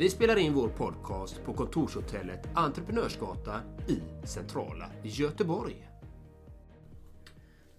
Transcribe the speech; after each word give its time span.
Vi 0.00 0.10
spelar 0.10 0.36
in 0.36 0.54
vår 0.54 0.68
podcast 0.68 1.44
på 1.44 1.54
kontorshotellet 1.54 2.48
Entreprenörsgatan 2.54 3.60
i 3.88 4.26
centrala 4.26 4.90
Göteborg. 5.02 5.88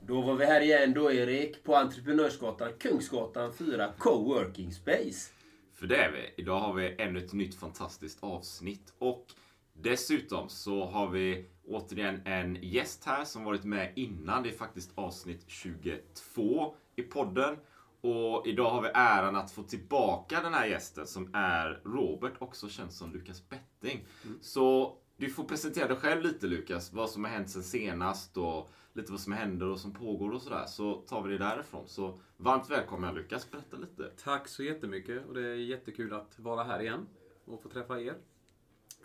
Då 0.01 0.21
var 0.21 0.35
vi 0.35 0.45
här 0.45 0.61
igen 0.61 0.93
då 0.93 1.11
Erik, 1.11 1.63
på 1.63 1.75
Entreprenörsgatan, 1.75 2.71
Kungsgatan 2.79 3.53
4, 3.53 3.93
Coworking 3.97 4.71
Space. 4.71 5.31
För 5.73 5.87
det 5.87 5.95
är 5.95 6.11
vi. 6.11 6.41
Idag 6.41 6.59
har 6.59 6.73
vi 6.73 6.95
ännu 6.99 7.19
ett 7.19 7.33
nytt 7.33 7.55
fantastiskt 7.55 8.23
avsnitt 8.23 8.93
och 8.97 9.25
dessutom 9.73 10.49
så 10.49 10.85
har 10.85 11.09
vi 11.09 11.45
återigen 11.67 12.21
en 12.25 12.57
gäst 12.61 13.05
här 13.05 13.25
som 13.25 13.43
varit 13.43 13.63
med 13.63 13.93
innan. 13.95 14.43
Det 14.43 14.49
är 14.49 14.57
faktiskt 14.57 14.91
avsnitt 14.95 15.43
22 15.47 16.75
i 16.95 17.01
podden. 17.01 17.57
Och 18.01 18.47
idag 18.47 18.69
har 18.69 18.81
vi 18.81 18.89
äran 18.93 19.35
att 19.35 19.51
få 19.51 19.63
tillbaka 19.63 20.41
den 20.41 20.53
här 20.53 20.65
gästen 20.65 21.07
som 21.07 21.29
är 21.33 21.81
Robert, 21.85 22.33
också 22.39 22.69
känd 22.69 22.91
som 22.91 23.13
Lukas 23.13 23.49
Betting. 23.49 24.05
Mm. 24.23 24.37
Så 24.41 24.97
du 25.17 25.29
får 25.29 25.43
presentera 25.43 25.87
dig 25.87 25.97
själv 25.97 26.21
lite 26.21 26.47
Lukas, 26.47 26.93
vad 26.93 27.09
som 27.09 27.23
har 27.23 27.31
hänt 27.31 27.49
sen 27.49 27.63
senast 27.63 28.37
och 28.37 28.69
lite 28.93 29.11
vad 29.11 29.21
som 29.21 29.33
händer 29.33 29.67
och 29.67 29.79
som 29.79 29.93
pågår 29.93 30.31
och 30.31 30.41
sådär. 30.41 30.65
Så 30.65 30.93
tar 30.93 31.23
vi 31.23 31.31
det 31.31 31.37
därifrån. 31.37 31.87
Så 31.87 32.19
varmt 32.37 32.69
välkommen 32.69 33.15
Lukas, 33.15 33.51
berätta 33.51 33.77
lite. 33.77 34.11
Tack 34.23 34.47
så 34.47 34.63
jättemycket 34.63 35.27
och 35.27 35.33
det 35.33 35.47
är 35.47 35.55
jättekul 35.55 36.13
att 36.13 36.39
vara 36.39 36.63
här 36.63 36.81
igen 36.81 37.07
och 37.45 37.63
få 37.63 37.69
träffa 37.69 38.01
er. 38.01 38.15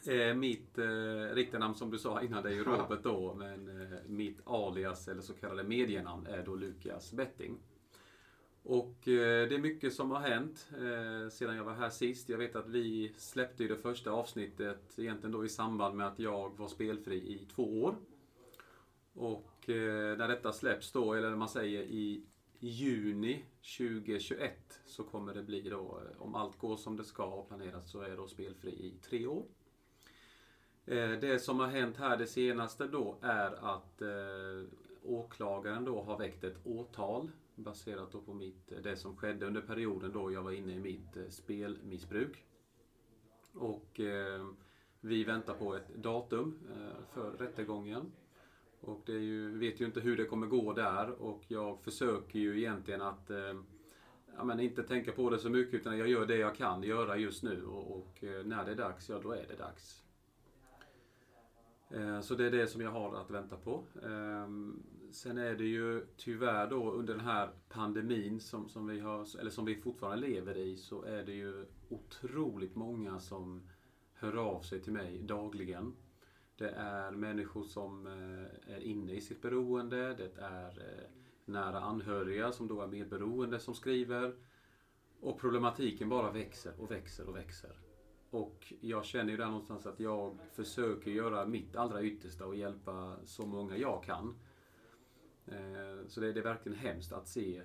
Eh, 0.07 0.35
mitt 0.35 0.79
eh, 0.79 1.35
riktiga 1.35 1.59
namn 1.59 1.75
som 1.75 1.91
du 1.91 1.99
sa 1.99 2.23
innan 2.23 2.43
det 2.43 2.49
är 2.49 2.55
ju 2.55 2.65
Robert 2.65 3.03
då, 3.03 3.35
men 3.35 3.83
eh, 3.83 3.99
mitt 4.07 4.41
alias 4.45 5.09
eller 5.09 5.23
så 5.23 5.35
kallade 5.35 5.69
medienamn 5.69 6.27
är 6.27 6.43
då 6.43 6.55
Lukas 6.55 7.13
Betting. 7.13 7.59
Och 8.69 9.09
eh, 9.09 9.49
det 9.49 9.55
är 9.55 9.59
mycket 9.59 9.95
som 9.95 10.11
har 10.11 10.21
hänt 10.21 10.69
eh, 10.73 11.31
sedan 11.31 11.57
jag 11.57 11.65
var 11.65 11.75
här 11.75 11.91
sist. 11.91 12.29
Jag 12.29 12.39
vet 12.39 12.57
att 12.57 12.69
vi 12.69 13.13
släppte 13.17 13.63
ju 13.63 13.69
det 13.69 13.77
första 13.77 14.11
avsnittet 14.11 14.99
egentligen 14.99 15.33
då 15.33 15.45
i 15.45 15.49
samband 15.49 15.97
med 15.97 16.07
att 16.07 16.19
jag 16.19 16.57
var 16.57 16.69
spelfri 16.69 17.17
i 17.17 17.47
två 17.55 17.83
år. 17.83 17.97
Och 19.13 19.69
eh, 19.69 20.19
när 20.19 20.29
detta 20.29 20.53
släpps 20.53 20.93
då, 20.93 21.15
eller 21.15 21.31
när 21.31 21.37
man 21.37 21.49
säger 21.49 21.83
i 21.83 22.25
juni 22.59 23.45
2021 23.79 24.81
så 24.87 25.05
kommer 25.05 25.35
det 25.35 25.43
bli 25.43 25.61
då, 25.61 26.01
om 26.19 26.35
allt 26.35 26.59
går 26.59 26.77
som 26.77 26.97
det 26.97 27.05
ska 27.05 27.25
och 27.25 27.49
planerat 27.49 27.89
så 27.89 28.01
är 28.01 28.17
då 28.17 28.29
spelfri 28.29 28.71
i 28.71 28.95
tre 29.03 29.27
år. 29.27 29.45
Det 31.21 31.43
som 31.43 31.61
har 31.61 31.67
hänt 31.67 31.97
här 31.97 32.17
det 32.17 32.27
senaste 32.27 32.87
då 32.87 33.19
är 33.23 33.75
att 33.77 34.03
åklagaren 35.03 35.85
då 35.85 36.03
har 36.03 36.19
väckt 36.19 36.45
ett 36.45 36.59
åtal 36.65 37.31
baserat 37.57 38.13
då 38.13 38.21
på 38.21 38.35
mitt, 38.35 38.73
eh, 38.73 38.79
det 38.79 38.97
som 38.97 39.17
skedde 39.17 39.47
under 39.47 39.61
perioden 39.61 40.13
då 40.13 40.33
jag 40.33 40.43
var 40.43 40.53
inne 40.53 40.73
i 40.73 40.81
mitt 40.81 41.17
eh, 41.17 41.29
spelmissbruk. 41.29 42.45
Och 43.53 44.01
eh, 44.01 44.47
vi 45.01 45.25
väntar 45.25 45.55
på 45.55 45.77
ett 45.77 45.95
datum 45.95 46.59
eh, 46.71 47.05
för 47.15 47.31
rättegången. 47.31 48.13
Och 48.81 49.03
det 49.07 49.13
är 49.13 49.21
ju, 49.21 49.59
vet 49.59 49.81
ju 49.81 49.85
inte 49.85 50.01
hur 50.01 50.17
det 50.17 50.25
kommer 50.25 50.47
gå 50.47 50.73
där 50.73 51.11
och 51.11 51.45
jag 51.49 51.81
försöker 51.81 52.39
ju 52.39 52.59
egentligen 52.59 53.03
att 53.03 53.31
eh, 53.31 53.55
ja, 54.37 54.45
men 54.45 54.61
inte 54.61 54.83
tänka 54.83 55.13
på 55.13 55.31
det 55.31 55.39
så 55.39 55.51
mycket 55.51 55.75
utan 55.75 55.99
jag 55.99 56.09
gör 56.09 56.27
det 56.27 56.37
jag 56.37 56.55
kan 56.55 56.83
göra 56.83 57.17
just 57.17 57.43
nu 57.43 57.65
och, 57.65 57.97
och 57.97 58.25
eh, 58.25 58.45
när 58.45 58.65
det 58.65 58.71
är 58.71 58.77
dags, 58.77 59.09
ja 59.09 59.19
då 59.23 59.33
är 59.33 59.47
det 59.49 59.57
dags. 59.57 60.03
Så 62.23 62.35
det 62.35 62.47
är 62.47 62.51
det 62.51 62.67
som 62.67 62.81
jag 62.81 62.91
har 62.91 63.15
att 63.15 63.31
vänta 63.31 63.57
på. 63.57 63.85
Ehm, 64.03 64.83
Sen 65.11 65.39
är 65.39 65.55
det 65.55 65.65
ju 65.65 66.07
tyvärr 66.17 66.71
då 66.71 66.93
under 66.93 67.15
den 67.15 67.25
här 67.25 67.51
pandemin 67.69 68.41
som, 68.41 68.69
som, 68.69 68.87
vi, 68.87 69.01
har, 69.01 69.39
eller 69.41 69.51
som 69.51 69.65
vi 69.65 69.77
fortfarande 69.77 70.29
lever 70.29 70.57
i 70.57 70.77
så 70.77 71.03
är 71.03 71.25
det 71.25 71.33
ju 71.33 71.67
otroligt 71.89 72.77
många 72.77 73.19
som 73.19 73.69
hör 74.15 74.37
av 74.37 74.61
sig 74.61 74.81
till 74.83 74.93
mig 74.93 75.23
dagligen. 75.23 75.97
Det 76.57 76.71
är 76.71 77.11
människor 77.11 77.65
som 77.65 78.07
eh, 78.07 78.75
är 78.75 78.81
inne 78.81 79.13
i 79.13 79.21
sitt 79.21 79.43
beroende. 79.43 80.15
Det 80.15 80.31
är 80.39 80.69
eh, 80.69 81.11
nära 81.45 81.81
anhöriga 81.81 82.53
som 82.53 82.69
då 82.69 82.81
är 82.81 82.87
medberoende 82.87 83.59
som 83.59 83.75
skriver. 83.75 84.35
Och 85.21 85.41
problematiken 85.41 86.09
bara 86.09 86.33
växer 86.33 86.81
och 86.81 86.91
växer 86.91 87.29
och 87.29 87.37
växer. 87.37 87.77
Och 88.31 88.73
jag 88.81 89.05
känner 89.05 89.31
ju 89.31 89.37
där 89.37 89.47
någonstans 89.47 89.87
att 89.87 90.01
jag 90.01 90.39
försöker 90.53 91.11
göra 91.11 91.47
mitt 91.47 91.77
allra 91.77 92.03
yttersta 92.03 92.47
och 92.47 92.57
hjälpa 92.57 93.17
så 93.25 93.47
många 93.47 93.77
jag 93.77 94.05
kan. 94.05 94.35
Eh, 95.53 96.09
så 96.09 96.21
det, 96.21 96.29
är 96.29 96.43
verkligen 96.43 96.79
hemskt 96.79 97.13
att 97.13 97.29
se. 97.29 97.63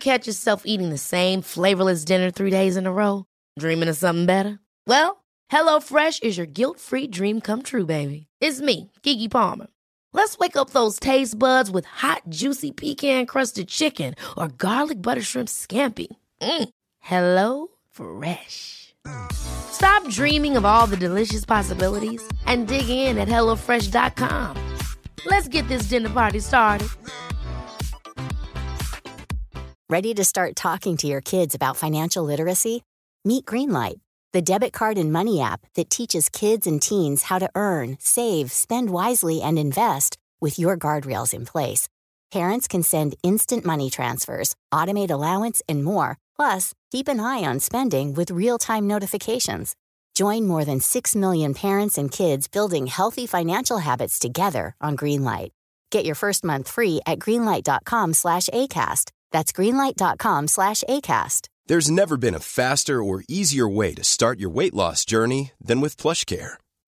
Catch 0.00 0.26
yourself 0.26 0.62
eating 0.64 0.90
the 0.90 0.98
same 0.98 1.42
flavorless 1.42 2.04
dinner 2.04 2.30
three 2.30 2.50
days 2.50 2.76
in 2.76 2.86
a 2.86 2.92
row? 2.92 3.24
Dreaming 3.58 3.88
of 3.88 3.96
something 3.96 4.26
better? 4.26 4.58
Well, 4.86 5.24
hello 5.48 5.80
fresh 5.80 6.20
is 6.20 6.36
your 6.36 6.46
guilt 6.46 6.78
free 6.78 7.08
dream 7.08 7.40
come 7.40 7.62
true 7.62 7.86
baby. 7.86 8.26
It's 8.40 8.60
me, 8.60 8.90
Gigi 9.02 9.28
Palmer. 9.28 9.66
Let's 10.12 10.38
wake 10.38 10.56
up 10.56 10.70
those 10.70 11.00
taste 11.00 11.38
buds 11.38 11.70
with 11.70 11.86
hot 11.86 12.22
juicy 12.28 12.72
pecan 12.72 13.26
crusted 13.26 13.68
chicken 13.68 14.14
or 14.36 14.48
garlic 14.48 15.02
butter 15.02 15.22
shrimp 15.22 15.48
scampi. 15.48 16.08
Mm. 16.40 16.68
Hello 17.00 17.68
Fresh. 17.90 18.85
Stop 19.32 20.08
dreaming 20.08 20.56
of 20.56 20.64
all 20.64 20.86
the 20.86 20.96
delicious 20.96 21.44
possibilities 21.44 22.26
and 22.46 22.66
dig 22.66 22.88
in 22.88 23.18
at 23.18 23.28
HelloFresh.com. 23.28 24.56
Let's 25.26 25.48
get 25.48 25.68
this 25.68 25.82
dinner 25.82 26.10
party 26.10 26.40
started. 26.40 26.88
Ready 29.88 30.14
to 30.14 30.24
start 30.24 30.56
talking 30.56 30.96
to 30.96 31.06
your 31.06 31.20
kids 31.20 31.54
about 31.54 31.76
financial 31.76 32.24
literacy? 32.24 32.82
Meet 33.24 33.44
Greenlight, 33.44 34.00
the 34.32 34.42
debit 34.42 34.72
card 34.72 34.98
and 34.98 35.12
money 35.12 35.40
app 35.40 35.60
that 35.76 35.90
teaches 35.90 36.28
kids 36.28 36.66
and 36.66 36.82
teens 36.82 37.22
how 37.22 37.38
to 37.38 37.48
earn, 37.54 37.96
save, 38.00 38.50
spend 38.50 38.90
wisely, 38.90 39.40
and 39.40 39.58
invest 39.58 40.16
with 40.40 40.58
your 40.58 40.76
guardrails 40.76 41.32
in 41.32 41.44
place. 41.46 41.88
Parents 42.32 42.66
can 42.66 42.82
send 42.82 43.14
instant 43.22 43.64
money 43.64 43.88
transfers, 43.88 44.56
automate 44.74 45.10
allowance, 45.10 45.62
and 45.68 45.84
more 45.84 46.18
Plus, 46.36 46.74
keep 46.92 47.08
an 47.08 47.20
eye 47.20 47.42
on 47.44 47.60
spending 47.60 48.14
with 48.14 48.30
real 48.30 48.58
time 48.58 48.86
notifications. 48.86 49.74
Join 50.14 50.46
more 50.46 50.64
than 50.64 50.80
6 50.80 51.16
million 51.16 51.54
parents 51.54 51.98
and 51.98 52.10
kids 52.10 52.48
building 52.48 52.86
healthy 52.86 53.26
financial 53.26 53.78
habits 53.78 54.18
together 54.18 54.74
on 54.80 54.96
Greenlight. 54.96 55.50
Get 55.90 56.04
your 56.04 56.14
first 56.14 56.44
month 56.44 56.68
free 56.68 57.00
at 57.06 57.18
greenlight.com 57.18 58.14
slash 58.14 58.48
ACAST. 58.48 59.10
That's 59.30 59.52
greenlight.com 59.52 60.48
slash 60.48 60.82
ACAST. 60.88 61.48
There's 61.66 61.90
never 61.90 62.16
been 62.16 62.34
a 62.34 62.40
faster 62.40 63.02
or 63.02 63.24
easier 63.28 63.68
way 63.68 63.92
to 63.94 64.04
start 64.04 64.38
your 64.38 64.50
weight 64.50 64.74
loss 64.74 65.04
journey 65.04 65.52
than 65.60 65.80
with 65.80 65.96
PlushCare. 65.96 66.54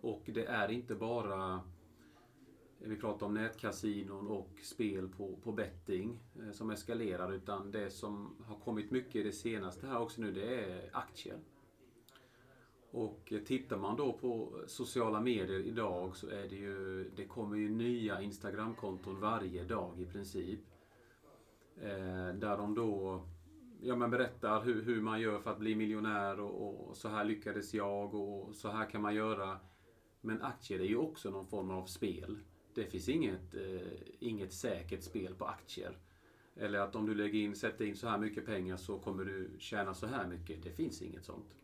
Och 0.00 0.22
det 0.26 0.44
är 0.44 0.70
inte 0.70 0.94
bara 0.94 1.54
eh, 1.54 2.88
vi 2.88 2.96
pratar 2.96 3.26
om 3.26 3.34
nätkasinon 3.34 4.28
och 4.28 4.50
spel 4.62 5.08
på, 5.08 5.36
på 5.36 5.52
betting 5.52 6.18
eh, 6.42 6.52
som 6.52 6.70
eskalerar 6.70 7.32
utan 7.32 7.70
det 7.70 7.90
som 7.90 8.36
har 8.46 8.56
kommit 8.56 8.90
mycket 8.90 9.16
i 9.16 9.22
det 9.22 9.32
senaste 9.32 9.86
här 9.86 10.00
också 10.00 10.20
nu 10.20 10.32
det 10.32 10.54
är 10.54 10.90
aktier. 10.92 11.38
Och 12.90 13.32
eh, 13.32 13.40
tittar 13.40 13.78
man 13.78 13.96
då 13.96 14.12
på 14.12 14.62
sociala 14.66 15.20
medier 15.20 15.60
idag 15.60 16.16
så 16.16 16.28
är 16.28 16.48
det 16.48 16.56
ju, 16.56 17.10
det 17.16 17.24
kommer 17.24 17.56
ju 17.56 17.68
nya 17.68 18.20
Instagramkonton 18.20 19.20
varje 19.20 19.64
dag 19.64 20.00
i 20.00 20.06
princip. 20.06 20.60
Eh, 21.76 22.34
där 22.34 22.56
de 22.56 22.74
då 22.74 23.22
ja, 23.80 23.96
men 23.96 24.10
berättar 24.10 24.62
hur, 24.62 24.82
hur 24.82 25.00
man 25.00 25.20
gör 25.20 25.38
för 25.38 25.50
att 25.50 25.58
bli 25.58 25.74
miljonär 25.74 26.40
och, 26.40 26.88
och 26.88 26.96
så 26.96 27.08
här 27.08 27.24
lyckades 27.24 27.74
jag 27.74 28.14
och 28.14 28.54
så 28.54 28.68
här 28.68 28.90
kan 28.90 29.02
man 29.02 29.14
göra. 29.14 29.58
Men 30.20 30.42
aktier 30.42 30.80
är 30.80 30.84
ju 30.84 30.96
också 30.96 31.30
någon 31.30 31.46
form 31.46 31.70
av 31.70 31.86
spel. 31.86 32.38
Det 32.74 32.84
finns 32.84 33.08
inget, 33.08 33.54
eh, 33.54 33.92
inget 34.18 34.52
säkert 34.52 35.02
spel 35.02 35.34
på 35.34 35.44
aktier. 35.44 35.98
Eller 36.56 36.78
att 36.78 36.96
om 36.96 37.06
du 37.06 37.14
lägger 37.14 37.38
in, 37.38 37.56
sätter 37.56 37.84
in 37.84 37.96
så 37.96 38.08
här 38.08 38.18
mycket 38.18 38.46
pengar 38.46 38.76
så 38.76 38.98
kommer 38.98 39.24
du 39.24 39.50
tjäna 39.58 39.94
så 39.94 40.06
här 40.06 40.26
mycket. 40.26 40.62
Det 40.62 40.70
finns 40.70 41.02
inget 41.02 41.24
sånt. 41.24 41.54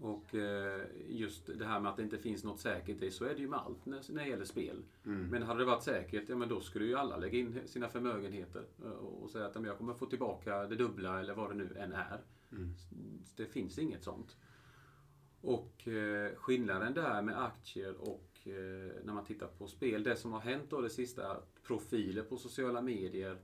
Och 0.00 0.34
eh, 0.34 0.82
just 1.08 1.46
det 1.58 1.64
här 1.66 1.80
med 1.80 1.90
att 1.90 1.96
det 1.96 2.02
inte 2.02 2.18
finns 2.18 2.44
något 2.44 2.60
säkert, 2.60 3.12
så 3.12 3.24
är 3.24 3.34
det 3.34 3.40
ju 3.40 3.48
med 3.48 3.58
allt 3.58 3.86
när, 3.86 4.12
när 4.12 4.22
det 4.24 4.28
gäller 4.30 4.44
spel. 4.44 4.82
Men 5.30 5.42
hade 5.42 5.58
det 5.60 5.64
varit 5.64 5.82
säkert, 5.82 6.28
ja 6.28 6.36
men 6.36 6.48
då 6.48 6.60
skulle 6.60 6.84
ju 6.84 6.94
alla 6.96 7.16
lägga 7.16 7.38
in 7.38 7.60
sina 7.66 7.88
förmögenheter 7.88 8.64
eh, 8.84 8.90
och, 8.90 9.30
säga 9.30 9.46
att 9.46 9.54
"Ja, 9.54 9.60
men 9.60 9.68
jag 9.68 9.78
kommer 9.78 9.94
få 9.94 10.06
tillbaka 10.06 10.66
det 10.66 10.76
dubbla 10.76 11.20
eller 11.20 11.34
vad 11.34 11.50
det 11.50 11.54
nu 11.54 11.76
än 11.78 11.92
är. 11.92 12.20
Det 13.36 13.46
finns 13.46 13.78
inget 13.78 14.04
sånt. 14.04 14.36
Och 15.40 15.88
eh, 15.88 16.34
skillnaden 16.34 16.94
där 16.94 17.22
med 17.22 17.42
aktier 17.42 17.94
och 18.00 18.30
eh, 18.44 19.04
när 19.04 19.12
man 19.12 19.24
tittar 19.24 19.46
på 19.46 19.66
spel, 19.66 20.02
det 20.02 20.16
som 20.16 20.32
har 20.32 20.40
hänt 20.40 20.70
då 20.70 20.80
det 20.80 20.90
sista, 20.90 21.30
att 21.30 21.62
profiler 21.62 22.22
på 22.22 22.36
sociala 22.36 22.82
medier 22.82 23.38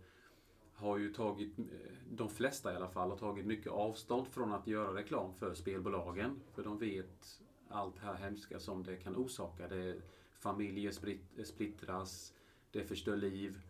har 0.74 0.98
ju 0.98 1.12
tagit, 1.12 1.58
eh, 1.58 1.64
de 2.10 2.28
flesta 2.28 2.72
i 2.72 2.76
alla 2.76 2.88
fall, 2.88 3.10
har 3.10 3.18
tagit 3.18 3.46
mycket 3.46 3.72
avstånd 3.72 4.26
från 4.26 4.52
att 4.52 4.66
göra 4.66 4.94
reklam 4.94 5.34
för 5.34 5.54
spelbolagen. 5.54 6.40
För 6.54 6.64
de 6.64 6.78
vet 6.78 7.40
allt 7.68 7.94
det 7.94 8.06
här 8.06 8.14
hemska 8.14 8.58
som 8.58 8.82
det 8.82 8.96
kan 8.96 9.16
orsaka. 9.16 9.68
Det, 9.68 9.96
familjer 10.38 10.92
eh, 11.36 11.44
splittras, 11.44 12.34
det 12.70 12.84
förstör 12.84 13.16
liv. 13.16 13.60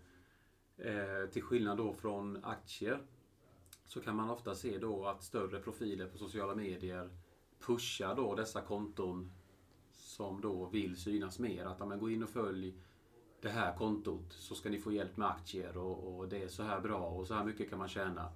Eh, 0.77 1.31
till 1.31 1.43
skillnad 1.43 1.77
då 1.77 1.93
från 1.93 2.45
aktier 2.45 2.99
så 3.87 4.01
kan 4.01 4.17
man 4.17 4.31
ofta 4.31 4.55
se 4.55 4.79
då 4.79 5.07
att 5.07 5.23
större 5.23 5.61
profiler 5.61 6.07
på 6.07 6.19
sociala 6.19 6.55
medier 6.55 7.11
pushar 7.61 8.15
då 8.15 8.35
dessa 8.35 8.61
konton 8.61 9.33
som 9.93 10.41
då 10.41 10.67
vill 10.67 10.97
synas 10.97 11.39
mer. 11.39 11.65
Att 11.65 11.77
ja, 11.81 11.87
men 11.87 11.99
gå 11.99 12.11
in 12.11 12.23
och 12.23 12.29
följ 12.29 12.75
det 13.41 13.49
här 13.49 13.77
kontot 13.77 14.33
så 14.33 14.55
ska 14.55 14.71
ni 14.71 14.79
få 14.79 14.93
hjälp 14.93 15.17
med 15.17 15.29
aktier 15.29 15.77
och, 15.77 16.17
och 16.17 16.29
det 16.29 16.43
är 16.43 16.49
så 16.49 16.63
här 16.63 16.81
bra 16.81 17.09
och 17.09 17.27
så 17.27 17.35
här 17.35 17.45
mycket 17.45 17.71
kan 17.71 17.79
man 17.79 17.89
tjäna. 17.89 18.33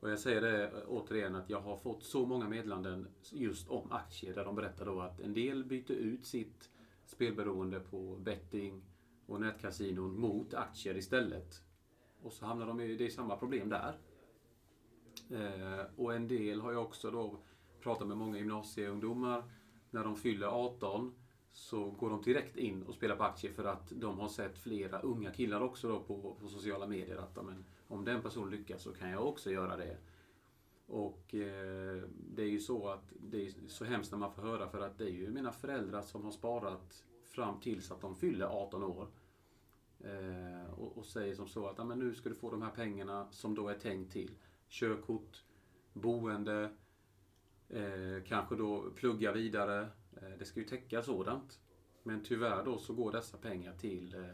Och 0.00 0.10
jag 0.10 0.18
säger 0.18 0.40
det 0.40 0.64
eh, 0.64 0.70
återigen 0.88 1.34
att 1.34 1.50
jag 1.50 1.60
har 1.60 1.76
fått 1.76 2.04
så 2.04 2.26
många 2.26 2.48
meddelanden 2.48 3.08
just 3.30 3.68
om 3.68 3.92
aktier 3.92 4.34
där 4.34 4.44
de 4.44 4.54
berättar 4.54 4.86
då 4.86 5.00
att 5.00 5.20
en 5.20 5.34
del 5.34 5.64
byter 5.64 5.92
ut 5.92 6.26
sitt 6.26 6.70
spelberoende 7.04 7.80
på 7.80 8.16
betting 8.16 8.82
och 9.26 9.40
nätkasinon 9.40 10.20
mot 10.20 10.54
aktier 10.54 10.96
istället. 10.96 11.62
Och 12.22 12.32
så 12.32 12.46
hamnar 12.46 12.66
de 12.66 12.80
i, 12.80 12.96
det 12.96 13.06
är 13.06 13.10
samma 13.10 13.36
problem 13.36 13.68
där. 13.68 13.98
Eh, 15.30 15.86
och 15.96 16.14
en 16.14 16.28
del 16.28 16.60
har 16.60 16.72
jag 16.72 16.82
också 16.82 17.10
då 17.10 17.40
pratar 17.82 18.06
med 18.06 18.16
många 18.16 18.38
gymnasieungdomar. 18.38 19.44
När 19.90 20.04
de 20.04 20.16
fyller 20.16 20.46
18 20.46 21.14
så 21.52 21.90
går 21.90 22.10
de 22.10 22.22
direkt 22.22 22.56
in 22.56 22.82
och 22.82 22.94
spelar 22.94 23.16
på 23.16 23.22
aktier 23.24 23.52
för 23.52 23.64
att 23.64 23.88
de 23.90 24.18
har 24.18 24.28
sett 24.28 24.58
flera 24.58 25.00
unga 25.00 25.30
killar 25.30 25.60
också 25.60 25.88
då 25.88 26.00
på, 26.00 26.36
på 26.40 26.48
sociala 26.48 26.86
medier 26.86 27.16
att 27.16 27.38
amen, 27.38 27.64
om 27.88 28.04
den 28.04 28.22
personen 28.22 28.50
lyckas 28.50 28.82
så 28.82 28.92
kan 28.92 29.10
jag 29.10 29.26
också 29.26 29.50
göra 29.50 29.76
det. 29.76 29.96
Och 30.86 31.34
eh, 31.34 32.02
det 32.34 32.42
är 32.42 32.48
ju 32.48 32.60
så 32.60 32.88
att 32.88 33.12
det 33.20 33.46
är 33.46 33.52
så 33.68 33.84
hemskt 33.84 34.12
när 34.12 34.18
man 34.18 34.32
får 34.32 34.42
höra 34.42 34.68
för 34.68 34.80
att 34.80 34.98
det 34.98 35.04
är 35.04 35.10
ju 35.10 35.30
mina 35.30 35.52
föräldrar 35.52 36.02
som 36.02 36.24
har 36.24 36.30
sparat 36.30 37.04
fram 37.28 37.60
tills 37.60 37.90
att 37.90 38.00
de 38.00 38.16
fyller 38.16 38.46
18 38.46 38.84
år. 38.84 39.08
Eh, 40.00 40.72
och, 40.78 40.98
och 40.98 41.06
säger 41.06 41.34
som 41.34 41.48
så 41.48 41.66
att 41.66 41.78
amen, 41.78 41.98
nu 41.98 42.14
ska 42.14 42.28
du 42.28 42.34
få 42.34 42.50
de 42.50 42.62
här 42.62 42.70
pengarna 42.70 43.26
som 43.30 43.54
då 43.54 43.68
är 43.68 43.74
tänkt 43.74 44.12
till 44.12 44.30
körkort, 44.68 45.44
boende, 45.92 46.70
eh, 47.70 48.24
kanske 48.26 48.56
då 48.56 48.90
plugga 48.94 49.32
vidare. 49.32 49.88
Eh, 50.16 50.38
det 50.38 50.44
ska 50.44 50.60
ju 50.60 50.66
täcka 50.66 51.02
sådant. 51.02 51.60
Men 52.02 52.22
tyvärr 52.24 52.64
då 52.64 52.78
så 52.78 52.94
går 52.94 53.12
dessa 53.12 53.38
pengar 53.38 53.74
till, 53.76 54.14
eh, 54.14 54.24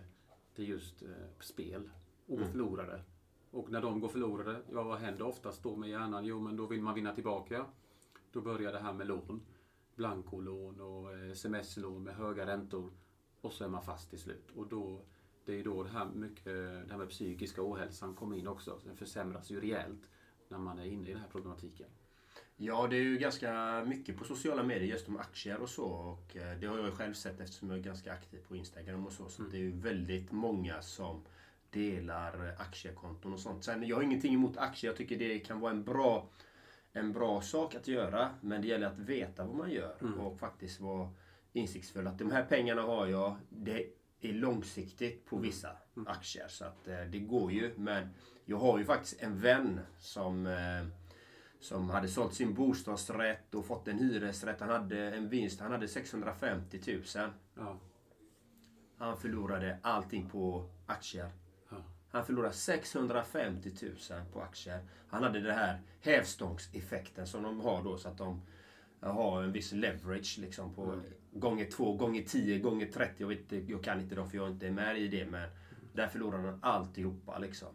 till 0.54 0.68
just 0.68 1.02
eh, 1.02 1.08
spel 1.40 1.90
och 2.26 2.38
går 2.38 2.44
förlorade. 2.44 3.02
Och 3.50 3.70
när 3.70 3.82
de 3.82 4.00
går 4.00 4.08
förlorade, 4.08 4.62
ja 4.72 4.82
vad 4.82 4.98
händer 4.98 5.26
oftast 5.26 5.62
då 5.62 5.76
med 5.76 5.90
hjärnan? 5.90 6.24
Jo 6.24 6.40
men 6.40 6.56
då 6.56 6.66
vill 6.66 6.82
man 6.82 6.94
vinna 6.94 7.14
tillbaka. 7.14 7.66
Då 8.32 8.40
börjar 8.40 8.72
det 8.72 8.78
här 8.78 8.92
med 8.92 9.06
lån. 9.06 9.40
Blankolån 9.94 10.80
och 10.80 11.12
eh, 11.12 11.30
sms-lån 11.30 12.02
med 12.02 12.14
höga 12.14 12.46
räntor. 12.46 12.90
Och 13.40 13.52
så 13.52 13.64
är 13.64 13.68
man 13.68 13.82
fast 13.82 14.10
till 14.10 14.18
slut. 14.18 14.50
Och 14.56 14.66
då, 14.66 15.00
det 15.44 15.60
är 15.60 15.64
då 15.64 15.82
det 15.82 15.88
här, 15.88 16.06
mycket, 16.14 16.44
det 16.44 16.86
här 16.90 16.98
med 16.98 17.08
psykiska 17.08 17.62
ohälsan 17.62 18.14
kommer 18.14 18.36
in 18.36 18.48
också. 18.48 18.80
Den 18.84 18.96
försämras 18.96 19.50
ju 19.50 19.60
rejält 19.60 20.10
när 20.48 20.58
man 20.58 20.78
är 20.78 20.84
inne 20.84 21.08
i 21.08 21.12
den 21.12 21.20
här 21.20 21.28
problematiken. 21.28 21.88
Ja, 22.58 22.86
det 22.86 22.96
är 22.96 23.02
ju 23.02 23.18
ganska 23.18 23.82
mycket 23.86 24.16
på 24.16 24.24
sociala 24.24 24.62
medier 24.62 24.88
just 24.88 25.08
om 25.08 25.16
aktier 25.16 25.60
och 25.60 25.68
så. 25.68 25.84
Och 25.84 26.36
eh, 26.36 26.58
det 26.58 26.66
har 26.66 26.76
jag 26.76 26.86
ju 26.86 26.92
själv 26.92 27.14
sett 27.14 27.40
eftersom 27.40 27.70
jag 27.70 27.78
är 27.78 27.82
ganska 27.82 28.12
aktiv 28.12 28.38
på 28.48 28.56
Instagram 28.56 29.06
och 29.06 29.12
så. 29.12 29.28
Så 29.28 29.42
det 29.42 29.56
är 29.56 29.60
ju 29.60 29.72
väldigt 29.72 30.32
många 30.32 30.82
som 30.82 31.22
delar 31.70 32.54
aktiekonton 32.58 33.32
och 33.32 33.40
sånt. 33.40 33.64
Sen, 33.64 33.86
jag 33.86 33.96
har 33.96 34.02
ingenting 34.02 34.34
emot 34.34 34.56
aktier. 34.56 34.90
Jag 34.90 34.96
tycker 34.96 35.18
det 35.18 35.38
kan 35.38 35.60
vara 35.60 35.72
en 35.72 35.84
bra, 35.84 36.28
en 36.92 37.12
bra 37.12 37.40
sak 37.40 37.74
att 37.74 37.88
göra. 37.88 38.30
Men 38.40 38.62
det 38.62 38.68
gäller 38.68 38.86
att 38.86 38.98
veta 38.98 39.44
vad 39.44 39.56
man 39.56 39.70
gör 39.70 40.18
och 40.18 40.38
faktiskt 40.38 40.80
vara 40.80 41.10
insiktsfull. 41.52 42.06
Att 42.06 42.18
de 42.18 42.30
här 42.30 42.44
pengarna 42.44 42.82
har 42.82 43.06
jag. 43.06 43.36
Det 43.48 43.86
är 44.20 44.32
långsiktigt 44.32 45.26
på 45.26 45.38
vissa 45.38 45.76
aktier. 46.06 46.48
Så 46.48 46.64
att 46.64 46.88
eh, 46.88 47.00
det 47.10 47.18
går 47.18 47.52
ju. 47.52 47.74
Men 47.76 48.08
jag 48.44 48.56
har 48.56 48.78
ju 48.78 48.84
faktiskt 48.84 49.22
en 49.22 49.40
vän 49.40 49.80
som 49.98 50.46
eh, 50.46 50.86
som 51.60 51.90
hade 51.90 52.08
sålt 52.08 52.34
sin 52.34 52.54
bostadsrätt 52.54 53.54
och 53.54 53.66
fått 53.66 53.88
en 53.88 53.98
hyresrätt. 53.98 54.60
Han 54.60 54.68
hade 54.70 55.14
en 55.14 55.28
vinst. 55.28 55.60
Han 55.60 55.72
hade 55.72 55.88
650 55.88 56.80
000. 56.86 57.02
Ja. 57.54 57.78
Han 58.98 59.16
förlorade 59.16 59.78
allting 59.82 60.28
på 60.28 60.70
aktier. 60.86 61.30
Ja. 61.70 61.76
Han 62.10 62.24
förlorade 62.26 62.54
650 62.54 63.72
000 63.82 63.92
på 64.32 64.42
aktier. 64.42 64.80
Han 65.08 65.22
hade 65.22 65.40
den 65.40 65.54
här 65.54 65.80
hävstångseffekten 66.00 67.26
som 67.26 67.42
de 67.42 67.60
har 67.60 67.84
då 67.84 67.96
så 67.98 68.08
att 68.08 68.18
de 68.18 68.42
har 69.00 69.42
en 69.42 69.52
viss 69.52 69.72
leverage 69.72 70.38
liksom 70.40 70.74
på 70.74 71.00
gånger 71.32 71.70
2, 71.70 71.94
gånger 71.96 72.22
10, 72.22 72.58
gånger 72.58 72.86
30. 72.86 73.14
Jag, 73.16 73.28
vet, 73.28 73.68
jag 73.68 73.84
kan 73.84 74.00
inte 74.00 74.14
dem 74.14 74.30
för 74.30 74.36
jag 74.36 74.46
är 74.46 74.50
inte 74.50 74.70
med 74.70 74.98
i 74.98 75.08
det 75.08 75.26
men 75.26 75.48
där 75.94 76.08
förlorade 76.08 76.42
han 76.48 76.58
alltihopa 76.62 77.38
liksom. 77.38 77.68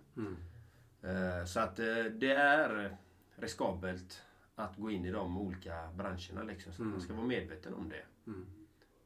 Eh, 1.04 1.45
Så 1.45 1.60
att 1.60 1.80
eh, 1.80 2.04
det 2.19 2.31
är 2.33 2.98
riskabelt 3.41 4.21
att 4.55 4.77
gå 4.77 4.91
in 4.91 5.05
i 5.05 5.11
de 5.11 5.38
olika 5.38 5.89
branscherna 5.95 6.44
liksom. 6.44 6.73
Så 6.73 6.81
att 6.81 6.87
man 6.87 7.01
ska 7.01 7.13
vara 7.13 7.25
medveten 7.27 7.73
om 7.73 7.89
det. 7.89 8.31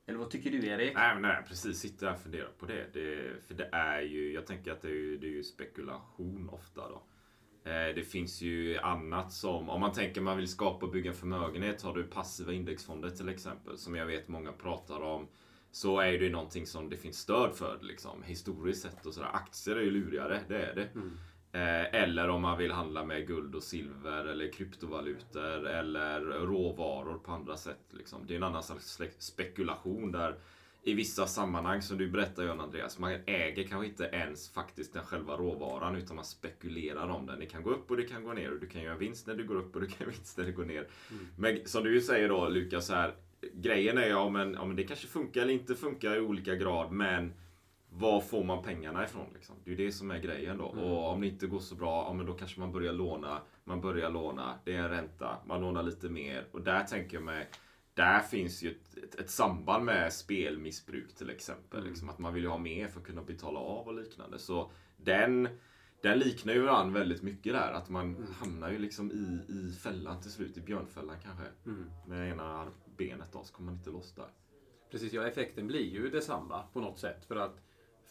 Eller 0.07 0.19
vad 0.19 0.29
tycker 0.29 0.51
du 0.51 0.67
Erik? 0.67 0.93
Nej, 0.95 1.19
nej, 1.21 1.43
precis. 1.47 1.79
Sitter 1.79 2.13
och 2.13 2.19
funderar 2.19 2.51
på 2.59 2.65
det. 2.65 2.93
det. 2.93 3.33
För 3.47 3.53
det 3.53 3.69
är 3.71 4.01
ju, 4.01 4.33
jag 4.33 4.45
tänker 4.45 4.71
att 4.71 4.81
det 4.81 4.87
är 4.87 4.91
ju, 4.93 5.17
det 5.17 5.27
är 5.27 5.31
ju 5.31 5.43
spekulation 5.43 6.49
ofta 6.49 6.81
då. 6.89 7.03
Eh, 7.69 7.95
Det 7.95 8.03
finns 8.11 8.41
ju 8.41 8.77
annat 8.77 9.31
som, 9.33 9.69
om 9.69 9.81
man 9.81 9.91
tänker 9.93 10.21
man 10.21 10.37
vill 10.37 10.47
skapa 10.47 10.85
och 10.85 10.91
bygga 10.91 11.13
förmögenhet, 11.13 11.81
har 11.81 11.93
du 11.93 12.03
passiva 12.03 12.53
indexfonder 12.53 13.09
till 13.09 13.29
exempel, 13.29 13.77
som 13.77 13.95
jag 13.95 14.05
vet 14.05 14.27
många 14.27 14.51
pratar 14.51 15.01
om. 15.01 15.27
Så 15.71 15.99
är 15.99 16.11
det 16.11 16.25
ju 16.25 16.29
någonting 16.31 16.65
som 16.65 16.89
det 16.89 16.97
finns 16.97 17.17
stöd 17.19 17.55
för 17.55 17.79
liksom, 17.81 18.23
historiskt 18.23 18.81
sett 18.81 19.05
och 19.05 19.13
sådär. 19.13 19.29
Aktier 19.33 19.75
är 19.75 19.81
ju 19.81 19.91
lurigare, 19.91 20.41
det 20.47 20.65
är 20.65 20.75
det. 20.75 20.81
Eh, 20.83 21.01
Eller 21.91 22.29
om 22.29 22.41
man 22.41 22.57
vill 22.57 22.71
handla 22.71 23.03
med 23.03 23.27
guld 23.27 23.55
och 23.55 23.63
silver 23.63 24.25
eller 24.25 24.51
kryptovalutor 24.51 25.67
eller 25.67 26.21
råvaror 26.21 27.17
på 27.17 27.31
andra 27.31 27.57
sätt. 27.57 27.85
Liksom. 27.91 28.19
Det 28.27 28.33
är 28.33 28.37
en 28.37 28.43
annan 28.43 28.63
slags 28.63 29.15
spekulation 29.19 30.11
där 30.11 30.35
i 30.87 30.93
vissa 30.93 31.27
sammanhang 31.27 31.81
som 31.81 31.97
du 31.97 32.07
berättar 32.07 32.43
Jan 32.43 32.59
Andreas, 32.59 32.99
man 32.99 33.17
äger 33.25 33.67
kanske 33.67 33.87
inte 33.87 34.03
ens 34.03 34.49
faktiskt 34.49 34.93
den 34.93 35.03
själva 35.03 35.37
råvaran 35.37 35.95
utan 35.95 36.15
man 36.15 36.25
spekulerar 36.25 37.09
om 37.09 37.25
den. 37.25 37.39
Det 37.39 37.45
kan 37.45 37.63
gå 37.63 37.69
upp 37.69 37.91
och 37.91 37.97
det 37.97 38.03
kan 38.03 38.23
gå 38.23 38.33
ner 38.33 38.51
och 38.51 38.59
du 38.59 38.67
kan 38.67 38.81
göra 38.81 38.95
vinst 38.95 39.27
när 39.27 39.35
du 39.35 39.43
går 39.43 39.55
upp 39.55 39.75
och 39.75 39.81
du 39.81 39.87
kan 39.87 39.97
göra 39.99 40.11
vinst 40.11 40.37
när 40.37 40.45
det 40.45 40.51
går 40.51 40.65
ner. 40.65 40.87
Men 41.37 41.59
som 41.65 41.83
du 41.83 42.01
säger 42.01 42.29
då 42.29 42.49
Lukas, 42.49 42.89
här, 42.89 43.13
grejen 43.53 43.97
är 43.97 44.07
ja 44.07 44.29
men, 44.29 44.53
ja 44.53 44.65
men 44.65 44.75
det 44.75 44.83
kanske 44.83 45.07
funkar 45.07 45.41
eller 45.41 45.53
inte 45.53 45.75
funkar 45.75 46.15
i 46.15 46.19
olika 46.19 46.55
grad 46.55 46.91
men 46.91 47.33
var 47.97 48.21
får 48.21 48.43
man 48.43 48.63
pengarna 48.63 49.03
ifrån? 49.03 49.25
Liksom? 49.33 49.55
Det 49.63 49.71
är 49.71 49.75
ju 49.75 49.85
det 49.85 49.91
som 49.91 50.11
är 50.11 50.19
grejen 50.19 50.57
då. 50.57 50.65
Och 50.65 51.11
om 51.11 51.21
det 51.21 51.27
inte 51.27 51.47
går 51.47 51.59
så 51.59 51.75
bra, 51.75 52.05
ja, 52.07 52.13
men 52.13 52.25
då 52.25 52.33
kanske 52.33 52.59
man 52.59 52.71
börjar 52.71 52.93
låna. 52.93 53.41
Man 53.63 53.81
börjar 53.81 54.09
låna, 54.09 54.59
det 54.63 54.75
är 54.75 54.79
en 54.79 54.89
ränta, 54.89 55.37
man 55.45 55.61
lånar 55.61 55.83
lite 55.83 56.09
mer. 56.09 56.47
Och 56.51 56.61
där 56.61 56.83
tänker 56.83 57.17
jag 57.17 57.23
mig, 57.23 57.49
där 57.93 58.19
finns 58.19 58.63
ju 58.63 58.71
ett, 58.71 58.97
ett, 58.97 59.15
ett 59.15 59.29
samband 59.29 59.85
med 59.85 60.13
spelmissbruk 60.13 61.15
till 61.15 61.29
exempel. 61.29 61.83
Liksom, 61.83 62.09
att 62.09 62.19
man 62.19 62.33
vill 62.33 62.43
ju 62.43 62.49
ha 62.49 62.57
mer 62.57 62.87
för 62.87 62.99
att 62.99 63.05
kunna 63.05 63.23
betala 63.23 63.59
av 63.59 63.87
och 63.87 63.93
liknande. 63.93 64.39
Så 64.39 64.71
den, 64.97 65.49
den 66.01 66.19
liknar 66.19 66.53
ju 66.53 66.61
varandra 66.61 66.99
väldigt 66.99 67.21
mycket 67.21 67.53
där. 67.53 67.71
Att 67.71 67.89
man 67.89 68.27
hamnar 68.39 68.71
ju 68.71 68.77
liksom 68.77 69.11
i, 69.11 69.53
i 69.53 69.71
fällan 69.71 70.21
till 70.21 70.31
slut, 70.31 70.57
i 70.57 70.61
björnfällan 70.61 71.15
kanske. 71.23 71.45
Med 72.07 72.31
ena 72.31 72.67
benet 72.97 73.31
då, 73.33 73.43
så 73.43 73.53
kommer 73.53 73.71
man 73.71 73.77
inte 73.77 73.89
loss 73.89 74.13
där. 74.15 74.29
Precis, 74.91 75.13
ja 75.13 75.27
effekten 75.27 75.67
blir 75.67 75.93
ju 75.93 76.09
detsamma 76.09 76.63
på 76.73 76.79
något 76.81 76.99
sätt. 76.99 77.25
För 77.25 77.35
att 77.35 77.61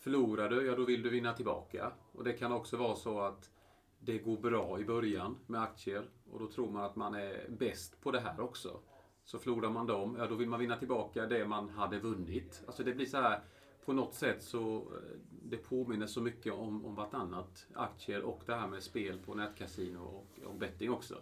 förlorar 0.04 0.49
du, 0.49 0.66
ja 0.66 0.76
då 0.76 0.84
vill 0.84 1.02
du 1.02 1.11
vinna 1.11 1.32
tillbaka. 1.32 1.92
Och 2.12 2.25
det 2.25 2.32
kan 2.32 2.52
också 2.52 2.76
vara 2.76 2.96
så 2.96 3.20
att 3.20 3.50
det 3.99 4.18
går 4.18 4.37
bra 4.37 4.80
i 4.80 4.84
början 4.84 5.37
med 5.46 5.62
aktier 5.62 6.04
och 6.30 6.40
då 6.40 6.46
tror 6.46 6.70
man 6.70 6.84
att 6.84 6.96
man 6.96 7.14
är 7.14 7.46
bäst 7.49 8.00
på 8.00 8.11
det 8.11 8.20
här 8.20 8.40
också. 8.40 8.80
Så 9.25 9.38
förlorar 9.38 9.70
man 9.70 9.87
dem, 9.87 10.16
ja 10.18 10.26
då 10.26 10.34
vill 10.34 10.49
man 10.49 10.61
vinna 10.61 10.76
tillbaka 10.76 11.26
det 11.26 11.46
man 11.46 11.68
hade 11.68 11.99
vunnit. 11.99 12.62
Alltså 12.66 12.84
det 12.84 12.94
blir 12.94 13.06
så 13.06 13.16
här, 13.16 13.40
på 13.84 13.92
något 13.92 14.14
sätt 14.14 14.42
så 14.42 14.76
eh, 14.76 15.18
det 15.42 15.56
påminner 15.56 16.06
så 16.06 16.20
mycket 16.20 16.52
om, 16.52 16.84
om 16.84 16.94
vartannat. 16.94 17.66
Aktier 17.75 18.23
och 18.23 18.42
det 18.46 18.54
här 18.54 18.68
med 18.68 18.82
spel 18.82 19.18
på 19.18 19.34
nätkasino 19.34 19.99
och, 19.99 20.46
och 20.46 20.54
betting 20.54 20.90
också. 20.90 21.18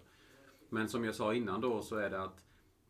Men 0.68 0.88
som 0.88 1.04
jag 1.04 1.14
sa 1.14 1.34
innan 1.34 1.60
då 1.60 1.82
så 1.82 1.96
är 1.96 2.10
det 2.10 2.22
att 2.22 2.44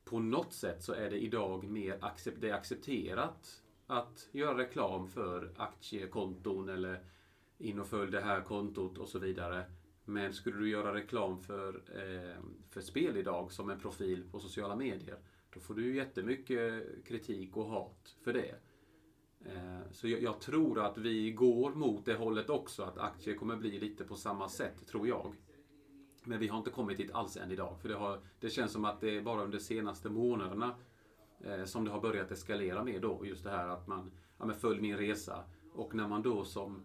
på 0.04 0.18
något 0.18 0.52
sätt 0.52 0.82
så 0.82 0.92
är 0.92 1.10
det 1.10 1.18
idag 1.18 1.64
mer 1.64 1.98
accept, 2.00 2.40
det 2.40 2.50
är 2.50 2.54
accepterat 2.54 3.61
att 3.92 4.28
göra 4.32 4.58
reklam 4.58 5.08
för 5.08 5.50
aktiekonton 5.56 6.68
eller 6.68 7.00
in 7.58 7.80
och 7.80 7.86
följ 7.86 8.10
det 8.10 8.20
här 8.20 8.40
kontot 8.40 8.98
och 8.98 9.08
så 9.08 9.18
vidare. 9.18 9.64
Men 10.04 10.32
skulle 10.32 10.58
du 10.58 10.68
göra 10.68 10.94
reklam 10.94 11.40
för, 11.40 11.74
eh, 11.74 12.36
för 12.70 12.80
spel 12.80 13.16
idag 13.16 13.52
som 13.52 13.70
en 13.70 13.80
profil 13.80 14.24
på 14.30 14.40
sociala 14.40 14.76
medier, 14.76 15.18
då 15.54 15.60
får 15.60 15.74
du 15.74 15.96
jättemycket 15.96 16.84
kritik 17.04 17.56
och 17.56 17.66
hat 17.66 18.16
för 18.24 18.32
det. 18.32 18.54
Eh, 19.44 19.90
så 19.92 20.08
jag, 20.08 20.22
jag, 20.22 20.40
tror 20.40 20.80
att 20.86 20.98
vi 20.98 21.30
går 21.30 21.74
mot 21.74 22.04
det 22.04 22.14
hållet 22.14 22.50
också, 22.50 22.82
att 22.82 22.98
aktier 22.98 23.34
kommer 23.34 23.56
bli 23.56 23.78
lite 23.78 24.04
på 24.04 24.14
samma 24.14 24.48
sätt, 24.48 24.86
tror 24.86 25.08
jag. 25.08 25.34
Men 26.24 26.38
vi 26.38 26.48
har 26.48 26.58
inte 26.58 26.70
kommit 26.70 26.96
dit 26.96 27.12
alls 27.12 27.36
än 27.36 27.50
idag. 27.50 27.80
För 27.80 27.88
det, 27.88 27.94
har, 27.94 28.20
det 28.40 28.50
känns 28.50 28.72
som 28.72 28.84
att 28.84 29.00
det 29.00 29.16
är 29.16 29.22
bara 29.22 29.42
under 29.42 29.58
de 29.58 29.64
senaste 29.64 30.10
månaderna 30.10 30.74
Eh, 31.44 31.64
som 31.64 31.84
det 31.84 31.90
har 31.90 32.00
börjat 32.00 32.30
eskalera 32.30 32.84
med 32.84 33.02
då. 33.02 33.26
Just 33.26 33.44
det 33.44 33.50
här 33.50 33.68
att 33.68 33.86
man, 33.86 34.10
ja 34.38 34.46
men 34.46 34.56
följ 34.56 34.80
min 34.80 34.96
resa. 34.96 35.44
Och 35.72 35.94
när 35.94 36.08
man 36.08 36.22
då 36.22 36.44
som, 36.44 36.82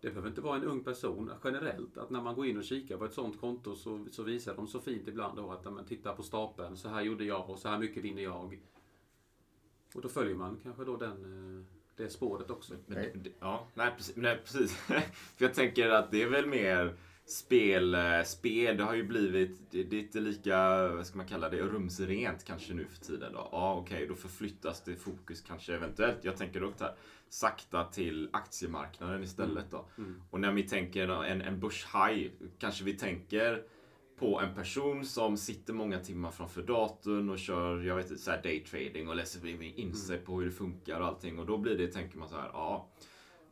det 0.00 0.08
behöver 0.08 0.28
inte 0.28 0.40
vara 0.40 0.56
en 0.56 0.64
ung 0.64 0.84
person 0.84 1.30
generellt, 1.44 1.96
att 1.96 2.10
när 2.10 2.20
man 2.20 2.34
går 2.34 2.46
in 2.46 2.58
och 2.58 2.64
kikar 2.64 2.96
på 2.96 3.04
ett 3.04 3.12
sånt 3.12 3.40
konto 3.40 3.76
så, 3.76 4.06
så 4.10 4.22
visar 4.22 4.56
de 4.56 4.66
så 4.66 4.80
fint 4.80 5.08
ibland 5.08 5.36
då 5.36 5.50
att 5.50 5.64
ja, 5.64 5.70
men 5.70 5.84
titta 5.84 6.12
på 6.12 6.22
stapeln, 6.22 6.76
så 6.76 6.88
här 6.88 7.02
gjorde 7.02 7.24
jag 7.24 7.50
och 7.50 7.58
så 7.58 7.68
här 7.68 7.78
mycket 7.78 8.04
vinner 8.04 8.22
jag. 8.22 8.60
Och 9.94 10.02
då 10.02 10.08
följer 10.08 10.34
man 10.34 10.60
kanske 10.62 10.84
då 10.84 10.96
den, 10.96 11.58
eh, 11.58 11.64
det 11.96 12.10
spåret 12.10 12.50
också. 12.50 12.74
Men, 12.86 13.24
ja, 13.40 13.66
nej 13.74 13.92
precis. 13.96 14.16
Nej, 14.16 14.36
precis. 14.36 14.76
För 15.36 15.44
jag 15.44 15.54
tänker 15.54 15.90
att 15.90 16.10
det 16.10 16.22
är 16.22 16.28
väl 16.28 16.46
mer 16.46 16.96
spel, 17.26 17.94
eh, 17.94 18.22
spel, 18.24 18.76
det 18.76 18.84
har 18.84 18.94
ju 18.94 19.04
blivit, 19.04 19.70
det, 19.70 19.82
det 19.82 19.96
är 19.96 20.00
inte 20.00 20.20
lika, 20.20 20.88
vad 20.88 21.06
ska 21.06 21.16
man 21.16 21.28
kalla 21.28 21.48
det, 21.48 21.62
rumsrent 21.62 22.44
kanske 22.44 22.74
nu 22.74 22.84
för 22.84 23.04
tiden 23.04 23.32
då. 23.32 23.48
Ja, 23.52 23.74
okej, 23.74 23.94
okay, 23.94 24.06
då 24.06 24.14
förflyttas 24.14 24.84
det 24.84 24.96
fokus 24.96 25.40
kanske 25.40 25.74
eventuellt, 25.74 26.24
jag 26.24 26.36
tänker 26.36 26.60
dock 26.60 26.80
här, 26.80 26.94
sakta 27.28 27.84
till 27.84 28.28
aktiemarknaden 28.32 29.22
istället 29.22 29.70
då. 29.70 29.88
Mm. 29.98 30.10
Mm. 30.10 30.22
Och 30.30 30.40
när 30.40 30.52
vi 30.52 30.62
tänker 30.62 31.24
en, 31.24 31.42
en 31.42 31.60
börshaj, 31.60 32.32
kanske 32.58 32.84
vi 32.84 32.94
tänker 32.94 33.62
på 34.18 34.40
en 34.40 34.54
person 34.54 35.04
som 35.04 35.36
sitter 35.36 35.72
många 35.72 35.98
timmar 35.98 36.30
framför 36.30 36.62
datorn 36.62 37.30
och 37.30 37.38
kör, 37.38 37.82
jag 37.82 37.96
vet 37.96 38.10
inte, 38.10 38.22
så 38.22 38.30
här 38.30 38.42
daytrading 38.42 39.08
och 39.08 39.16
läser 39.16 39.62
in 39.80 39.94
sig 39.94 40.14
mm. 40.14 40.26
på 40.26 40.40
hur 40.40 40.46
det 40.46 40.52
funkar 40.52 41.00
och 41.00 41.06
allting. 41.06 41.38
Och 41.38 41.46
då 41.46 41.58
blir 41.58 41.78
det, 41.78 41.86
tänker 41.86 42.18
man 42.18 42.28
så 42.28 42.36
här, 42.36 42.50
ja 42.52 42.90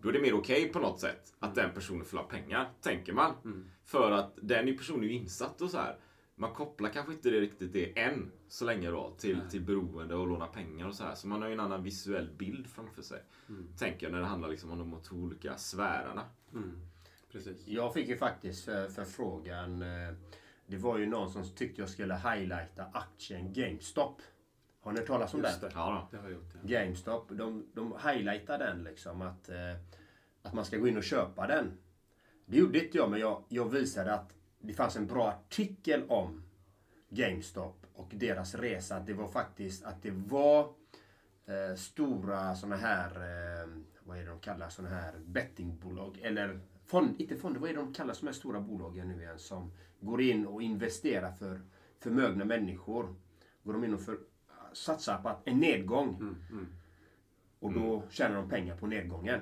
då 0.02 0.08
är 0.08 0.12
det 0.12 0.20
mer 0.20 0.34
okej 0.34 0.60
okay 0.60 0.72
på 0.72 0.78
något 0.78 1.00
sätt 1.00 1.34
att 1.38 1.54
den 1.54 1.74
personen 1.74 2.04
får 2.04 2.22
pengar, 2.22 2.70
tänker 2.80 3.12
man. 3.12 3.34
Mm. 3.44 3.70
För 3.84 4.10
att 4.10 4.38
den 4.42 4.76
personen 4.76 5.02
är 5.02 5.08
ju 5.08 5.12
insatt 5.12 5.60
och 5.60 5.70
så 5.70 5.78
här. 5.78 5.98
Man 6.34 6.54
kopplar 6.54 6.90
kanske 6.90 7.12
inte 7.12 7.30
det 7.30 7.40
riktigt 7.40 7.72
det 7.72 7.98
än, 7.98 8.32
så 8.48 8.64
länge 8.64 8.90
då, 8.90 9.16
till, 9.18 9.40
till 9.50 9.60
beroende 9.60 10.14
och 10.14 10.26
låna 10.26 10.46
pengar 10.46 10.88
och 10.88 10.94
så 10.94 11.04
här. 11.04 11.14
Så 11.14 11.28
man 11.28 11.42
har 11.42 11.48
ju 11.48 11.54
en 11.54 11.60
annan 11.60 11.82
visuell 11.82 12.30
bild 12.38 12.66
framför 12.66 13.02
sig. 13.02 13.22
Mm. 13.48 13.68
Tänker 13.78 14.06
jag 14.06 14.12
när 14.12 14.20
det 14.20 14.26
handlar 14.26 14.48
liksom 14.48 14.70
om 14.70 14.78
de 14.78 15.18
olika 15.18 15.56
sfärerna. 15.56 16.22
Mm. 16.52 16.80
Precis. 17.32 17.66
Jag 17.66 17.94
fick 17.94 18.08
ju 18.08 18.16
faktiskt 18.16 18.64
för, 18.64 18.88
förfrågan. 18.88 19.82
Eh, 19.82 20.14
det 20.66 20.76
var 20.76 20.98
ju 20.98 21.06
någon 21.06 21.30
som 21.30 21.44
tyckte 21.56 21.80
jag 21.80 21.90
skulle 21.90 22.14
highlighta 22.14 22.84
aktien 22.92 23.52
GameStop. 23.52 24.22
Har 24.82 24.92
ni 24.92 24.98
hört 24.98 25.06
talas 25.06 25.34
om 25.34 25.40
Just 25.40 25.60
den? 25.60 25.70
Det. 25.70 25.74
Ja, 25.76 26.08
det 26.10 26.16
har 26.16 26.24
jag 26.24 26.32
gjort. 26.32 26.54
Ja. 26.54 26.60
GameStop, 26.62 27.28
de, 27.28 27.66
de 27.74 27.96
highlightar 28.04 28.58
den 28.58 28.84
liksom 28.84 29.22
att, 29.22 29.48
eh, 29.48 29.74
att 30.42 30.52
man 30.52 30.64
ska 30.64 30.76
gå 30.76 30.88
in 30.88 30.96
och 30.96 31.04
köpa 31.04 31.46
den. 31.46 31.72
Det 32.46 32.56
gjorde 32.56 32.84
inte 32.84 32.98
jag, 32.98 33.10
men 33.10 33.20
jag, 33.20 33.44
jag 33.48 33.68
visade 33.68 34.14
att 34.14 34.34
det 34.58 34.72
fanns 34.72 34.96
en 34.96 35.06
bra 35.06 35.28
artikel 35.28 36.04
om 36.08 36.42
GameStop 37.08 37.86
och 37.94 38.10
deras 38.14 38.54
resa. 38.54 39.00
Det 39.00 39.12
var 39.12 39.28
faktiskt 39.28 39.84
att 39.84 40.02
det 40.02 40.10
var 40.10 40.60
eh, 41.46 41.76
stora 41.76 42.54
såna 42.54 42.76
här, 42.76 43.10
eh, 43.10 43.68
vad 44.02 44.18
är 44.18 44.22
det 44.22 44.30
de 44.30 44.40
kallar 44.40 44.68
såna 44.68 44.88
här 44.88 45.12
bettingbolag? 45.24 46.18
Eller 46.22 46.60
fond, 46.84 47.20
inte 47.20 47.36
fonder, 47.36 47.60
vad 47.60 47.70
är 47.70 47.74
det 47.74 47.80
de 47.80 47.94
kallar 47.94 48.16
de 48.20 48.26
här 48.26 48.34
stora 48.34 48.60
bolagen 48.60 49.08
nu 49.08 49.22
igen 49.22 49.38
som 49.38 49.72
går 50.00 50.20
in 50.20 50.46
och 50.46 50.62
investerar 50.62 51.32
för 51.32 51.60
förmögna 51.98 52.44
människor. 52.44 53.14
Går 53.62 53.72
de 53.72 53.84
in 53.84 53.94
och 53.94 54.00
för, 54.00 54.18
satsar 54.72 55.18
på 55.22 55.30
en 55.44 55.60
nedgång. 55.60 56.08
Mm, 56.08 56.36
mm. 56.50 56.66
Och 57.58 57.72
då 57.72 57.96
mm. 57.96 58.10
tjänar 58.10 58.36
de 58.36 58.48
pengar 58.48 58.76
på 58.76 58.86
nedgången. 58.86 59.40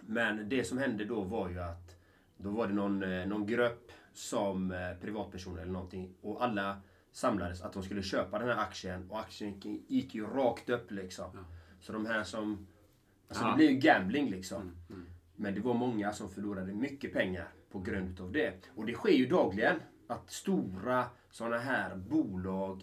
Men 0.00 0.48
det 0.48 0.64
som 0.64 0.78
hände 0.78 1.04
då 1.04 1.22
var 1.22 1.48
ju 1.48 1.60
att 1.60 1.96
då 2.36 2.50
var 2.50 2.66
det 2.66 2.74
någon, 2.74 3.02
eh, 3.02 3.26
någon 3.26 3.46
grupp 3.46 3.92
som 4.12 4.72
eh, 4.72 4.94
privatpersoner 5.00 5.62
eller 5.62 5.72
någonting 5.72 6.14
och 6.20 6.44
alla 6.44 6.80
samlades 7.12 7.62
att 7.62 7.72
de 7.72 7.82
skulle 7.82 8.02
köpa 8.02 8.38
den 8.38 8.48
här 8.48 8.56
aktien 8.56 9.10
och 9.10 9.20
aktien 9.20 9.60
gick 9.88 10.14
ju 10.14 10.26
rakt 10.26 10.70
upp 10.70 10.90
liksom. 10.90 11.30
Ja. 11.34 11.40
Så 11.80 11.92
de 11.92 12.06
här 12.06 12.24
som... 12.24 12.66
Alltså 13.28 13.44
ja. 13.44 13.50
det 13.50 13.56
blir 13.56 13.70
ju 13.70 13.76
gambling 13.76 14.30
liksom. 14.30 14.62
Mm, 14.62 14.74
mm. 14.90 15.06
Men 15.36 15.54
det 15.54 15.60
var 15.60 15.74
många 15.74 16.12
som 16.12 16.30
förlorade 16.30 16.72
mycket 16.72 17.12
pengar 17.12 17.48
på 17.70 17.80
grund 17.80 18.20
av 18.20 18.32
det. 18.32 18.70
Och 18.74 18.86
det 18.86 18.94
sker 18.94 19.12
ju 19.12 19.26
dagligen. 19.26 19.80
Att 20.06 20.30
stora 20.30 21.04
sådana 21.30 21.58
här 21.58 21.96
bolag 21.96 22.82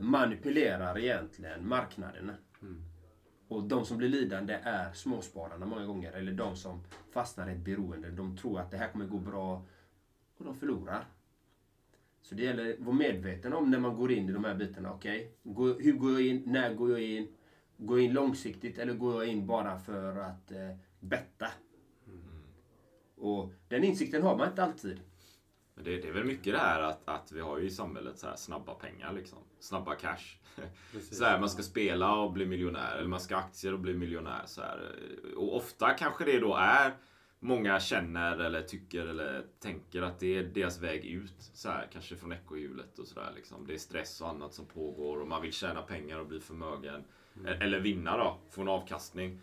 manipulerar 0.00 0.98
egentligen 0.98 1.68
marknaden. 1.68 2.32
Mm. 2.62 2.82
Och 3.48 3.62
de 3.62 3.84
som 3.84 3.98
blir 3.98 4.08
lidande 4.08 4.58
är 4.62 4.92
småspararna 4.92 5.66
många 5.66 5.86
gånger. 5.86 6.12
Eller 6.12 6.32
de 6.32 6.56
som 6.56 6.84
fastnar 7.10 7.48
i 7.50 7.52
ett 7.52 7.58
beroende. 7.58 8.10
De 8.10 8.36
tror 8.36 8.60
att 8.60 8.70
det 8.70 8.76
här 8.76 8.88
kommer 8.88 9.06
gå 9.06 9.18
bra 9.18 9.66
och 10.36 10.44
de 10.44 10.54
förlorar. 10.54 11.04
Så 12.22 12.34
det 12.34 12.42
gäller 12.42 12.72
att 12.72 12.80
vara 12.80 12.96
medveten 12.96 13.52
om 13.52 13.70
när 13.70 13.78
man 13.78 13.96
går 13.96 14.12
in 14.12 14.28
i 14.28 14.32
de 14.32 14.44
här 14.44 14.54
bitarna. 14.54 14.92
Okej, 14.92 15.32
okay, 15.42 15.84
hur 15.84 15.92
går 15.92 16.12
jag 16.12 16.22
in? 16.22 16.42
När 16.46 16.74
går 16.74 16.90
jag 16.90 17.02
in? 17.02 17.28
Går 17.76 17.98
jag 17.98 18.04
in 18.04 18.12
långsiktigt 18.12 18.78
eller 18.78 18.94
går 18.94 19.14
jag 19.14 19.32
in 19.32 19.46
bara 19.46 19.78
för 19.78 20.16
att 20.16 20.50
eh, 20.50 20.76
betta? 21.00 21.46
Mm. 22.06 22.42
Och 23.16 23.52
den 23.68 23.84
insikten 23.84 24.22
har 24.22 24.36
man 24.36 24.48
inte 24.48 24.64
alltid. 24.64 25.00
Men 25.78 25.84
det, 25.84 25.96
det, 25.96 26.08
är 26.08 26.12
väl 26.12 26.24
mycket 26.24 26.52
det 26.52 26.58
här 26.58 26.80
att, 26.80 27.08
att 27.08 27.32
vi 27.32 27.40
har 27.40 27.58
ju 27.58 27.66
i 27.66 27.70
samhället 27.70 28.18
så 28.18 28.26
här 28.26 28.36
snabba 28.36 28.74
pengar 28.74 29.12
liksom. 29.12 29.38
Snabba 29.60 29.94
cash. 29.94 30.38
så 31.12 31.24
här, 31.24 31.40
man 31.40 31.48
ska 31.48 31.62
spela 31.62 32.14
och 32.14 32.32
bli 32.32 32.46
miljonär. 32.46 32.96
Eller 32.96 33.08
man 33.08 33.20
ska 33.20 33.36
aktier 33.36 33.72
och 33.72 33.80
bli 33.80 33.94
miljonär. 33.94 34.42
Så 34.46 34.60
här. 34.60 34.94
Och 35.36 35.56
ofta 35.56 35.90
kanske 35.90 36.24
det 36.24 36.40
då 36.40 36.54
är 36.54 36.94
Många 37.40 37.80
känner 37.80 38.38
eller 38.38 38.62
tycker 38.62 39.06
eller 39.06 39.44
tänker 39.60 40.02
att 40.02 40.18
det 40.18 40.38
är 40.38 40.42
deras 40.42 40.80
väg 40.80 41.04
ut. 41.04 41.34
Så 41.38 41.68
här, 41.68 41.88
kanske 41.92 42.16
från 42.16 42.32
ekorrhjulet 42.32 42.98
och 42.98 43.06
sådär. 43.06 43.32
Liksom. 43.34 43.66
Det 43.66 43.74
är 43.74 43.78
stress 43.78 44.20
och 44.20 44.28
annat 44.28 44.54
som 44.54 44.66
pågår 44.66 45.20
och 45.20 45.28
man 45.28 45.42
vill 45.42 45.52
tjäna 45.52 45.82
pengar 45.82 46.18
och 46.18 46.26
bli 46.26 46.40
förmögen. 46.40 47.04
Mm. 47.36 47.62
Eller 47.62 47.80
vinna 47.80 48.16
då, 48.16 48.38
få 48.50 48.62
en 48.62 48.68
avkastning. 48.68 49.40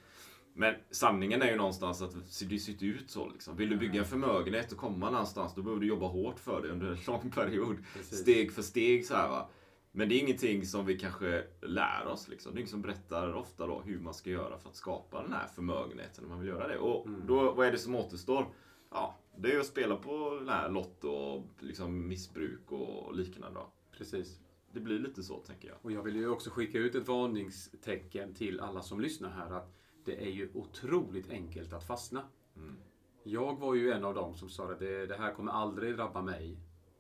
Men 0.58 0.76
sanningen 0.92 1.42
är 1.42 1.52
ju 1.52 1.56
någonstans 1.56 2.02
att 2.02 2.14
det 2.50 2.60
ser 2.60 2.84
ut 2.84 3.10
så. 3.10 3.30
Liksom. 3.30 3.56
Vill 3.56 3.70
du 3.70 3.78
bygga 3.78 4.00
en 4.00 4.06
förmögenhet 4.06 4.72
och 4.72 4.78
komma 4.78 5.10
någonstans, 5.10 5.54
då 5.56 5.62
behöver 5.62 5.82
du 5.82 5.88
jobba 5.88 6.08
hårt 6.08 6.40
för 6.40 6.62
det 6.62 6.68
under 6.68 6.88
en 6.88 6.98
lång 7.08 7.32
period. 7.32 7.78
Precis. 7.94 8.20
Steg 8.20 8.52
för 8.52 8.62
steg 8.62 9.06
så 9.06 9.16
här 9.16 9.30
va. 9.30 9.50
Men 9.92 10.10
det 10.10 10.16
är 10.16 10.20
ingenting 10.20 10.66
som 10.66 10.86
vi 10.86 11.00
kanske 11.00 11.44
lär 11.62 12.08
oss. 12.08 12.28
Liksom. 12.28 12.52
Det 12.54 12.58
är 12.58 12.60
ingen 12.60 12.70
som 12.70 12.82
berättar 12.82 13.34
ofta 13.34 13.68
då 13.68 13.82
hur 13.86 14.00
man 14.00 14.14
ska 14.14 14.30
göra 14.30 14.58
för 14.58 14.70
att 14.70 14.76
skapa 14.76 15.22
den 15.22 15.34
här 15.34 15.48
förmögenheten 15.48 16.24
om 16.24 16.30
man 16.30 16.40
vill 16.40 16.50
göra 16.50 16.68
det. 16.68 16.78
Och 16.78 17.08
mm. 17.08 17.22
då, 17.28 17.52
vad 17.52 17.68
är 17.68 17.72
det 17.72 17.78
som 17.78 17.96
återstår? 17.96 18.48
Ja, 18.92 19.16
det 19.38 19.52
är 19.52 19.60
att 19.60 19.66
spela 19.66 19.96
på 19.96 20.36
den 20.40 20.50
här 20.50 20.70
lotto 20.70 21.08
och 21.08 21.44
liksom 21.60 22.08
missbruk 22.08 22.72
och 22.72 23.16
liknande. 23.16 23.60
Då. 23.60 23.68
Precis. 23.98 24.40
Det 24.72 24.80
blir 24.80 25.00
lite 25.00 25.24
så, 25.24 25.38
tänker 25.38 25.68
jag. 25.68 25.78
Och 25.82 25.92
jag 25.92 26.04
vill 26.04 26.16
ju 26.16 26.30
också 26.30 26.50
skicka 26.50 26.78
ut 26.78 26.96
ett 26.96 27.08
varningstecken 27.08 28.34
till 28.34 28.60
alla 28.60 28.82
som 28.82 29.00
lyssnar 29.00 29.30
här. 29.30 29.52
att 29.52 29.76
det 30.06 30.24
är 30.24 30.30
ju 30.30 30.50
otroligt 30.54 31.30
enkelt 31.30 31.74
att 31.74 31.88
fastna. 31.88 32.24
Mm. 32.56 32.76
Jag 33.24 33.60
var 33.60 33.76
ju 33.76 33.92
en 33.92 34.06
av 34.06 34.14
dem 34.14 34.36
som 34.36 34.50
sa 34.50 34.72
att 34.72 34.80
det, 34.80 35.06
det 35.06 35.16
här 35.16 35.34
kommer 35.34 35.52
aldrig 35.52 35.96
drabba 35.96 36.22
mig. 36.22 36.58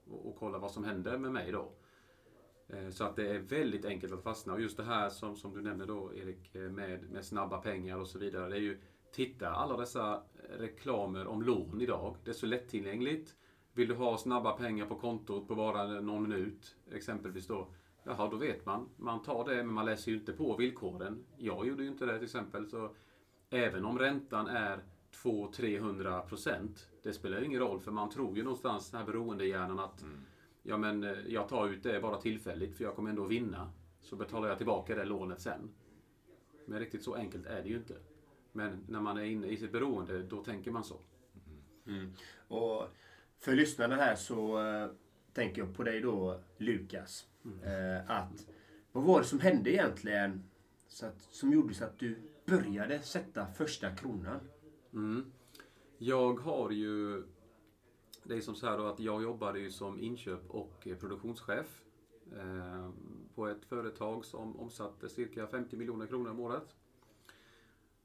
Och, 0.09 0.27
och, 0.27 0.35
kolla 0.39 0.57
vad 0.57 0.71
som 0.71 0.83
hände 0.83 1.17
med 1.17 1.31
mig 1.31 1.51
då. 1.51 1.71
Eh, 2.67 2.89
så 2.89 3.03
att 3.03 3.15
det 3.15 3.29
är 3.29 3.39
väldigt 3.39 3.85
enkelt 3.85 4.13
att 4.13 4.23
fastna. 4.23 4.53
Och 4.53 4.61
just 4.61 4.77
det 4.77 4.83
här 4.83 5.09
som, 5.09 5.35
som 5.35 5.53
du 5.53 5.61
nämner 5.61 5.85
då 5.85 6.13
Erik, 6.15 6.55
eh, 6.55 6.61
med, 6.61 7.09
med 7.11 7.25
snabba 7.25 7.61
pengar 7.61 7.97
och 7.97 8.07
så 8.07 8.19
vidare. 8.19 8.49
Det 8.49 8.55
är 8.55 8.61
ju, 8.61 8.81
titta 9.11 9.49
alla 9.49 9.77
dessa 9.77 10.23
reklamer 10.49 11.27
om 11.27 11.41
lån 11.41 11.81
idag. 11.81 12.15
Det 12.23 12.31
är 12.31 12.33
så 12.35 12.45
lättillgängligt. 12.45 13.35
Vill 13.73 13.87
du 13.87 13.95
ha 13.95 14.17
snabba 14.17 14.51
pengar 14.51 14.85
på 14.85 14.95
kontot 14.95 15.47
på 15.47 15.55
bara 15.55 16.01
någon 16.01 16.29
minut, 16.29 16.75
exempelvis 16.91 17.47
då. 17.47 17.67
Jaha, 18.07 18.29
då 18.29 18.37
vet 18.37 18.65
man. 18.65 18.89
Man 18.97 19.21
tar 19.23 19.45
det, 19.45 19.55
men 19.55 19.73
man 19.73 19.85
läser 19.85 20.11
ju 20.11 20.17
inte 20.17 20.33
på 20.33 20.55
villkoren. 20.55 21.25
Jag 21.37 21.67
gjorde 21.67 21.83
ju 21.83 21.89
inte 21.89 22.05
det 22.05 22.13
till 22.13 22.23
exempel. 22.23 22.67
Så 22.67 22.89
även 23.49 23.85
om 23.85 23.99
räntan 23.99 24.47
är 24.47 24.79
200-300 25.23 26.21
procent. 26.21 26.89
Det 27.03 27.13
spelar 27.13 27.43
ingen 27.43 27.59
roll 27.59 27.79
för 27.79 27.91
man 27.91 28.09
tror 28.09 28.37
ju 28.37 28.43
någonstans, 28.43 28.91
den 28.91 28.99
här 28.99 29.07
beroendehjärnan 29.07 29.79
att 29.79 30.05
ja 30.63 30.77
men 30.77 31.03
eh, 31.03 31.17
jag 31.27 31.49
tar 31.49 31.67
ut 31.67 31.83
det 31.83 32.01
bara 32.01 32.21
tillfälligt 32.21 32.75
för 32.75 32.83
jag 32.83 32.95
kommer 32.95 33.09
ändå 33.09 33.25
vinna. 33.25 33.71
Så 34.01 34.15
betalar 34.15 34.47
jag 34.47 34.57
tillbaka 34.57 34.95
det 34.95 35.05
lånet 35.05 35.41
sen. 35.41 35.69
Men 36.65 36.79
riktigt 36.79 37.03
så 37.03 37.15
enkelt 37.15 37.45
är 37.45 37.63
det 37.63 37.69
ju 37.69 37.75
inte. 37.75 37.95
Men 38.51 38.83
när 38.87 39.01
man 39.01 39.17
är 39.17 39.23
inne 39.23 39.47
i 39.47 39.57
sitt 39.57 39.71
beroende, 39.71 40.23
då 40.23 40.43
tänker 40.43 40.71
man 40.71 40.83
så. 40.83 40.99
Och 42.47 42.87
för 43.39 43.55
lyssnarna 43.55 43.95
här 43.95 44.15
så 44.15 44.59
eh, 44.67 44.89
tänker 45.33 45.61
jag 45.61 45.75
på 45.75 45.83
dig 45.83 46.01
då 46.01 46.39
Lukas. 46.57 47.27
Eh, 47.45 48.11
att 48.11 48.47
vad 48.91 49.03
var 49.03 49.19
det 49.19 49.25
som 49.25 49.39
hände 49.39 49.71
egentligen 49.71 50.43
så 50.87 51.05
att, 51.05 51.21
som 51.21 51.53
gjorde 51.53 51.73
så 51.73 51.85
att 51.85 51.99
du 51.99 52.17
började 52.45 52.99
sätta 53.01 53.47
första 53.47 53.95
kronan? 53.95 54.39
Mm. 54.93 55.31
Jag 55.97 56.39
har 56.39 56.71
ju... 56.71 57.23
Det 58.23 58.35
är 58.35 58.41
som 58.41 58.55
så 58.55 58.67
här 58.67 58.77
då 58.77 58.85
att 58.85 58.99
jag 58.99 59.23
jobbade 59.23 59.59
ju 59.59 59.71
som 59.71 59.99
inköp 59.99 60.49
och 60.49 60.87
produktionschef 60.99 61.83
eh, 62.31 62.89
på 63.35 63.47
ett 63.47 63.65
företag 63.65 64.25
som 64.25 64.59
omsatte 64.59 65.09
cirka 65.09 65.47
50 65.47 65.77
miljoner 65.77 66.07
kronor 66.07 66.31
om 66.31 66.39
året. 66.39 66.75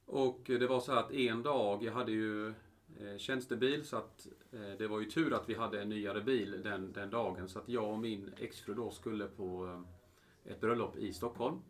Och 0.04 0.40
det 0.44 0.66
var 0.66 0.80
så 0.80 0.92
här 0.92 1.00
att 1.00 1.12
en 1.12 1.42
dag, 1.42 1.82
jag 1.82 1.92
hade 1.92 2.12
ju 2.12 2.54
eh, 3.00 3.18
tjänstebil 3.18 3.84
så 3.84 3.96
att 3.96 4.28
eh, 4.52 4.78
det 4.78 4.86
var 4.86 5.00
ju 5.00 5.06
tur 5.06 5.32
att 5.34 5.48
vi 5.48 5.54
hade 5.54 5.82
en 5.82 5.88
nyare 5.88 6.20
bil 6.20 6.62
den, 6.62 6.92
den 6.92 7.10
dagen. 7.10 7.48
Så 7.48 7.58
att 7.58 7.68
jag 7.68 7.90
och 7.90 7.98
min 7.98 8.30
exfru 8.38 8.74
då 8.74 8.90
skulle 8.90 9.26
på 9.26 9.66
eh, 10.44 10.52
ett 10.52 10.60
bröllop 10.60 10.96
i 10.96 11.12
Stockholm. 11.12 11.60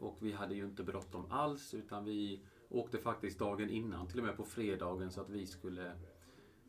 Och 0.00 0.16
vi 0.20 0.32
hade 0.32 0.54
ju 0.54 0.64
inte 0.64 0.82
bråttom 0.82 1.26
alls 1.30 1.74
utan 1.74 2.04
vi 2.04 2.40
åkte 2.68 2.98
faktiskt 2.98 3.38
dagen 3.38 3.70
innan, 3.70 4.06
till 4.06 4.18
och 4.18 4.24
med 4.26 4.36
på 4.36 4.44
fredagen, 4.44 5.10
så 5.10 5.20
att 5.20 5.30
vi 5.30 5.46
skulle 5.46 5.92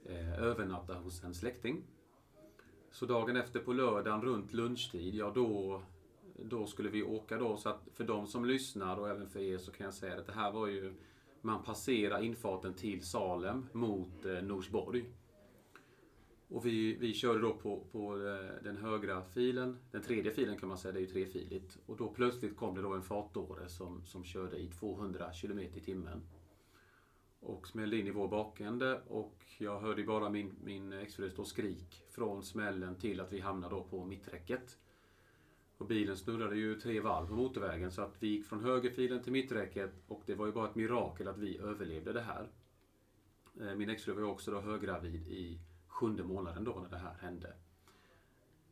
eh, 0.06 0.44
övernatta 0.44 0.94
hos 0.94 1.24
en 1.24 1.34
släkting. 1.34 1.84
Så 2.92 3.06
dagen 3.06 3.36
efter 3.36 3.60
på 3.60 3.74
lördagen 3.74 4.22
runt 4.22 4.54
lunchtid, 4.54 5.16
ja 5.16 5.32
då, 5.36 5.82
då 6.36 6.66
skulle 6.68 6.90
vi 6.90 7.04
åka 7.04 7.38
då. 7.38 7.58
Så 7.58 7.70
att 7.70 7.88
för 7.94 8.04
de 8.04 8.28
som 8.28 8.46
lyssnar 8.46 8.98
och 8.98 9.10
även 9.10 9.30
för 9.30 9.40
er 9.40 9.58
så 9.58 9.72
kan 9.72 9.86
jag 9.86 9.94
säga 9.94 10.18
att 10.18 10.26
det 10.26 10.34
här 10.34 10.52
var 10.52 10.68
ju, 10.68 10.94
man 11.42 11.64
passerar 11.64 12.24
infarten 12.24 12.74
till 12.74 13.06
Salem 13.06 13.68
mot 13.74 14.26
eh, 14.26 14.42
Norsborg. 14.42 15.06
Och 16.48 16.66
vi, 16.66 16.96
vi 16.96 17.14
körde 17.14 17.40
då 17.40 17.54
på, 17.54 17.84
på 17.92 18.16
eh, 18.16 18.64
den 18.64 18.78
högra 18.78 19.24
filen, 19.24 19.78
den 19.92 20.02
tredje 20.02 20.32
filen 20.32 20.58
kan 20.58 20.70
man 20.70 20.78
säga, 20.78 20.92
det 20.92 21.00
är 21.00 21.02
ju 21.02 21.08
trefiligt. 21.08 21.78
Och 21.86 21.98
då 21.98 22.08
plötsligt 22.08 22.58
kom 22.58 22.76
det 22.76 22.82
då 22.82 22.94
en 22.94 23.04
fartdåre 23.04 23.70
som, 23.70 24.06
som 24.06 24.24
körde 24.24 24.58
i 24.58 24.68
200 24.68 25.32
km 25.42 25.60
i 25.60 25.80
timmen. 25.86 26.22
Och 27.40 27.68
smällde 27.68 27.98
in 27.98 28.08
i 28.08 28.12
vår 28.12 28.28
bakände 28.28 29.02
och 29.08 29.46
jag 29.58 29.80
hörde 29.80 30.04
bara 30.04 30.30
min, 30.30 30.56
min 30.64 30.94
exfru 30.94 31.30
stå 31.30 31.46
skrik 31.46 32.04
från 32.10 32.44
smällen 32.44 32.96
till 32.96 33.20
att 33.20 33.34
vi 33.34 33.40
hamnade 33.40 33.76
då 33.76 33.84
på 33.84 34.06
mitträcket. 34.06 34.78
Och 35.80 35.88
bilen 35.88 36.18
snurrade 36.18 36.56
ju 36.56 36.80
tre 36.80 37.00
varv 37.00 37.28
på 37.28 37.34
motorvägen 37.34 37.92
så 37.92 38.02
att 38.02 38.16
vi 38.20 38.28
gick 38.28 38.46
från 38.46 38.64
högerfilen 38.64 39.24
till 39.24 39.32
mitträcket 39.32 39.92
och 40.08 40.24
det 40.26 40.36
var 40.36 40.46
ju 40.46 40.52
bara 40.52 40.70
ett 40.70 40.76
mirakel 40.76 41.28
att 41.28 41.38
vi 41.38 41.58
överlevde 41.58 42.14
det 42.14 42.22
här. 42.22 42.48
Eh, 43.62 43.76
min 43.76 43.90
exfru 43.90 44.14
var 44.14 44.22
ju 44.22 44.28
också 44.28 44.52
då 44.52 44.60
höggravid 44.60 45.28
i 45.28 45.60
sjunde 45.88 46.24
månaden 46.24 46.64
då 46.64 46.80
när 46.80 46.90
det 46.90 46.98
här 46.98 47.14
hände. 47.14 47.54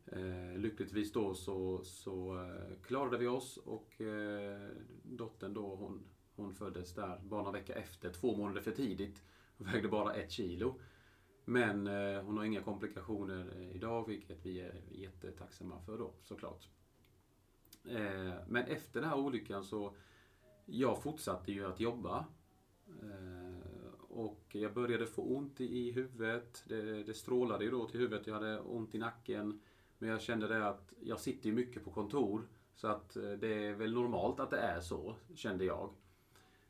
Eh, 0.06 0.58
lyckligtvis 0.58 1.12
då 1.12 1.34
så, 1.34 1.84
så 1.84 2.44
eh, 2.44 2.82
klarade 2.82 3.18
vi 3.18 3.26
oss 3.26 3.56
och 3.56 4.00
eh, 4.00 4.68
dottern 5.02 5.54
då 5.54 5.74
hon, 5.74 6.04
hon 6.36 6.54
föddes 6.54 6.94
där 6.94 7.20
bara 7.22 7.42
några 7.42 7.58
vecka 7.58 7.74
efter, 7.74 8.12
två 8.12 8.36
månader 8.36 8.60
för 8.60 8.72
tidigt. 8.72 9.22
Hon 9.58 9.66
Vägde 9.66 9.88
bara 9.88 10.14
ett 10.14 10.30
kilo. 10.30 10.80
Men 11.44 11.86
eh, 11.86 12.22
hon 12.22 12.36
har 12.36 12.44
inga 12.44 12.62
komplikationer 12.62 13.52
eh, 13.56 13.76
idag 13.76 14.06
vilket 14.08 14.46
vi 14.46 14.60
är 14.60 14.82
jättetacksamma 14.90 15.80
för 15.80 15.98
då 15.98 16.12
såklart. 16.22 16.68
Eh, 17.84 18.32
men 18.48 18.64
efter 18.64 19.00
den 19.00 19.10
här 19.10 19.18
olyckan 19.18 19.64
så 19.64 19.94
jag 20.66 21.02
fortsatte 21.02 21.52
ju 21.52 21.66
att 21.66 21.80
jobba. 21.80 22.24
Eh, 23.02 23.58
och 24.08 24.46
jag 24.52 24.74
började 24.74 25.06
få 25.06 25.22
ont 25.22 25.60
i, 25.60 25.90
huvudet. 25.90 26.64
Det, 26.68 27.02
det 27.02 27.14
strålade 27.14 27.64
ju 27.64 27.70
då 27.70 27.88
till 27.88 28.00
huvudet. 28.00 28.26
Jag 28.26 28.34
hade 28.34 28.60
ont 28.60 28.94
i 28.94 28.98
nacken. 28.98 29.60
Men 29.98 30.10
jag 30.10 30.20
kände 30.20 30.48
det 30.48 30.68
att 30.68 30.92
jag 31.00 31.20
sitter 31.20 31.48
ju 31.48 31.54
mycket 31.54 31.84
på 31.84 31.90
kontor. 31.90 32.48
Så 32.74 32.88
att 32.88 33.16
eh, 33.16 33.30
det 33.30 33.66
är 33.66 33.74
väl 33.74 33.94
normalt 33.94 34.40
att 34.40 34.50
det 34.50 34.58
är 34.58 34.80
så, 34.80 35.16
kände 35.34 35.64
jag. 35.64 35.94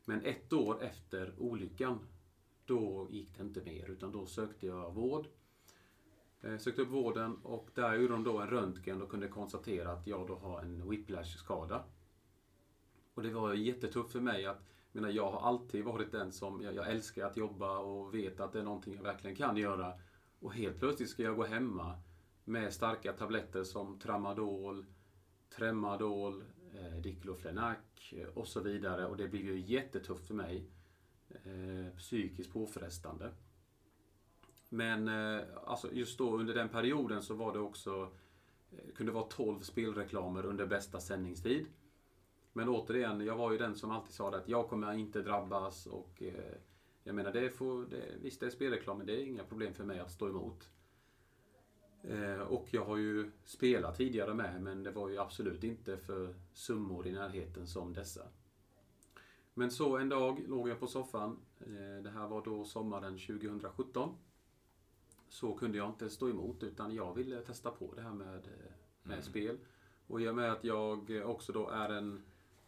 Men 0.05 0.25
ett 0.25 0.53
år 0.53 0.83
efter 0.83 1.35
olyckan, 1.39 1.99
då 2.65 3.09
gick 3.11 3.37
det 3.37 3.43
inte 3.43 3.63
mer. 3.63 3.91
Utan 3.91 4.13
då 4.13 4.27
sökte 4.27 4.67
jag 4.67 4.95
vård. 4.95 5.27
Eh, 6.41 6.59
sökte 6.59 6.83
upp 6.83 6.89
vården 6.89 7.37
och 7.43 7.71
där 7.75 7.95
gjorde 7.95 8.13
de 8.13 8.25
då 8.25 8.39
en 8.39 8.51
röntgen 8.51 9.03
och 9.03 9.11
kunde 9.11 9.29
konstatera 9.29 9.93
att 9.93 10.07
jag 10.07 10.27
då 10.27 10.35
har 10.35 10.61
en 10.61 10.91
whiplash-skada. 10.91 11.85
Och 13.15 13.23
det 13.23 13.31
var 13.31 13.55
jättetufft 13.55 14.13
för 14.13 14.21
mig 14.21 14.47
att 14.47 14.63
jag, 14.93 15.01
menar, 15.01 15.15
jag 15.15 15.31
har 15.31 15.49
alltid 15.49 15.85
varit 15.85 16.13
den 16.13 16.33
som, 16.33 16.63
jag, 16.63 16.75
jag 16.75 16.91
älskar 16.91 17.27
att 17.27 17.37
jobba 17.37 17.79
och 17.79 18.15
vet 18.15 18.41
att 18.41 18.53
det 18.53 18.59
är 18.59 18.63
någonting 18.63 18.95
jag 18.95 19.03
verkligen 19.03 19.37
kan 19.37 19.57
göra. 19.57 19.93
Och 20.41 20.55
helt 20.55 20.79
plötsligt 20.79 21.11
ska 21.11 21.23
jag 21.23 21.37
gå 21.37 21.45
hemma 21.45 21.99
med 22.45 22.73
starka 22.73 23.13
tabletter 23.13 23.65
som 23.65 23.99
Tramadol, 23.99 24.87
Tremadol, 25.57 26.45
eh, 26.75 27.01
Diclofenac 27.01 28.13
eh, 28.13 28.29
och 28.29 28.49
så 28.49 28.61
vidare. 28.61 29.07
Och 29.07 29.17
det 29.17 29.29
blev 29.29 29.45
ju 29.45 29.61
jättetufft 29.61 30.27
för 30.27 30.35
mig. 30.35 30.71
Eh, 31.29 31.97
psykiskt 31.97 32.53
påfrestande. 32.53 33.31
Men 34.69 35.09
eh, 35.09 35.45
alltså 35.65 35.93
just 35.93 36.19
då 36.19 36.37
under 36.37 36.55
den 36.55 36.69
perioden 36.69 37.23
så 37.23 37.35
var 37.35 37.53
det 37.53 37.59
också, 37.59 38.11
eh, 38.71 38.95
kunde 38.95 39.13
vara 39.13 39.25
12 39.25 39.61
spelreklamer 39.61 40.47
under 40.47 40.67
bästa 40.67 41.01
sändningstid. 41.01 41.67
Men 42.53 42.69
återigen, 42.69 43.21
jag 43.21 43.37
var 43.37 43.53
ju 43.53 43.59
den 43.59 43.75
som 43.77 43.91
alltid 43.91 44.15
sa 44.15 44.35
att 44.35 44.49
jag 44.49 44.69
kommer 44.69 44.93
inte 44.93 45.23
drabbas 45.23 45.87
och 45.87 46.23
eh, 46.23 46.55
jag 47.03 47.15
menar, 47.15 47.33
det 47.33 47.51
får, 47.51 47.85
det, 47.85 48.15
visst 48.23 48.41
det 48.41 48.47
är 48.47 48.51
spelreklam 48.51 48.99
men 48.99 49.07
det 49.07 49.23
är 49.23 49.27
inga 49.27 49.45
problem 49.45 49.75
för 49.75 49.85
mig 49.85 49.99
att 50.01 50.11
stå 50.11 50.29
emot. 50.29 50.69
Eh, 52.03 52.41
och 52.41 52.67
jag 52.71 52.85
har 52.85 52.97
ju 52.97 53.31
spelat 53.45 53.97
tidigare 53.97 54.35
med 54.35 54.63
men 54.63 54.83
det 54.83 54.91
var 54.91 55.09
ju 55.09 55.19
absolut 55.19 55.65
inte 55.65 55.97
för 55.97 56.35
summor 56.53 57.07
i 57.07 57.13
närheten 57.13 57.67
som 57.67 57.93
dessa. 57.93 58.23
Men 59.55 59.71
så 59.71 59.97
en 59.97 60.09
dag 60.09 60.45
låg 60.49 60.69
jag 60.69 60.81
på 60.81 60.87
soffan. 60.87 61.39
Eh, 61.61 62.03
det 62.03 62.11
här 62.11 62.29
var 62.29 62.45
då 62.45 62.65
sommaren 62.65 63.19
2017. 63.19 64.15
Så 65.29 65.55
kunde 65.55 65.79
jag 65.79 65.89
inte 65.89 66.11
stå 66.11 66.29
emot 66.29 66.63
utan 66.63 66.95
jag 66.95 67.15
ville 67.15 67.41
testa 67.41 67.71
på 67.71 67.95
det 67.95 68.03
här 68.03 68.13
med, 68.13 68.49
med 69.03 69.25
spel. 69.25 69.59
Och 70.07 70.21
i 70.21 70.29
och 70.29 70.35
med 70.35 70.53
att 70.53 70.65
jag 70.65 71.11
också 71.25 71.53
då 71.53 71.69
är 71.69 71.89
en 71.89 72.23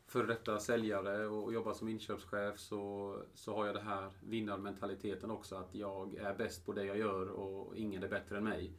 före 0.06 0.26
detta 0.26 0.58
säljare 0.58 1.26
och 1.26 1.52
jobbar 1.52 1.74
som 1.74 1.88
inköpschef 1.88 2.58
så, 2.58 3.16
så 3.34 3.54
har 3.54 3.66
jag 3.66 3.74
det 3.74 3.80
här 3.80 4.10
vinnarmentaliteten 4.20 5.30
också. 5.30 5.56
Att 5.56 5.74
jag 5.74 6.14
är 6.14 6.34
bäst 6.34 6.66
på 6.66 6.72
det 6.72 6.84
jag 6.84 6.98
gör 6.98 7.28
och 7.28 7.76
ingen 7.76 8.02
är 8.02 8.08
bättre 8.08 8.38
än 8.38 8.44
mig. 8.44 8.72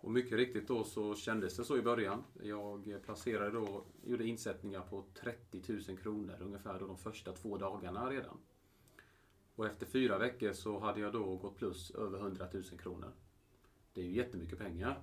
Och 0.00 0.10
mycket 0.10 0.32
riktigt 0.32 0.68
då 0.68 0.84
så 0.84 1.14
kändes 1.14 1.56
det 1.56 1.64
så 1.64 1.76
i 1.76 1.82
början. 1.82 2.24
Jag 2.42 3.02
placerade 3.04 3.50
då, 3.50 3.84
gjorde 4.04 4.26
insättningar 4.26 4.80
på 4.80 5.04
30 5.14 5.62
000 5.88 5.98
kronor 5.98 6.36
ungefär 6.40 6.78
då 6.78 6.86
de 6.86 6.98
första 6.98 7.32
två 7.32 7.56
dagarna 7.58 8.10
redan. 8.10 8.38
Och 9.58 9.66
efter 9.66 9.86
fyra 9.86 10.18
veckor 10.18 10.52
så 10.52 10.78
hade 10.78 11.00
jag 11.00 11.12
då 11.12 11.36
gått 11.36 11.56
plus 11.56 11.90
över 11.90 12.18
100 12.18 12.46
000 12.52 12.62
kronor. 12.64 13.12
Det 13.92 14.00
är 14.00 14.04
ju 14.04 14.16
jättemycket 14.16 14.58
pengar. 14.58 15.02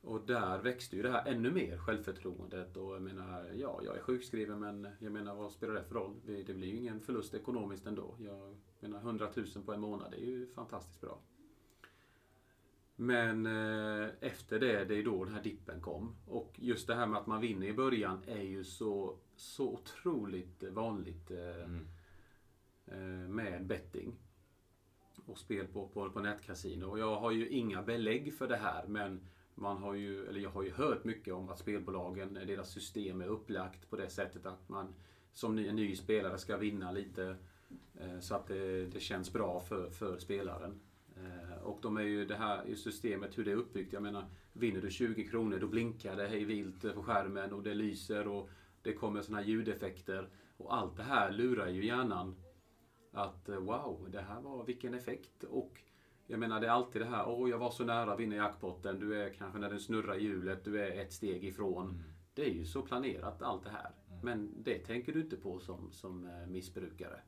Och 0.00 0.20
där 0.26 0.58
växte 0.58 0.96
ju 0.96 1.02
det 1.02 1.10
här 1.10 1.26
ännu 1.26 1.50
mer, 1.50 1.78
självförtroendet. 1.78 2.76
Och 2.76 2.94
jag 2.94 3.02
menar, 3.02 3.50
ja, 3.54 3.80
jag 3.84 3.96
är 3.96 4.00
sjukskriven 4.00 4.60
men 4.60 4.88
jag 4.98 5.12
menar, 5.12 5.34
vad 5.34 5.52
spelar 5.52 5.74
det 5.74 5.84
för 5.84 5.94
roll? 5.94 6.14
Det, 6.26 6.54
blir 6.54 6.68
ju 6.68 6.76
ingen 6.76 7.00
förlust 7.00 7.34
ekonomiskt 7.34 7.86
ändå. 7.86 8.14
Jag 8.18 8.56
menar, 8.80 8.98
100 8.98 9.28
000 9.34 9.46
på 9.66 9.72
en 9.72 9.80
månad, 9.80 10.10
det 10.10 10.16
är 10.16 10.26
ju 10.26 10.46
fantastiskt 10.46 11.00
bra. 11.00 11.18
Men 12.96 13.46
eh, 13.46 14.08
efter 14.20 14.60
det, 14.60 14.84
det 14.84 14.98
är 14.98 15.04
då 15.04 15.24
den 15.24 15.34
här 15.34 15.42
dippen 15.42 15.80
kom. 15.80 16.16
Och 16.26 16.52
just 16.56 16.86
det 16.86 16.94
här 16.94 17.06
med 17.06 17.18
att 17.18 17.26
man 17.26 17.40
vinner 17.40 17.66
i 17.66 17.72
början 17.72 18.22
är 18.26 18.42
ju 18.42 18.64
så, 18.64 19.16
så 19.36 19.72
otroligt 19.72 20.62
vanligt 20.62 21.30
eh, 21.30 21.64
mm. 21.64 21.86
Eh, 22.86 23.28
med 23.28 23.66
betting. 23.66 24.16
Och 25.26 25.38
spel 25.38 25.66
på, 25.66 25.88
på, 25.88 26.10
på 26.10 26.20
nätkasino. 26.20 26.86
Och 26.86 26.98
jag 26.98 27.16
har 27.16 27.30
ju 27.30 27.48
inga 27.48 27.82
belägg 27.82 28.34
för 28.34 28.48
det 28.48 28.56
här 28.56 28.86
men 28.86 29.20
man 29.54 29.76
har 29.76 29.94
ju, 29.94 30.26
eller 30.26 30.40
jag 30.40 30.50
har 30.50 30.62
ju 30.62 30.70
hört 30.70 31.04
mycket 31.04 31.34
om 31.34 31.48
att 31.48 31.58
spelbolagen, 31.58 32.34
deras 32.34 32.70
system 32.70 33.20
är 33.20 33.26
upplagt 33.26 33.90
på 33.90 33.96
det 33.96 34.08
sättet 34.08 34.46
att 34.46 34.68
man 34.68 34.94
som 35.32 35.56
ny, 35.56 35.68
en 35.68 35.76
ny 35.76 35.96
spelare 35.96 36.38
ska 36.38 36.56
vinna 36.56 36.92
lite 36.92 37.36
eh, 37.94 38.20
så 38.20 38.34
att 38.34 38.46
det, 38.46 38.86
det 38.86 39.00
känns 39.00 39.32
bra 39.32 39.60
för, 39.60 39.90
för 39.90 40.18
spelaren. 40.18 40.80
Eh, 41.16 41.62
och 41.62 41.78
de 41.82 41.96
är 41.96 42.02
ju 42.02 42.26
det 42.26 42.36
här 42.36 42.74
systemet, 42.74 43.38
hur 43.38 43.44
det 43.44 43.52
är 43.52 43.56
uppbyggt. 43.56 43.92
Jag 43.92 44.02
menar, 44.02 44.24
vinner 44.52 44.80
du 44.80 44.90
20 44.90 45.28
kronor 45.28 45.58
då 45.58 45.66
blinkar 45.66 46.16
det 46.16 46.28
hej 46.28 46.44
vilt 46.44 46.94
på 46.94 47.02
skärmen 47.02 47.52
och 47.52 47.62
det 47.62 47.74
lyser 47.74 48.28
och 48.28 48.50
det 48.82 48.92
kommer 48.92 49.22
såna 49.22 49.38
här 49.38 49.44
ljudeffekter. 49.44 50.28
Och 50.56 50.74
allt 50.74 50.96
det 50.96 51.02
här 51.02 51.32
lurar 51.32 51.68
ju 51.68 51.86
hjärnan 51.86 52.34
att 53.16 53.48
eh, 53.48 53.58
wow, 53.58 54.08
det 54.10 54.20
här 54.20 54.40
var 54.40 54.64
vilken 54.64 54.94
effekt. 54.94 55.44
Och 55.44 55.80
jag 56.26 56.40
menar 56.40 56.60
det 56.60 56.66
är 56.66 56.70
alltid 56.70 57.02
det 57.02 57.06
här, 57.06 57.28
åh 57.28 57.50
jag 57.50 57.58
var 57.58 57.70
så 57.70 57.84
nära 57.84 58.12
att 58.12 58.20
vinna 58.20 58.36
jackpotten. 58.36 58.98
Du 59.00 59.22
är 59.22 59.30
kanske 59.30 59.58
när 59.58 59.70
den 59.70 59.80
snurrar 59.80 60.16
hjulet, 60.16 60.64
du 60.64 60.80
är 60.80 61.00
ett 61.00 61.12
steg 61.12 61.44
ifrån. 61.44 62.02
Det 62.34 62.44
är 62.44 62.50
ju 62.50 62.64
så 62.64 62.82
planerat 62.82 63.42
allt 63.42 63.64
det 63.64 63.70
här. 63.70 63.90
Men 64.22 64.62
det 64.62 64.78
tänker 64.78 65.12
du 65.12 65.20
inte 65.20 65.36
på 65.36 65.58
som, 65.60 65.92
som 65.92 66.26
eh, 66.26 66.46
missbrukare. 66.46 67.20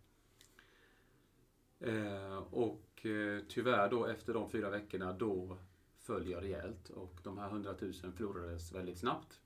Eh, 1.81 2.39
och 2.51 3.07
eh, 3.07 3.43
tyvärr 3.49 3.91
då 3.91 4.07
efter 4.07 4.35
de 4.35 4.51
fyra 4.51 4.71
veckorna 4.71 5.13
då 5.13 5.59
föll 5.99 6.31
jag 6.31 6.43
rejält 6.43 6.91
och 6.91 7.21
de 7.23 7.39
här 7.39 7.49
100 7.49 7.75
000 7.81 7.93
förlorades 7.93 8.73
väldigt 8.73 8.99
snabbt. 8.99 9.41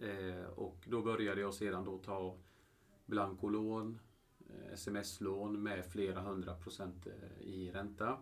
Eh, 0.00 0.48
och 0.54 0.84
då 0.86 1.02
började 1.02 1.40
jag 1.40 1.54
sedan 1.54 1.84
då 1.84 1.98
ta 1.98 2.38
blankolån, 3.06 3.98
sms-lån 4.72 5.62
med 5.62 5.84
flera 5.84 6.20
hundra 6.20 6.54
procent 6.54 7.06
eh, 7.06 7.46
i 7.46 7.70
ränta. 7.70 8.18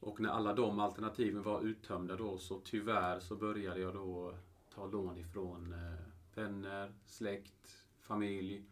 Och 0.00 0.20
när 0.20 0.28
alla 0.28 0.54
de 0.54 0.80
alternativen 0.80 1.42
var 1.42 1.62
uttömda 1.62 2.16
då 2.16 2.38
så 2.38 2.60
tyvärr 2.60 3.20
så 3.20 3.36
började 3.36 3.80
jag 3.80 3.94
då 3.94 4.34
ta 4.74 4.86
lån 4.86 5.18
ifrån 5.18 5.72
eh, 5.72 6.08
vänner, 6.34 6.92
släkt, 7.06 7.84
familj. 8.00 8.64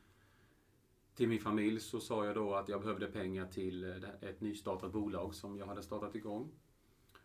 Till 1.15 1.29
min 1.29 1.41
familj 1.41 1.81
så 1.81 2.01
sa 2.01 2.27
jag 2.27 2.35
då 2.35 2.55
att 2.55 2.69
jag 2.69 2.81
behövde 2.81 3.07
pengar 3.07 3.47
till 3.47 3.85
eh, 3.85 4.11
ett 4.21 4.41
nystartat 4.41 4.93
bolag 4.93 5.35
som 5.35 5.59
jag 5.59 5.67
hade 5.67 5.83
startat 5.83 6.15
igång. 6.15 6.51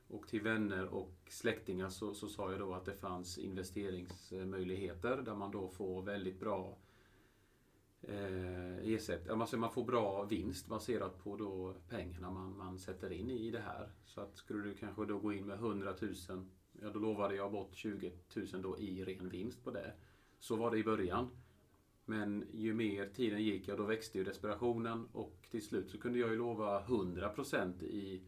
Och 0.07 0.27
till 0.27 0.41
vänner 0.41 0.87
och 0.87 1.13
släktingar 1.29 1.89
så, 1.89 2.13
så 2.13 2.27
sa 2.27 2.51
jag 2.51 2.59
då 2.59 2.73
att 2.73 2.85
det 2.85 2.95
fanns 2.95 3.37
investeringsmöjligheter 3.37 5.17
där 5.17 5.35
man 5.35 5.51
då 5.51 5.69
får 5.69 6.01
väldigt 6.01 6.39
bra 6.39 6.77
eh, 8.01 8.93
ersätt, 8.93 9.29
alltså 9.29 9.57
man 9.57 9.71
får 9.71 9.83
bra 9.83 10.23
vinst 10.23 10.67
baserat 10.67 11.23
på 11.23 11.37
då 11.37 11.75
pengarna 11.89 12.31
man, 12.31 12.57
man 12.57 12.79
sätter 12.79 13.11
in 13.11 13.31
i 13.31 13.51
det 13.51 13.59
här. 13.59 13.89
Så 14.05 14.21
att 14.21 14.37
skulle 14.37 14.63
du 14.63 14.75
kanske 14.75 15.05
då 15.05 15.19
gå 15.19 15.33
in 15.33 15.45
med 15.45 15.57
100 15.57 15.95
000, 16.01 16.13
ja 16.81 16.89
då 16.89 16.99
lovade 16.99 17.35
jag 17.35 17.51
bort 17.51 17.75
20 17.75 18.11
000 18.35 18.61
då 18.61 18.79
i 18.79 19.05
ren 19.05 19.29
vinst 19.29 19.63
på 19.63 19.71
det. 19.71 19.93
Så 20.39 20.55
var 20.55 20.71
det 20.71 20.77
i 20.77 20.83
början. 20.83 21.29
Men 22.05 22.47
ju 22.53 22.73
mer 22.73 23.09
tiden 23.09 23.43
gick, 23.43 23.67
ja 23.67 23.75
då 23.75 23.83
växte 23.83 24.17
ju 24.17 24.23
desperationen 24.23 25.07
och 25.11 25.47
till 25.51 25.61
slut 25.61 25.89
så 25.89 25.97
kunde 25.97 26.19
jag 26.19 26.29
ju 26.29 26.37
lova 26.37 26.83
100% 26.85 27.83
i 27.83 28.21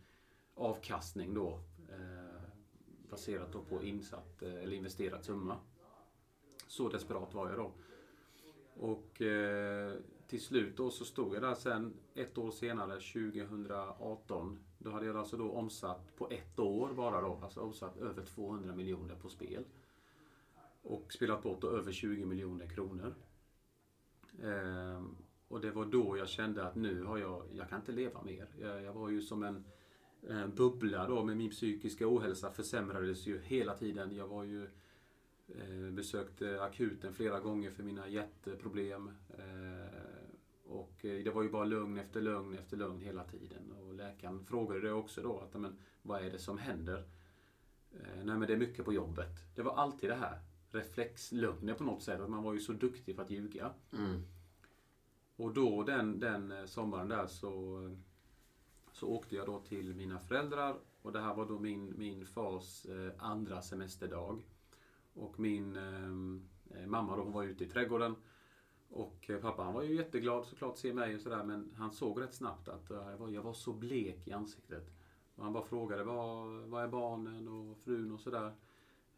avkastning 0.56 1.34
då. 1.34 1.60
Eh, 1.90 2.44
baserat 3.10 3.52
då 3.52 3.62
på 3.62 3.84
insatt 3.84 4.42
eh, 4.42 4.54
eller 4.54 4.74
investerat 4.74 5.26
summa. 5.26 5.58
Så 6.68 6.90
desperat 6.90 7.34
var 7.34 7.50
jag 7.50 7.58
då. 7.58 7.72
Och 8.76 9.22
eh, 9.22 9.94
till 10.28 10.42
slut 10.42 10.78
då 10.78 10.90
så 10.90 11.06
stod 11.06 11.36
jag 11.36 11.42
där 11.42 11.56
sen 11.56 11.94
ett 12.14 12.38
år 12.38 12.52
senare, 12.52 13.00
2018. 13.00 14.60
Då 14.78 14.92
hade 14.92 15.06
jag 15.06 15.18
alltså 15.18 15.38
då 15.38 15.52
omsatt 15.52 16.16
på 16.16 16.30
ett 16.30 16.60
år 16.60 16.94
bara 16.94 17.22
då, 17.22 17.40
alltså 17.44 17.60
omsatt 17.60 17.98
över 17.98 18.26
200 18.26 18.76
miljoner 18.76 19.16
på 19.16 19.30
spel. 19.30 19.64
Och 20.82 21.14
spelat 21.14 21.44
bort 21.44 21.62
då 21.62 21.70
över 21.70 21.92
20 21.92 22.26
miljoner 22.26 22.68
kronor. 22.68 23.16
Eh, 24.44 25.04
och 25.48 25.62
det 25.62 25.72
var 25.72 25.86
då 25.86 26.18
jag 26.18 26.30
kände 26.30 26.68
att 26.68 26.76
nu 26.76 27.04
har 27.04 27.18
jag, 27.18 27.44
jag 27.54 27.70
kan 27.70 27.80
inte 27.80 27.92
leva 27.92 28.22
mer. 28.22 28.48
Jag, 28.60 28.84
jag 28.84 28.94
var 28.94 29.10
ju 29.10 29.22
som 29.22 29.44
en, 29.44 29.66
en 30.30 30.56
bubbla 30.56 31.08
då 31.08 31.24
med 31.24 31.38
min 31.38 31.52
psykiska 31.52 32.08
ohälsa 32.08 32.52
försämrades 32.52 33.28
ju 33.28 33.42
hela 33.42 33.74
tiden. 33.78 34.16
Jag 34.16 34.28
var 34.28 34.44
ju 34.44 34.70
besökte 35.92 36.64
akuten 36.64 37.14
flera 37.14 37.40
gånger 37.40 37.72
för 37.72 37.84
mina 37.84 38.08
hjärtproblem. 38.08 39.12
Eh, 39.30 40.24
och 40.66 41.06
eh, 41.06 41.24
det 41.24 41.30
var 41.30 41.44
ju 41.44 41.50
bara 41.50 41.66
lugn 41.66 41.98
efter 41.98 42.22
lugn 42.22 42.58
efter 42.58 42.78
lugn 42.78 43.02
hela 43.02 43.24
tiden. 43.24 43.72
Och 43.72 43.94
läkaren 43.94 44.46
frågade 44.46 44.82
det 44.82 44.92
också 44.92 45.22
då, 45.22 45.40
att, 45.40 45.62
men, 45.62 45.78
vad 46.02 46.26
är 46.26 46.32
det 46.32 46.40
som 46.40 46.58
händer? 46.58 47.08
Eh, 47.92 48.24
nej 48.24 48.38
men 48.38 48.42
det 48.42 48.54
är 48.54 48.58
mycket 48.58 48.86
på 48.86 48.94
jobbet. 48.94 49.56
Det 49.56 49.62
var 49.62 49.76
alltid 49.76 50.10
det 50.10 50.16
här 50.16 50.42
reflexlugnet 50.72 51.78
på 51.78 51.84
något 51.84 52.04
sätt. 52.04 52.22
Att 52.22 52.30
man 52.30 52.44
var 52.44 52.54
ju 52.54 52.60
så 52.60 52.74
duktig 52.74 53.16
för 53.16 53.24
att 53.24 53.30
ljuga. 53.30 53.74
Och 55.36 55.54
då 55.54 55.84
den, 55.84 56.20
den 56.20 56.52
eh, 56.52 56.66
sommaren 56.66 57.08
där 57.08 57.28
så, 57.28 57.90
så 58.92 59.08
åkte 59.08 59.36
jag 59.36 59.46
då 59.46 59.60
till 59.60 59.96
mina 59.96 60.20
föräldrar. 60.20 60.76
Och 61.02 61.12
det 61.12 61.22
här 61.22 61.36
var 61.36 61.46
då 61.46 61.60
min, 61.60 61.94
min 61.98 62.26
fars 62.26 62.86
eh, 62.86 63.12
andra 63.18 63.62
semesterdag. 63.62 64.44
Och 65.14 65.40
min 65.40 65.76
eh, 65.76 66.86
mamma 66.88 67.16
då, 67.16 67.24
hon 67.24 67.34
var 67.34 67.44
ute 67.44 67.64
i 67.64 67.68
trädgården. 67.68 68.16
Och 68.90 69.30
eh, 69.30 69.40
pappa 69.40 69.64
han 69.64 69.74
var 69.74 69.84
ju 69.84 69.96
jätteglad 69.96 70.46
såklart 70.46 70.72
att 70.72 70.78
se 70.78 70.94
mig 70.94 71.16
och 71.16 71.22
sådär 71.22 71.44
men 71.44 71.74
han 71.76 71.92
såg 71.92 72.22
rätt 72.22 72.34
snabbt 72.34 72.68
att 72.68 72.92
eh, 72.92 72.98
jag, 72.98 73.18
var, 73.18 73.30
jag 73.30 73.42
var 73.42 73.54
så 73.54 73.74
blek 73.74 74.28
i 74.28 74.32
ansiktet. 74.32 74.90
Och 75.36 75.44
han 75.44 75.54
bara 75.54 75.64
frågade 75.64 76.04
vad 76.04 76.84
är 76.84 76.88
barnen 76.88 77.48
och 77.48 77.78
frun 77.78 78.12
och 78.12 78.20
sådär. 78.20 78.54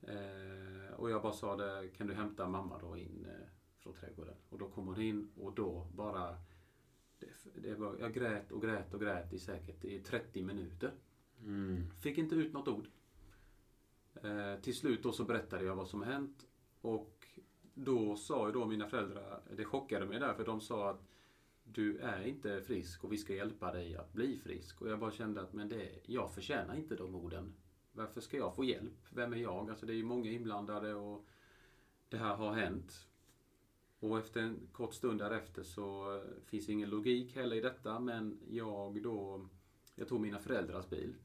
Eh, 0.01 0.93
och 0.95 1.10
jag 1.10 1.21
bara 1.21 1.34
sa 1.34 1.55
det, 1.55 1.88
kan 1.97 2.08
du 2.08 2.13
hämta 2.13 2.47
mamma 2.47 2.77
då 2.79 2.97
in 2.97 3.25
eh, 3.29 3.47
från 3.79 3.93
trädgården? 3.93 4.36
Och 4.49 4.58
då 4.58 4.69
kom 4.69 4.88
hon 4.88 5.01
in 5.01 5.29
och 5.36 5.53
då 5.53 5.88
bara 5.95 6.38
det, 7.19 7.62
det 7.62 7.75
var, 7.75 7.95
jag 7.99 8.13
grät 8.13 8.51
och 8.51 8.62
grät 8.62 8.93
och 8.93 9.01
grät 9.01 9.34
i 9.34 9.39
säkert 9.39 9.86
i 9.86 9.99
30 9.99 10.43
minuter. 10.43 10.91
Fick 12.01 12.17
inte 12.17 12.36
ut 12.36 12.53
något 12.53 12.67
ord. 12.67 12.88
Eh, 14.23 14.62
till 14.62 14.75
slut 14.75 15.04
då 15.04 15.12
så 15.12 15.23
berättade 15.23 15.65
jag 15.65 15.75
vad 15.75 15.88
som 15.88 16.04
hänt. 16.04 16.47
Och 16.82 17.28
då 17.73 18.15
sa 18.15 18.47
ju 18.47 18.54
då 18.54 18.65
mina 18.65 18.88
föräldrar, 18.88 19.41
det 19.56 19.65
chockade 19.65 20.06
mig 20.06 20.19
där, 20.19 20.34
för 20.34 20.45
de 20.45 20.62
sa 20.62 20.89
att 20.89 21.04
du 21.63 21.97
är 21.97 22.28
inte 22.28 22.62
frisk 22.62 23.04
och 23.04 23.13
vi 23.13 23.17
ska 23.17 23.36
hjälpa 23.36 23.71
dig 23.71 23.95
att 23.95 24.13
bli 24.13 24.38
frisk. 24.38 24.82
Och 24.82 24.89
jag 24.89 24.99
bara 24.99 25.12
kände 25.12 25.41
att 25.41 25.54
men 25.54 25.69
det, 25.69 25.99
jag 26.06 26.34
förtjänar 26.34 26.75
inte 26.75 26.95
de 26.95 27.15
orden. 27.15 27.54
Varför 27.91 28.21
ska 28.21 28.38
jag 28.38 28.56
få 28.56 28.63
hjälp? 28.63 29.08
Vem 29.10 29.34
är 29.34 29.38
jag? 29.38 29.69
Alltså 29.69 29.86
det 29.86 29.93
är 29.93 29.97
ju 29.97 30.04
många 30.04 30.30
inblandade 30.30 30.93
och 30.93 31.25
det 32.10 32.17
här 32.17 32.36
har 32.36 32.54
hänt. 32.54 33.08
Och 33.99 34.19
efter 34.19 34.41
en 34.41 34.67
kort 34.71 34.93
stund 34.93 35.19
därefter 35.19 35.63
så 35.63 36.21
finns 36.45 36.69
ingen 36.69 36.89
logik 36.89 37.36
heller 37.36 37.56
i 37.56 37.62
detta 37.62 37.99
men 37.99 38.39
jag 38.49 39.04
då, 39.04 39.47
jag 39.95 40.08
tog 40.08 40.21
mina 40.21 40.39
föräldrars 40.39 40.89
bil 40.89 41.15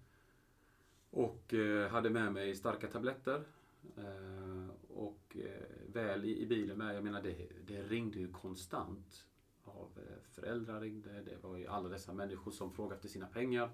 och 1.10 1.54
eh, 1.54 1.88
hade 1.88 2.10
med 2.10 2.32
mig 2.32 2.54
starka 2.54 2.86
tabletter. 2.86 3.44
Eh, 3.96 4.68
och 4.88 5.36
eh, 5.36 5.92
väl 5.92 6.24
i, 6.24 6.46
bilen 6.46 6.78
med, 6.78 6.96
jag 6.96 7.04
menar 7.04 7.22
det, 7.22 7.48
det 7.66 7.82
ringde 7.82 8.18
ju 8.18 8.32
konstant. 8.32 9.26
Av 9.64 9.88
föräldrar 10.30 10.80
ringde, 10.80 11.22
det 11.22 11.36
var 11.42 11.56
ju 11.56 11.66
alla 11.66 11.88
dessa 11.88 12.12
människor 12.12 12.50
som 12.50 12.72
frågade 12.72 12.94
efter 12.94 13.08
sina 13.08 13.26
pengar. 13.26 13.70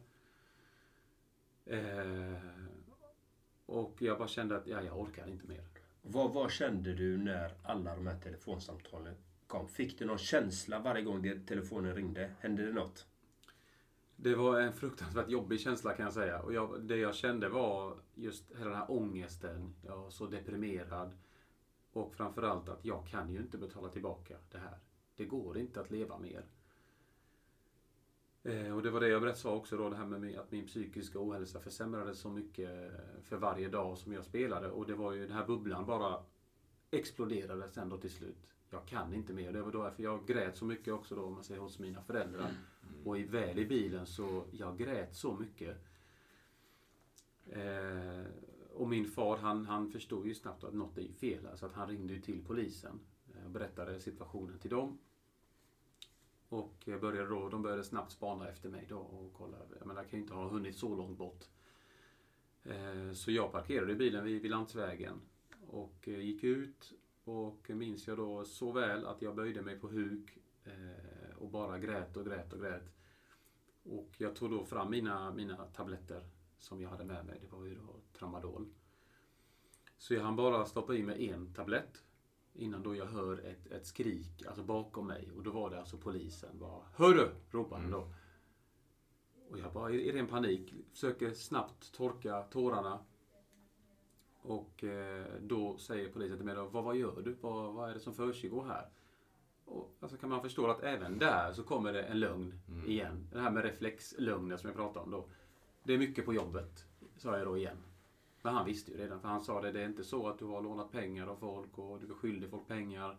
Och 3.67 4.03
jag 4.03 4.19
bara 4.19 4.29
kände 4.29 4.57
att 4.57 4.67
ja, 4.67 4.83
jag 4.83 5.01
orkar 5.01 5.29
inte 5.29 5.47
mer. 5.47 5.65
Vad, 6.03 6.33
vad 6.33 6.51
kände 6.51 6.95
du 6.95 7.17
när 7.17 7.55
alla 7.63 7.95
de 7.95 8.07
här 8.07 8.21
telefonsamtalen 8.21 9.15
kom? 9.47 9.69
Fick 9.69 9.99
du 9.99 10.05
någon 10.05 10.19
känsla 10.19 10.79
varje 10.79 11.03
gång 11.03 11.47
telefonen 11.47 11.95
ringde? 11.95 12.31
Hände 12.41 12.67
det 12.67 12.73
något? 12.73 13.07
Det 14.17 14.35
var 14.35 14.61
en 14.61 14.73
fruktansvärt 14.73 15.31
jobbig 15.31 15.61
känsla 15.61 15.93
kan 15.93 16.05
jag 16.05 16.15
säga. 16.15 16.43
Och 16.43 16.53
jag, 16.53 16.81
det 16.83 16.97
jag 16.97 17.15
kände 17.15 17.49
var 17.49 17.97
just 18.15 18.53
hela 18.59 18.71
den 18.71 18.79
här 18.79 18.91
ångesten. 18.91 19.75
Jag 19.83 19.97
var 19.97 20.11
så 20.11 20.27
deprimerad. 20.27 21.19
Och 21.93 22.15
framförallt 22.15 22.69
att 22.69 22.85
jag 22.85 23.07
kan 23.07 23.33
ju 23.33 23.39
inte 23.39 23.59
betala 23.59 23.89
tillbaka 23.89 24.37
det 24.51 24.59
här. 24.59 24.79
Det 25.17 25.25
går 25.25 25.59
inte 25.59 25.81
att 25.81 25.91
leva 25.91 26.19
mer. 26.19 26.45
Eh, 28.43 28.77
och 28.77 28.83
det 28.83 28.91
var 28.91 29.01
det 29.01 29.09
jag 29.09 29.37
sa 29.37 29.55
också 29.55 29.77
då, 29.77 29.91
det 29.91 29.97
här 29.97 30.05
med 30.05 30.39
att 30.39 30.53
min 30.53 30.67
psykiska 30.67 31.19
ohälsa 31.21 31.61
försämrades 31.61 32.19
så 32.19 32.31
mycket 32.31 32.71
eh, 32.71 33.23
för 33.23 33.37
varje 33.37 33.69
dag 33.69 33.99
som 33.99 34.13
jag 34.13 34.25
spelade. 34.25 34.71
Och 34.71 34.87
det 34.87 34.95
var 34.95 35.13
ju 35.13 35.27
den 35.27 35.37
här 35.37 35.47
bubblan 35.47 35.87
bara 35.87 36.23
exploderade 36.91 37.69
sen 37.69 37.89
då 37.89 37.97
till 37.97 38.11
slut. 38.11 38.51
Jag 38.71 38.87
kan 38.87 39.15
inte 39.15 39.33
mer. 39.33 39.53
Det 39.53 39.63
var 39.63 39.73
då 39.73 39.83
därför 39.83 40.03
jag 40.03 40.27
grät 40.27 40.57
så 40.57 40.65
mycket 40.65 40.95
också 40.95 41.15
då, 41.15 41.23
om 41.23 41.35
man 41.35 41.45
säger 41.45 41.61
hos 41.61 41.79
mina 41.79 42.03
föräldrar. 42.03 42.51
Och 43.05 43.19
i, 43.19 43.23
väl 43.23 43.59
i 43.59 43.67
bilen 43.67 44.07
så, 44.07 44.45
jag 44.51 44.79
grät 44.79 45.15
så 45.15 45.37
mycket. 45.37 45.77
Eh, 47.47 48.25
och 48.75 48.89
min 48.89 49.05
far 49.05 49.37
han, 49.37 49.67
han 49.67 49.91
förstod 49.91 50.27
ju 50.27 50.35
snabbt 50.35 50.65
att 50.65 50.75
något 50.75 50.99
är 50.99 51.13
fel. 51.13 51.49
Så 51.55 51.67
att 51.67 51.75
han 51.75 51.89
ringde 51.89 52.13
ju 52.13 52.21
till 52.21 52.45
polisen 52.45 53.01
eh, 53.35 53.45
och 53.45 53.51
berättade 53.51 54.01
situationen 54.01 54.59
till 54.59 54.71
dem. 54.71 54.99
Och 56.49 56.75
jag 56.85 57.01
började 57.01 57.29
då, 57.29 57.49
de 57.49 57.63
började 57.63 57.85
snabbt 57.85 58.13
spana 58.13 58.49
efter 58.49 58.69
mig 58.69 58.87
då 58.89 58.99
och 58.99 59.33
kolla. 59.35 59.57
Jag 59.79 59.87
menar, 59.87 60.03
jag 60.03 60.11
kan 60.11 60.19
ju 60.19 60.23
inte 60.23 60.35
ha 60.35 60.49
hunnit 60.49 60.77
så 60.77 60.97
långt 60.97 61.19
bort. 61.19 61.45
Eh, 62.65 63.13
så 63.13 63.31
jag 63.31 63.53
parkerade 63.53 63.95
bilen 63.95 64.25
vid, 64.25 64.43
vid 64.43 64.51
landsvägen 64.51 65.21
och 65.67 66.09
eh, 66.09 66.19
gick 66.19 66.45
ut 66.45 66.93
och 67.25 67.71
minns 67.71 68.07
jag 68.07 68.17
då 68.17 68.45
så 68.45 68.73
väl 68.73 69.07
att 69.07 69.23
jag 69.23 69.37
böjde 69.37 69.63
mig 69.63 69.79
på 69.79 69.89
huk 69.89 70.39
eh, 70.65 71.06
och 71.47 71.53
bara 71.53 71.79
grät 71.79 72.17
och 72.17 72.25
grät 72.25 72.53
och 72.53 72.61
grät. 72.61 72.93
Och 73.83 74.15
jag 74.19 74.37
tog 74.37 74.51
då 74.51 74.65
fram 74.65 74.91
mina, 74.91 75.33
mina 75.33 75.57
tabletter 75.57 76.29
som 76.59 76.81
jag 76.81 76.91
hade 76.91 77.05
med 77.05 77.27
mig. 77.27 77.39
Det 77.41 77.57
var 77.57 77.65
ju 77.65 77.75
då 77.75 78.01
tramadol. 78.19 78.67
Så 79.99 80.15
jag 80.15 80.23
hann 80.23 80.37
bara 80.37 80.67
stoppa 80.67 80.95
i 80.95 81.03
mig 81.03 81.31
en 81.31 81.55
tablett. 81.55 82.03
Innan 82.55 82.83
då 82.83 82.95
jag 82.97 83.07
hör 83.07 83.39
ett, 83.39 83.67
ett 83.67 83.87
skrik 83.87 84.47
alltså 84.47 84.63
bakom 84.63 85.07
mig. 85.07 85.31
Och 85.37 85.43
då 85.43 85.51
var 85.51 85.71
det 85.71 85.79
alltså 85.79 85.99
polisen. 85.99 86.59
Bara, 86.59 86.83
Hörru! 86.95 87.29
ropade 87.51 87.83
han 87.83 87.91
då. 87.91 88.13
Och 89.51 89.59
jag 89.59 89.73
bara 89.73 89.91
i 89.91 90.13
ren 90.13 90.27
panik 90.27 90.75
försöker 90.93 91.31
snabbt 91.31 91.93
torka 91.93 92.43
tårarna. 92.43 92.99
Och 94.43 94.85
eh, 94.85 95.27
då 95.41 95.79
säger 95.79 96.13
polisen 96.13 96.37
till 96.37 96.47
mig 96.47 96.55
då, 96.55 96.65
vad, 96.65 96.85
vad 96.85 96.97
gör 96.97 97.23
du? 97.23 97.37
Vad, 97.41 97.75
vad 97.75 97.91
är 97.91 97.95
det 97.95 98.01
som 98.01 98.15
försiggår 98.15 98.65
här? 98.65 98.91
Och, 99.67 99.97
alltså 100.01 100.17
kan 100.17 100.31
man 100.31 100.43
förstå 100.43 100.67
att 100.67 100.83
även 100.83 101.19
där 101.19 101.53
så 101.53 101.63
kommer 101.63 101.93
det 101.93 102.03
en 102.03 102.21
lögn 102.21 102.61
igen. 102.87 103.29
Det 103.33 103.41
här 103.41 103.51
med 103.51 103.65
reflexlögner 103.65 104.57
som 104.57 104.69
jag 104.69 104.77
pratade 104.77 105.05
om 105.05 105.11
då. 105.11 105.29
Det 105.83 105.95
är 105.95 105.99
mycket 105.99 106.25
på 106.25 106.35
jobbet, 106.35 106.87
sa 107.17 107.39
jag 107.39 107.47
då 107.47 107.57
igen. 107.57 107.77
Men 108.43 108.55
han 108.55 108.67
visste 108.67 108.93
ju 108.93 108.99
redan, 108.99 109.21
för 109.21 109.29
han 109.29 109.41
sa 109.41 109.61
det, 109.61 109.73
det 109.73 109.81
är 109.81 109.87
inte 109.87 110.05
så 110.05 110.29
att 110.29 110.39
du 110.39 110.45
har 110.45 110.63
lånat 110.63 110.93
pengar 110.93 111.27
av 111.27 111.37
folk 111.37 111.79
och 111.79 112.01
du 112.01 112.07
är 112.07 112.15
skyldig 112.15 112.51
folk 112.51 112.69
pengar. 112.69 113.19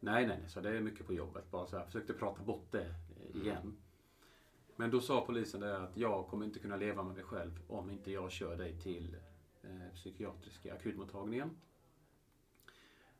Nej, 0.00 0.26
nej, 0.26 0.38
nej, 0.40 0.48
så 0.48 0.60
det 0.60 0.76
är 0.76 0.80
mycket 0.80 1.06
på 1.06 1.14
jobbet. 1.14 1.50
Bara 1.50 1.66
så 1.66 1.76
här, 1.76 1.84
försökte 1.84 2.12
prata 2.12 2.42
bort 2.42 2.66
det 2.70 2.94
eh, 3.34 3.42
igen. 3.42 3.76
Men 4.76 4.90
då 4.90 5.00
sa 5.00 5.20
polisen 5.26 5.60
det 5.60 5.78
att 5.78 5.96
jag 5.96 6.26
kommer 6.26 6.46
inte 6.46 6.58
kunna 6.58 6.76
leva 6.76 7.02
med 7.02 7.14
mig 7.14 7.24
själv 7.24 7.60
om 7.68 7.90
inte 7.90 8.10
jag 8.10 8.30
kör 8.30 8.56
dig 8.56 8.80
till 8.80 9.16
eh, 9.62 9.94
psykiatriska 9.94 10.74
akutmottagningen. 10.74 11.50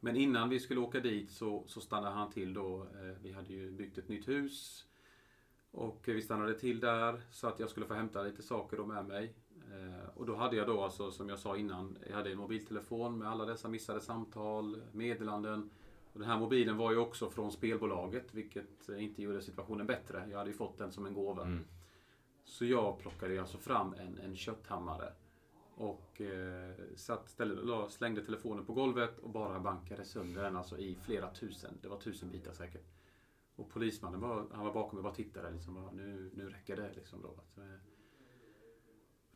Men 0.06 0.16
innan 0.16 0.48
vi 0.48 0.60
skulle 0.60 0.80
åka 0.80 1.00
dit 1.00 1.30
så, 1.30 1.64
så 1.66 1.80
stannade 1.80 2.14
han 2.14 2.30
till 2.30 2.54
då. 2.54 2.82
Eh, 2.82 3.16
vi 3.22 3.32
hade 3.32 3.52
ju 3.52 3.70
byggt 3.70 3.98
ett 3.98 4.08
nytt 4.08 4.28
hus. 4.28 4.86
Och 5.70 6.02
vi 6.04 6.22
stannade 6.22 6.54
till 6.58 6.80
där 6.80 7.20
så 7.30 7.48
att 7.48 7.60
jag 7.60 7.70
skulle 7.70 7.86
få 7.86 7.94
hämta 7.94 8.22
lite 8.22 8.42
saker 8.42 8.76
då 8.76 8.86
med 8.86 9.06
mig. 9.06 9.34
Eh, 9.72 10.08
och 10.14 10.26
då 10.26 10.36
hade 10.36 10.56
jag 10.56 10.66
då 10.66 10.82
alltså, 10.82 11.10
som 11.10 11.28
jag 11.28 11.38
sa 11.38 11.56
innan, 11.56 11.98
jag 12.08 12.16
hade 12.16 12.32
en 12.32 12.38
mobiltelefon 12.38 13.18
med 13.18 13.28
alla 13.28 13.44
dessa 13.44 13.68
missade 13.68 14.00
samtal, 14.00 14.82
meddelanden. 14.92 15.70
Och 16.12 16.20
den 16.20 16.28
här 16.28 16.38
mobilen 16.38 16.76
var 16.76 16.92
ju 16.92 16.98
också 16.98 17.30
från 17.30 17.52
spelbolaget, 17.52 18.34
vilket 18.34 18.88
eh, 18.88 19.04
inte 19.04 19.22
gjorde 19.22 19.42
situationen 19.42 19.86
bättre. 19.86 20.28
Jag 20.30 20.38
hade 20.38 20.50
ju 20.50 20.56
fått 20.56 20.78
den 20.78 20.92
som 20.92 21.06
en 21.06 21.14
gåva. 21.14 21.58
Så 22.44 22.64
jag 22.64 22.98
plockade 22.98 23.40
alltså 23.40 23.58
fram 23.58 23.94
en, 23.94 24.18
en 24.18 24.36
kötthammare. 24.36 25.12
Och 25.78 26.20
eh, 26.20 26.74
satt, 26.96 27.28
ställde, 27.28 27.90
slängde 27.90 28.24
telefonen 28.24 28.64
på 28.64 28.72
golvet 28.72 29.18
och 29.18 29.30
bara 29.30 29.60
bankade 29.60 30.04
sönder 30.04 30.42
den 30.42 30.56
alltså 30.56 30.78
i 30.78 30.94
flera 30.94 31.30
tusen. 31.30 31.78
Det 31.82 31.88
var 31.88 32.00
tusen 32.00 32.30
bitar 32.30 32.52
säkert. 32.52 32.84
Och 33.56 33.70
polismannen 33.70 34.20
var, 34.20 34.46
han 34.52 34.64
var 34.64 34.74
bakom 34.74 34.96
mig 34.96 34.98
och 34.98 35.04
bara 35.04 35.14
tittade. 35.14 35.50
Liksom, 35.50 35.74
bara, 35.74 35.90
nu, 35.90 36.30
nu 36.34 36.48
räcker 36.48 36.76
det. 36.76 36.92
Liksom, 36.94 37.22
då. 37.22 37.62
Eh, 37.62 37.78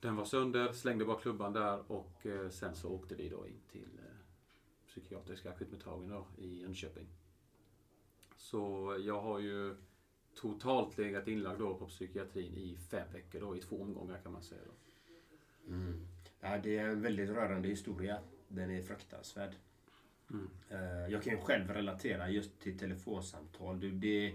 den 0.00 0.16
var 0.16 0.24
sönder, 0.24 0.72
slängde 0.72 1.04
bara 1.04 1.20
klubban 1.20 1.52
där 1.52 1.92
och 1.92 2.26
eh, 2.26 2.48
sen 2.48 2.74
så 2.74 2.88
åkte 2.88 3.14
vi 3.14 3.28
då 3.28 3.46
in 3.46 3.60
till 3.72 3.98
eh, 3.98 4.16
psykiatriska 4.86 5.50
akutmottagningen 5.50 6.16
då, 6.16 6.42
i 6.42 6.60
Jönköping. 6.60 7.06
Så 8.36 8.96
jag 9.00 9.20
har 9.20 9.38
ju 9.38 9.76
totalt 10.34 10.98
legat 10.98 11.28
inlagd 11.28 11.58
då 11.58 11.74
på 11.74 11.86
psykiatrin 11.86 12.56
i 12.56 12.76
fem 12.76 13.12
veckor 13.12 13.40
då, 13.40 13.56
i 13.56 13.60
två 13.60 13.82
omgångar 13.82 14.18
kan 14.22 14.32
man 14.32 14.42
säga. 14.42 14.60
Då. 14.66 14.72
Mm. 15.72 16.09
Ja, 16.40 16.58
det 16.62 16.78
är 16.78 16.88
en 16.88 17.02
väldigt 17.02 17.30
rörande 17.30 17.68
historia. 17.68 18.18
Den 18.48 18.70
är 18.70 18.82
fruktansvärd. 18.82 19.50
Eh, 20.70 21.12
Jag 21.12 21.22
kan 21.22 21.32
ju 21.32 21.38
själv 21.38 21.68
relatera 21.70 22.30
just 22.30 22.60
till 22.60 22.78
telefonsamtal. 22.78 23.80
Du, 23.80 23.90
det, 23.90 24.34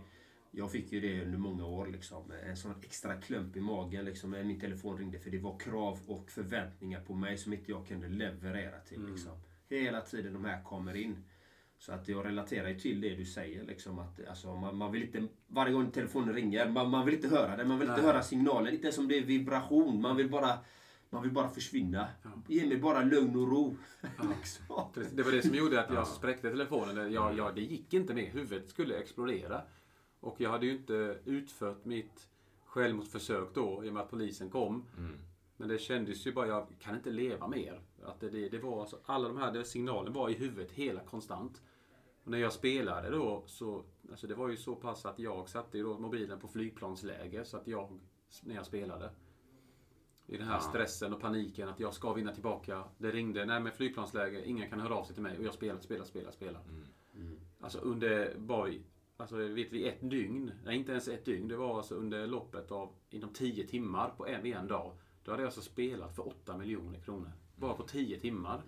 jag 0.51 0.71
fick 0.71 0.91
ju 0.91 0.99
det 1.01 1.23
under 1.25 1.37
många 1.37 1.65
år. 1.65 1.87
Liksom. 1.87 2.31
En 2.45 2.57
sån 2.57 2.73
extra 2.83 3.15
klump 3.21 3.55
i 3.55 3.59
magen 3.59 4.05
liksom, 4.05 4.31
när 4.31 4.43
min 4.43 4.59
telefon 4.59 4.97
ringde. 4.97 5.19
För 5.19 5.29
det 5.29 5.39
var 5.39 5.59
krav 5.59 5.99
och 6.07 6.31
förväntningar 6.31 7.01
på 7.01 7.13
mig 7.13 7.37
som 7.37 7.53
inte 7.53 7.71
jag 7.71 7.87
kunde 7.87 8.07
leverera 8.07 8.79
till. 8.79 9.05
Liksom. 9.05 9.31
Hela 9.69 10.01
tiden 10.01 10.33
de 10.33 10.45
här 10.45 10.63
kommer 10.63 10.95
in. 10.95 11.23
Så 11.77 11.91
att 11.91 12.07
jag 12.07 12.25
relaterar 12.25 12.69
ju 12.69 12.79
till 12.79 13.01
det 13.01 13.15
du 13.15 13.25
säger. 13.25 13.63
Liksom, 13.63 13.99
att, 13.99 14.27
alltså, 14.27 14.55
man, 14.55 14.75
man 14.77 14.91
vill 14.91 15.03
inte, 15.03 15.27
varje 15.47 15.73
gång 15.73 15.91
telefonen 15.91 16.33
ringer, 16.35 16.69
man, 16.69 16.89
man 16.89 17.05
vill 17.05 17.15
inte 17.15 17.27
höra 17.27 17.55
det. 17.57 17.65
Man 17.65 17.79
vill 17.79 17.89
inte 17.89 18.01
Nej. 18.01 18.11
höra 18.11 18.23
signalen. 18.23 18.73
Inte 18.73 18.83
ens 18.83 18.97
om 18.97 19.07
det 19.07 19.17
är 19.17 19.21
vibration. 19.21 20.01
Man 20.01 20.15
vill 20.15 20.29
bara, 20.29 20.57
man 21.15 21.23
vill 21.23 21.31
bara 21.31 21.49
försvinna. 21.49 22.07
Ge 22.47 22.67
mig 22.67 22.77
bara 22.77 23.03
lugn 23.03 23.35
och 23.35 23.47
ro. 23.47 23.77
Precis, 24.93 25.11
Det 25.11 25.23
var 25.23 25.31
det 25.31 25.41
som 25.41 25.55
gjorde 25.55 25.81
att 25.81 25.93
jag 25.93 26.07
spräckte 26.07 26.49
telefonen. 26.49 27.13
Jag, 27.13 27.37
jag, 27.37 27.55
det 27.55 27.61
gick 27.61 27.93
inte 27.93 28.13
mer. 28.13 28.29
Huvudet 28.29 28.69
skulle 28.69 28.95
explodera. 28.97 29.61
Och 30.19 30.41
jag 30.41 30.49
hade 30.49 30.65
ju 30.65 30.71
inte 30.71 31.19
utfört 31.25 31.85
mitt 31.85 32.27
självmordsförsök 32.65 33.53
då 33.53 33.85
i 33.85 33.89
och 33.89 33.93
med 33.93 34.03
att 34.03 34.09
polisen 34.09 34.49
kom. 34.49 34.83
Men 35.57 35.69
det 35.69 35.77
kändes 35.77 36.27
ju 36.27 36.33
bara, 36.33 36.47
jag 36.47 36.67
kan 36.79 36.95
inte 36.95 37.09
leva 37.09 37.47
mer. 37.47 37.81
Att 38.03 38.19
det, 38.19 38.29
det, 38.29 38.49
det 38.49 38.59
var 38.59 38.81
alltså, 38.81 38.99
alla 39.05 39.27
de 39.27 39.37
här 39.37 39.51
det, 39.51 39.65
signalen 39.65 40.13
var 40.13 40.29
i 40.29 40.33
huvudet 40.33 40.71
hela 40.71 40.99
konstant. 40.99 41.61
Och 42.23 42.31
när 42.31 42.37
jag 42.37 42.53
spelade 42.53 43.09
då 43.09 43.43
så, 43.45 43.83
alltså 44.11 44.27
det 44.27 44.35
var 44.35 44.49
ju 44.49 44.57
så 44.57 44.75
pass 44.75 45.05
att 45.05 45.19
jag 45.19 45.49
satte 45.49 45.77
ju 45.77 45.83
då 45.83 45.99
mobilen 45.99 46.39
på 46.39 46.47
flygplansläge 46.47 47.45
så 47.45 47.57
att 47.57 47.67
jag, 47.67 47.99
när 48.43 48.55
jag 48.55 48.65
spelade. 48.65 49.09
I 50.27 50.37
den 50.37 50.47
här 50.47 50.59
stressen 50.59 51.13
och 51.13 51.21
paniken 51.21 51.69
att 51.69 51.79
jag 51.79 51.93
ska 51.93 52.13
vinna 52.13 52.33
tillbaka. 52.33 52.83
Det 52.97 53.11
ringde, 53.11 53.45
nej 53.45 53.59
men 53.59 53.71
flygplansläge, 53.71 54.45
ingen 54.45 54.69
kan 54.69 54.79
höra 54.79 54.95
av 54.95 55.03
sig 55.03 55.13
till 55.13 55.23
mig 55.23 55.37
och 55.37 55.43
jag 55.45 55.53
spelar, 55.53 55.79
spelar, 55.79 56.05
spelar, 56.05 56.31
spelar. 56.31 56.61
Alltså 57.59 57.79
under, 57.79 58.35
bara, 58.37 58.71
alltså 59.17 59.35
vet 59.35 59.71
vi 59.71 59.87
ett 59.87 60.09
dygn, 60.09 60.51
nej 60.65 60.75
inte 60.77 60.91
ens 60.91 61.07
ett 61.07 61.25
dygn, 61.25 61.47
det 61.47 61.55
var 61.57 61.77
alltså 61.77 61.95
under 61.95 62.27
loppet 62.27 62.71
av 62.71 62.95
inom 63.09 63.29
10 63.33 63.67
timmar 63.67 64.09
på 64.17 64.27
en, 64.27 64.45
en 64.45 64.67
dag. 64.67 64.91
Då 65.23 65.31
hade 65.31 65.43
jag 65.43 65.47
alltså 65.47 65.61
spelat 65.61 66.15
för 66.15 66.27
8 66.27 66.57
miljoner 66.57 66.99
kronor. 66.99 67.31
Bara 67.55 67.73
på 67.73 67.83
10 67.83 68.19
timmar. 68.19 68.61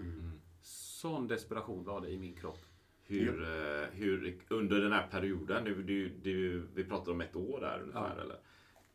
Sån 0.61 1.27
desperation 1.27 1.83
var 1.83 2.01
det 2.01 2.09
i 2.09 2.17
min 2.17 2.35
kropp. 2.35 2.59
Hur, 3.03 3.43
eh, 3.43 3.87
hur 3.91 4.39
under 4.49 4.81
den 4.81 4.91
här 4.91 5.07
perioden, 5.07 5.63
du, 5.63 5.83
du, 5.83 6.09
du, 6.09 6.67
vi 6.73 6.83
pratar 6.83 7.11
om 7.11 7.21
ett 7.21 7.35
år 7.35 7.59
där 7.61 7.79
ungefär 7.81 8.15
Ja. 8.17 8.21
eller? 8.21 8.37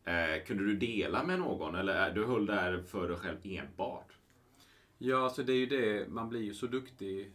Eh, 0.04 0.44
kunde 0.46 0.64
du 0.64 0.76
dela 0.76 1.24
med 1.24 1.38
någon 1.38 1.74
eller 1.74 2.08
eh, 2.08 2.14
du 2.14 2.24
höll 2.24 2.46
där 2.46 2.82
för 2.82 3.08
dig 3.08 3.16
själv 3.16 3.38
enbart? 3.44 4.18
Ja, 4.98 5.24
alltså 5.24 5.42
det 5.42 5.52
är 5.52 5.56
ju 5.56 5.66
det, 5.66 6.08
man 6.08 6.28
blir 6.28 6.42
ju 6.42 6.54
så 6.54 6.66
duktig 6.66 7.32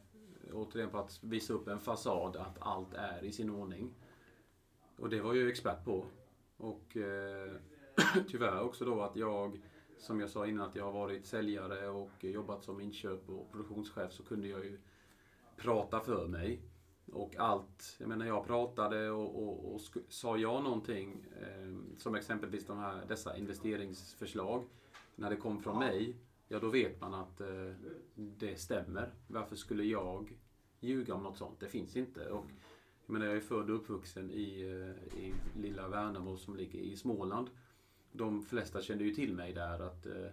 återigen 0.54 0.90
på 0.90 0.98
att 0.98 1.20
visa 1.24 1.54
upp 1.54 1.68
en 1.68 1.80
fasad 1.80 2.36
att 2.36 2.58
allt 2.60 2.94
är 2.94 3.24
i 3.24 3.32
sin 3.32 3.50
ordning. 3.50 3.94
Och 4.98 5.10
det 5.10 5.22
var 5.22 5.34
jag 5.34 5.44
ju 5.44 5.50
expert 5.50 5.86
på. 5.86 6.06
Och 6.58 6.98
eh, 6.98 7.52
tyvärr 8.28 8.62
också 8.62 8.86
då 8.86 9.02
att 9.02 9.16
jag, 9.16 9.62
som 9.98 10.20
jag 10.20 10.30
sa 10.30 10.48
innan, 10.48 10.70
att 10.70 10.76
jag 10.76 10.84
har 10.84 10.92
varit 10.92 11.26
säljare 11.26 11.90
och 11.90 12.24
jobbat 12.24 12.64
som 12.64 12.82
inköp 12.82 13.30
och 13.30 13.52
produktionschef 13.52 14.12
så 14.12 14.24
kunde 14.24 14.48
jag 14.48 14.66
ju 14.66 14.80
prata 15.58 16.00
för 16.00 16.28
mig. 16.28 16.62
Och 17.12 17.36
allt, 17.36 17.96
jag 18.00 18.10
menar 18.10 18.26
jag 18.26 18.48
pratade 18.48 19.10
och, 19.10 19.44
och, 19.44 19.74
och 19.74 19.82
sa 20.10 20.38
jag 20.38 20.64
någonting, 20.64 21.26
eh, 21.42 21.98
som 21.98 22.16
exempelvis 22.16 22.66
de 22.66 22.78
här, 22.78 23.06
dessa 23.08 23.38
investeringsförslag, 23.38 24.64
när 25.16 25.30
det 25.30 25.36
kom 25.36 25.60
från 25.60 25.80
mig, 25.80 26.16
ja 26.48 26.60
då 26.60 26.70
vet 26.70 27.02
man 27.02 27.14
att 27.14 27.42
eh, 27.42 27.74
det 28.16 28.60
stämmer. 28.60 29.14
Varför 29.28 29.56
skulle 29.56 29.84
jag 29.84 30.38
ljuga 30.80 31.14
om 31.14 31.24
något 31.24 31.38
sånt? 31.38 31.60
Det 31.60 31.68
finns 31.68 31.96
inte. 31.96 32.30
Och, 32.30 32.46
jag 33.08 33.14
menar 33.14 33.26
jag 33.26 33.36
är 33.36 33.42
född 33.42 33.70
och 33.70 33.76
uppvuxen 33.76 34.32
i, 34.32 34.62
eh, 34.62 35.20
i 35.20 35.34
lilla 35.62 35.88
Värnamo 35.88 36.38
som 36.38 36.56
ligger 36.56 36.80
i 36.80 36.96
Småland. 36.96 37.50
De 38.12 38.42
flesta 38.42 38.82
kände 38.82 39.04
ju 39.04 39.14
till 39.14 39.34
mig 39.34 39.54
där 39.54 39.80
att 39.80 40.06
eh, 40.06 40.32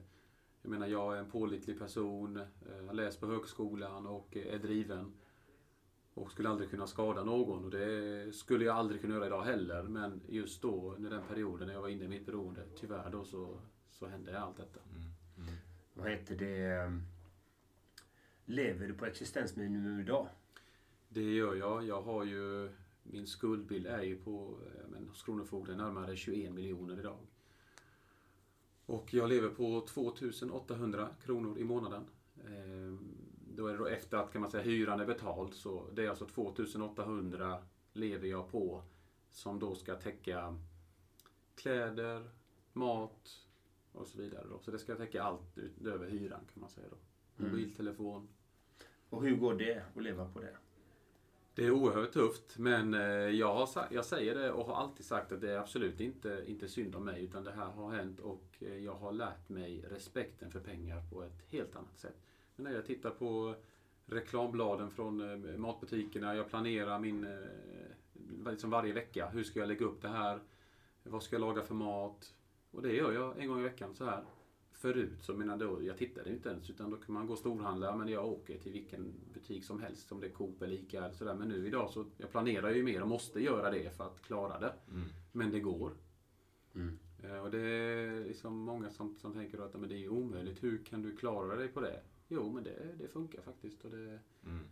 jag 0.63 0.71
menar 0.71 0.87
jag 0.87 1.15
är 1.15 1.19
en 1.19 1.31
pålitlig 1.31 1.79
person, 1.79 2.37
eh, 2.37 2.87
har 2.87 2.95
läst 2.95 3.21
på 3.21 3.27
högskolan 3.27 4.07
och 4.07 4.37
är 4.37 4.59
driven. 4.59 5.13
Och 6.15 6.31
skulle 6.31 6.49
aldrig 6.49 6.71
kunna 6.71 6.87
skada 6.87 7.25
någon 7.25 7.65
och 7.65 7.71
det 7.71 8.33
skulle 8.35 8.65
jag 8.65 8.77
aldrig 8.77 9.01
kunna 9.01 9.15
göra 9.15 9.27
idag 9.27 9.43
heller. 9.43 9.83
Men 9.83 10.21
just 10.29 10.63
då, 10.63 10.95
under 10.97 11.11
den 11.11 11.23
perioden 11.29 11.67
när 11.67 11.75
jag 11.75 11.81
var 11.81 11.89
inne 11.89 12.05
i 12.05 12.09
mitt 12.09 12.27
beroende, 12.27 12.61
tyvärr 12.81 13.11
då 13.11 13.25
så, 13.25 13.59
så 13.91 14.07
hände 14.07 14.41
allt 14.41 14.57
detta. 14.57 14.81
Vad 15.95 16.11
heter 16.11 16.37
det? 16.37 16.67
ehm, 16.67 17.03
Lever 18.45 18.89
du 18.89 18.95
på 18.95 19.07
existensminimum 19.07 20.01
idag? 20.01 20.29
Det 21.09 21.35
gör 21.35 21.55
jag. 21.55 21.85
Jag 21.87 22.03
har 22.03 22.25
ju... 22.25 22.71
Min 23.03 23.27
skuldbild 23.27 23.87
är 23.87 24.03
ju 24.03 24.17
på, 24.17 24.59
eh, 24.67 24.89
men, 24.89 25.09
hos 25.09 25.23
Kronofogden 25.23 25.77
närmare 25.77 26.17
21 26.17 26.53
miljoner 26.53 26.99
idag. 26.99 27.19
Och 28.87 29.15
jag 29.15 29.29
lever 29.29 29.49
på 29.49 29.87
2800 29.89 31.09
kronor 31.25 31.59
i 31.59 31.65
månaden. 31.65 32.05
Då 33.57 33.67
är 33.67 33.73
det 33.73 33.79
då 33.79 33.87
efter 33.87 34.17
att 34.17 34.33
kan 34.33 34.41
man 34.41 34.51
säga, 34.51 34.63
hyran 34.63 35.01
är 35.01 35.07
betald. 35.07 35.55
Så 35.55 35.87
det 35.93 36.05
är 36.05 36.09
alltså 36.09 36.27
2800 36.27 37.59
lever 37.93 38.29
jag 38.29 38.51
på. 38.51 38.83
Som 39.31 39.59
då 39.59 39.75
ska 39.75 39.95
täcka 39.95 40.59
kläder, 41.57 42.31
mat 42.73 43.47
och 43.93 44.07
så 44.07 44.19
vidare. 44.19 44.47
Då. 44.51 44.59
Så 44.59 44.71
det 44.71 44.79
ska 44.79 44.95
täcka 44.97 45.23
allt 45.23 45.59
utöver 45.59 46.07
hyran 46.11 46.41
kan 46.53 46.61
man 46.61 46.71
säga. 46.71 46.87
då. 46.91 46.97
Mobiltelefon, 47.37 48.29
Och 49.11 49.23
hur 49.23 49.37
går 49.37 49.55
det 49.55 49.83
att 49.97 50.03
leva 50.03 50.29
på 50.29 50.41
det? 50.41 50.57
Det 51.55 51.67
är 51.67 51.71
oerhört 51.71 52.13
tufft, 52.13 52.59
men 52.59 52.95
eh, 52.95 53.01
jag, 53.11 53.55
har, 53.55 53.69
jag 53.91 54.05
säger 54.05 54.35
det 54.35 54.53
och 54.53 54.67
har 54.67 54.75
alltid 54.75 55.07
sagt 55.07 55.33
att 55.33 55.41
det 55.41 55.53
är 55.53 55.59
absolut 55.59 56.01
inte, 56.01 56.45
inte 56.47 56.69
synd 56.69 56.95
om 56.95 57.05
mig, 57.05 57.25
utan 57.25 57.45
det 57.45 57.53
här 57.53 57.67
har 57.67 57.91
hänt 57.91 58.21
och 58.21 58.45
eh, 58.61 58.77
jag 58.77 58.95
har 58.95 59.13
lärt 59.13 59.49
mig 59.49 59.85
respekten 59.91 60.51
för 60.51 60.61
pengar 60.61 61.03
på 61.11 61.23
ett 61.23 61.43
helt 61.49 61.77
annat 61.77 61.99
sätt. 61.99 62.17
Men 62.57 62.65
när 62.65 62.73
jag 62.73 62.87
tittar 62.87 63.11
på 63.11 63.55
reklambladen 64.07 64.91
från 64.91 65.45
eh, 65.45 65.57
matbutikerna. 65.57 66.35
Jag 66.35 66.49
planerar 66.49 66.99
min, 66.99 67.25
eh, 67.25 68.51
liksom 68.51 68.71
varje 68.71 68.93
vecka. 68.93 69.29
Hur 69.29 69.45
ska 69.45 69.61
jag 69.61 69.69
lägga 69.69 69.87
upp 69.87 70.03
det 70.03 70.09
här? 70.09 70.41
Vad 71.03 71.23
ska 71.23 71.37
jag 71.37 71.41
laga 71.41 71.63
för 71.63 71.75
mat? 71.75 72.35
Och 72.71 72.83
det 72.83 72.93
gör 72.93 73.13
jag 73.13 73.39
en 73.39 73.49
gång 73.49 73.61
i 73.61 73.63
veckan 73.63 73.95
så 73.95 74.05
här. 74.05 74.25
Förut 74.73 75.23
så 75.23 75.35
menar 75.35 75.57
då, 75.57 75.83
jag 75.83 75.97
tittade 75.99 76.31
inte 76.31 76.49
ens 76.49 76.71
utan 76.71 76.91
då 76.91 76.97
kan 76.97 77.15
man 77.15 77.27
gå 77.27 77.33
och 77.33 77.39
storhandla 77.39 77.97
men 77.97 78.09
jag 78.09 78.27
åker 78.29 78.59
till 78.59 78.73
vilken 78.73 79.15
butik 79.35 79.65
som 79.65 79.81
helst 79.81 80.13
om 80.13 80.21
det 80.21 80.27
är 80.27 80.31
Coop 80.31 80.63
eller 80.63 80.75
Ica 80.75 81.05
eller 81.05 81.15
sådär. 81.15 81.35
Men 81.35 81.49
nu 81.49 81.67
idag 81.67 81.91
så, 81.91 82.05
jag 82.17 82.31
planerar 82.31 82.71
ju 82.71 82.83
mer 82.83 83.03
och 83.03 83.09
måste 83.09 83.41
göra 83.41 83.71
det 83.71 83.97
för 83.97 84.05
att 84.05 84.23
klara 84.23 84.61
det. 84.61 84.75
Mm. 84.91 85.05
Men 85.33 85.51
det 85.51 85.61
går. 85.61 85.93
Mm. 86.75 86.99
Eh, 87.23 87.39
Och 87.39 87.51
det 87.51 87.61
är 87.61 88.25
liksom 88.25 88.59
många 88.59 88.91
som, 88.91 89.17
som 89.17 89.33
tänker 89.33 89.59
att 89.59 89.81
men 89.81 89.89
det 89.89 90.05
är 90.05 90.09
omöjligt. 90.09 90.63
Hur 90.63 90.85
kan 90.85 91.03
du 91.03 91.17
klara 91.17 91.57
dig 91.57 91.69
på 91.69 91.81
det? 91.81 92.01
Jo, 92.29 92.51
men 92.53 92.65
det, 92.65 92.71
det 92.99 93.09
funkar 93.09 93.43
faktiskt. 93.43 93.85
Och 93.85 93.91
det, 93.91 94.19
Mm. 94.47 94.65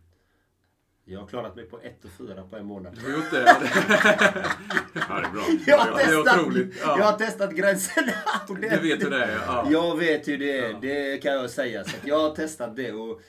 Jag 1.05 1.19
har 1.19 1.27
klarat 1.27 1.55
mig 1.55 1.65
på 1.65 1.79
1 1.81 2.05
och 2.05 2.11
4 2.11 2.43
på 2.49 2.55
en 2.57 2.65
månad. 2.65 2.95
du 2.95 3.01
har 3.11 3.17
gjort 3.17 3.31
det. 3.31 3.43
Ja, 3.45 3.59
det, 3.59 3.69
är 4.99 5.31
bra. 5.31 5.43
Jag 5.67 5.77
har 5.77 5.97
det 5.97 6.01
är 6.03 6.05
testat, 6.23 6.39
otroligt, 6.39 6.75
ja. 6.81 6.97
jag 6.97 7.05
har 7.05 7.17
testat 7.17 7.55
gränserna. 7.55 8.13
du 8.47 8.55
vet 8.55 9.03
hur 9.03 9.09
det 9.09 9.23
är. 9.25 9.35
Ja. 9.35 9.67
Jag 9.71 9.97
vet 9.97 10.27
hur 10.27 10.37
det 10.37 10.57
är, 10.59 10.69
Ja. 10.71 10.77
det 10.81 11.17
kan 11.23 11.33
jag 11.33 11.49
säga. 11.49 11.83
Så 11.83 11.95
att 11.97 12.07
jag 12.07 12.19
har 12.29 12.35
testat 12.35 12.75
det. 12.75 12.91
Och, 12.91 13.21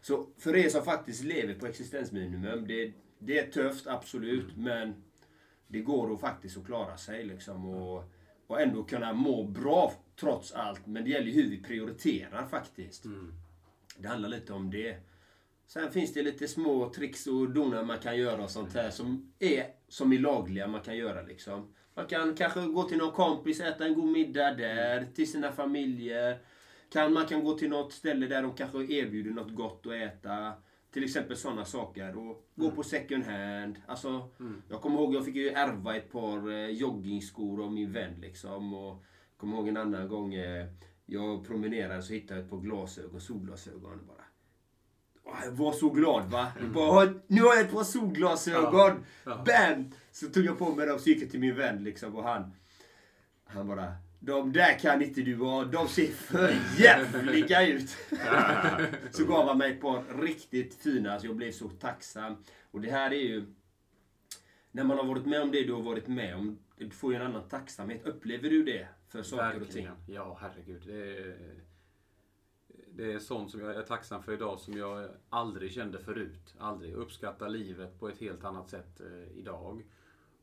så 0.00 0.26
för 0.38 0.56
er 0.56 0.68
som 0.68 0.84
faktiskt 0.84 1.24
lever 1.24 1.54
på 1.54 1.66
existensminimum, 1.66 2.66
det, 2.66 2.92
det 3.18 3.38
är 3.38 3.50
tufft, 3.50 3.86
absolut. 3.86 4.56
Men 4.56 4.94
det 5.68 5.80
går 5.80 6.14
att 6.14 6.20
faktiskt 6.20 6.56
att 6.56 6.66
klara 6.66 6.96
sig 6.96 7.24
liksom. 7.24 7.68
Och, 7.68 8.04
och 8.46 8.60
ändå 8.60 8.84
kunna 8.84 9.12
må 9.12 9.44
bra 9.44 9.92
trots 10.20 10.52
allt. 10.52 10.86
Men 10.86 11.04
det 11.04 11.10
gäller 11.10 11.32
hur 11.32 11.50
vi 11.50 11.62
prioriterar 11.62 12.46
faktiskt. 12.46 13.04
Mm. 13.04 13.32
Det 14.02 14.08
handlar 14.08 14.28
lite 14.28 14.52
om 14.52 14.70
det. 14.70 14.96
Sen 15.66 15.90
finns 15.92 16.14
det 16.14 16.22
lite 16.22 16.48
små 16.48 16.92
tricks 16.92 17.26
och 17.26 17.50
donar 17.50 17.84
man 17.84 17.98
kan 17.98 18.16
göra 18.16 18.42
och 18.44 18.50
sånt 18.50 18.74
här 18.74 18.90
som 18.90 19.32
är 19.38 19.66
som 19.88 20.12
är 20.12 20.18
lagliga 20.18 20.66
man 20.66 20.80
kan 20.80 20.96
göra 20.96 21.22
liksom. 21.22 21.74
Man 21.94 22.06
kan 22.06 22.34
kanske 22.34 22.60
gå 22.60 22.82
till 22.82 22.98
någon 22.98 23.12
kompis, 23.12 23.60
äta 23.60 23.86
en 23.86 23.94
god 23.94 24.10
middag 24.12 24.54
där, 24.54 25.06
till 25.14 25.30
sina 25.30 25.52
familjer. 25.52 26.38
Kan, 26.92 27.12
man 27.12 27.26
kan 27.26 27.44
gå 27.44 27.58
till 27.58 27.68
något 27.68 27.92
ställe 27.92 28.26
där 28.26 28.42
de 28.42 28.52
kanske 28.54 28.78
erbjuder 28.78 29.30
något 29.30 29.54
gott 29.54 29.86
att 29.86 29.92
äta. 29.92 30.52
Till 30.92 31.04
exempel 31.04 31.36
sådana 31.36 31.64
saker. 31.64 32.18
Och 32.18 32.48
gå 32.54 32.70
på 32.70 32.82
second 32.82 33.24
hand. 33.24 33.76
Alltså, 33.86 34.28
Jag 34.70 34.80
kommer 34.80 34.98
ihåg 34.98 35.14
jag 35.14 35.24
fick 35.24 35.36
ju 35.36 35.48
ärva 35.48 35.96
ett 35.96 36.12
par 36.12 36.50
eh, 36.50 36.70
joggingskor 36.70 37.64
av 37.64 37.72
min 37.72 37.92
vän. 37.92 38.14
Liksom, 38.20 38.74
och 38.74 39.04
kommer 39.36 39.56
ihåg 39.56 39.68
en 39.68 39.76
annan 39.76 40.08
gång 40.08 40.34
eh, 40.34 40.66
jag 41.12 41.46
promenerade 41.46 42.02
så 42.02 42.12
hittade 42.12 42.40
jag 42.40 42.44
ett 42.44 42.50
par 42.50 42.60
glasögon, 42.60 43.20
solglasögon. 43.20 43.92
och 43.92 44.06
Bara. 44.06 44.24
Åh, 45.24 45.38
Jag 45.44 45.52
var 45.52 45.72
så 45.72 45.90
glad 45.90 46.30
va. 46.30 46.52
Jag 46.60 46.68
Bara, 46.68 47.14
nu 47.26 47.42
har 47.42 47.54
jag 47.54 47.60
ett 47.64 47.72
par 47.72 47.84
solglasögon. 47.84 49.04
Ja. 49.24 49.44
Bam! 49.46 49.90
Så 50.12 50.26
tog 50.26 50.44
jag 50.44 50.58
på 50.58 50.74
mig 50.74 50.86
dem 50.86 50.96
och 50.96 51.06
gick 51.06 51.30
till 51.30 51.40
min 51.40 51.56
vän 51.56 51.84
liksom 51.84 52.16
och 52.16 52.24
han... 52.24 52.52
Han 53.44 53.68
bara... 53.68 53.92
De 54.20 54.52
där 54.52 54.78
kan 54.78 55.02
inte 55.02 55.20
du 55.20 55.36
ha. 55.36 55.64
De 55.64 55.88
ser 55.88 56.06
för 56.06 56.54
jävliga 56.78 57.66
ut. 57.66 57.96
så 59.10 59.24
gav 59.24 59.48
han 59.48 59.58
mig 59.58 59.72
ett 59.72 59.80
par 59.80 60.22
riktigt 60.22 60.74
fina. 60.74 61.18
Så 61.20 61.26
jag 61.26 61.36
blev 61.36 61.52
så 61.52 61.68
tacksam. 61.68 62.36
Och 62.70 62.80
det 62.80 62.90
här 62.90 63.10
är 63.10 63.16
ju... 63.22 63.46
När 64.74 64.84
man 64.84 64.98
har 64.98 65.04
varit 65.04 65.26
med 65.26 65.42
om 65.42 65.50
det 65.50 65.64
du 65.64 65.72
har 65.72 65.82
varit 65.82 66.08
med 66.08 66.36
om. 66.36 66.58
Du 66.76 66.90
får 66.90 67.12
ju 67.12 67.16
en 67.16 67.26
annan 67.26 67.48
tacksamhet. 67.48 68.06
Upplever 68.06 68.50
du 68.50 68.64
det? 68.64 68.88
För 69.08 69.22
saker 69.22 69.60
och 69.60 69.68
ting? 69.68 69.86
Verkligen. 69.86 69.96
Ja, 70.06 70.38
herregud. 70.40 70.82
Det 70.86 71.18
är, 71.18 71.36
det 72.90 73.12
är 73.12 73.18
sånt 73.18 73.50
som 73.50 73.60
jag 73.60 73.76
är 73.76 73.82
tacksam 73.82 74.22
för 74.22 74.32
idag 74.32 74.58
som 74.58 74.76
jag 74.76 75.08
aldrig 75.28 75.72
kände 75.72 75.98
förut. 75.98 76.54
Aldrig. 76.58 76.94
Uppskattar 76.94 77.48
livet 77.48 77.98
på 77.98 78.08
ett 78.08 78.18
helt 78.18 78.44
annat 78.44 78.70
sätt 78.70 79.00
eh, 79.00 79.38
idag. 79.38 79.84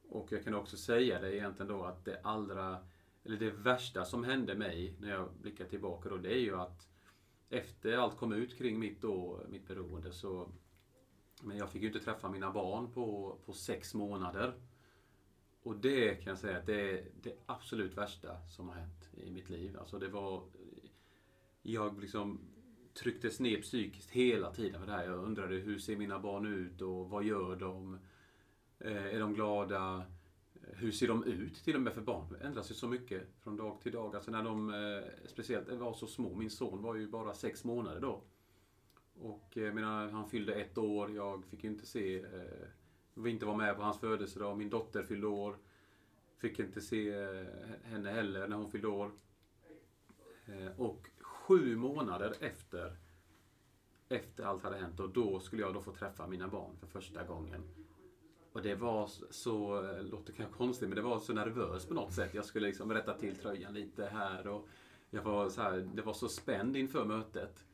Och 0.10 0.32
jag 0.32 0.44
kan 0.44 0.56
också 0.56 0.78
säga 0.78 1.20
det 1.20 1.36
egentligen 1.36 1.72
då 1.72 1.84
att 1.84 2.06
det 2.06 2.20
allra, 2.24 2.78
eller 3.24 3.38
det 3.38 3.52
värsta 3.52 4.06
som 4.06 4.24
hände 4.24 4.56
mig 4.56 4.96
när 5.00 5.10
jag 5.10 5.30
blickar 5.42 5.66
tillbaka 5.66 6.10
då, 6.10 6.18
det 6.18 6.34
är 6.34 6.42
ju 6.42 6.56
att 6.56 6.88
efter 7.50 7.98
allt 7.98 8.18
kom 8.18 8.34
ut 8.34 8.58
kring 8.58 8.80
mitt, 8.80 9.02
då, 9.02 9.42
mitt 9.50 9.68
beroende 9.68 10.12
så 10.12 10.50
men 11.44 11.58
jag 11.58 11.70
fick 11.70 11.82
ju 11.82 11.88
inte 11.88 12.00
träffa 12.00 12.30
mina 12.30 12.52
barn 12.52 12.92
på, 12.94 13.38
på 13.46 13.54
sex 13.54 13.94
månader. 13.94 14.54
Och 15.64 15.76
det 15.76 16.16
kan 16.16 16.32
jag 16.32 16.40
säga 16.40 16.58
att 16.58 16.66
det 16.66 16.92
är 16.92 17.06
det 17.22 17.34
absolut 17.46 17.98
värsta 17.98 18.48
som 18.48 18.70
har 18.70 18.76
hänt 18.76 19.10
i 19.14 19.32
mitt 19.32 19.50
liv. 19.50 19.78
Alltså 19.80 20.00
det 20.00 20.08
var... 20.08 20.44
Jag 21.62 22.02
liksom 22.02 22.40
trycktes 22.94 23.40
ner 23.40 23.62
psykiskt 23.62 24.10
hela 24.10 24.54
tiden 24.54 24.80
för 24.80 24.88
det 24.88 24.94
här. 24.94 25.06
Jag 25.06 25.24
undrade 25.24 25.56
hur 25.56 25.80
ser 25.80 25.98
mina 25.98 26.20
barn 26.20 26.46
ut 26.46 26.82
och 26.82 27.10
vad 27.10 27.24
gör 27.24 27.56
de? 27.56 28.00
Eh, 28.80 29.06
är 29.06 29.20
de 29.20 29.34
glada? 29.34 30.04
Hur 30.62 30.92
ser 30.92 31.08
de 31.08 31.24
ut 31.24 31.56
till 31.56 31.76
och 31.76 31.82
med 31.82 31.94
för 31.94 32.02
barn? 32.02 32.28
Det 32.30 32.46
ändras 32.46 32.72
ju 32.72 32.76
så 32.76 32.88
mycket 32.88 33.28
från 33.40 33.58
dag 33.58 33.82
till 33.82 33.92
dag. 33.92 34.16
Alltså 34.16 34.32
när 34.32 34.44
de 34.44 34.70
eh, 34.70 35.28
speciellt 35.28 35.70
var 35.70 35.94
så 35.94 36.08
små. 36.08 36.36
Min 36.36 36.50
son 36.50 36.82
var 36.82 36.96
ju 36.96 37.08
bara 37.08 37.34
sex 37.34 37.64
månader 37.64 38.02
då. 38.02 38.24
Och 39.22 39.58
eh, 39.58 39.74
menar, 39.74 40.10
han 40.10 40.30
fyllde 40.30 40.54
ett 40.54 40.78
år. 40.78 41.16
Jag 41.16 41.46
fick 41.46 41.64
ju 41.64 41.70
inte 41.70 41.86
se, 41.86 42.16
eh, 42.16 42.68
jag 43.14 43.24
fick 43.24 43.34
inte 43.34 43.46
vara 43.46 43.58
med 43.58 43.76
på 43.76 43.82
hans 43.82 44.00
födelsedag. 44.00 44.58
Min 44.58 44.70
dotter 44.70 45.04
fyllde 45.04 45.28
år. 45.28 45.58
Fick 46.38 46.60
inte 46.60 46.82
se 46.82 47.10
eh, 47.10 47.46
henne 47.84 48.12
heller 48.12 48.48
när 48.48 48.58
hon 48.58 48.72
fyllde 48.72 48.88
år. 48.88 49.12
Eh, 50.46 50.80
och 50.80 51.10
sju 51.22 51.76
månader 51.76 52.36
efter, 52.40 52.98
efter 54.10 54.44
allt 54.44 54.64
hade 54.64 54.78
hänt, 54.78 55.00
och 55.00 55.10
då 55.10 55.40
skulle 55.40 55.62
jag 55.62 55.74
då 55.74 55.82
få 55.82 55.92
träffa 55.92 56.28
mina 56.28 56.48
barn 56.48 56.78
för 56.80 56.88
första 56.88 57.24
gången. 57.24 57.64
Och 58.54 58.62
det 58.62 58.76
var 58.76 59.10
så, 59.30 59.82
låter 60.02 60.34
kanske 60.34 60.58
konstigt, 60.58 60.90
men 60.90 60.96
det 60.96 61.02
var 61.02 61.20
så 61.20 61.34
nervöst 61.34 61.88
på 61.88 61.94
något 61.94 62.14
sätt. 62.14 62.34
Jag 62.34 62.46
skulle 62.46 62.68
liksom 62.68 62.94
rätta 62.94 63.14
till 63.14 63.36
tröjan 63.36 63.74
lite 63.74 64.06
här 64.06 64.48
och 64.48 64.68
jag 65.10 65.22
var 65.22 65.50
så 65.50 65.62
här, 65.62 65.90
det 65.94 66.02
var 66.02 66.14
så 66.14 66.30
spänd 66.30 66.78
inför 66.78 67.06
mötet. 67.06 67.66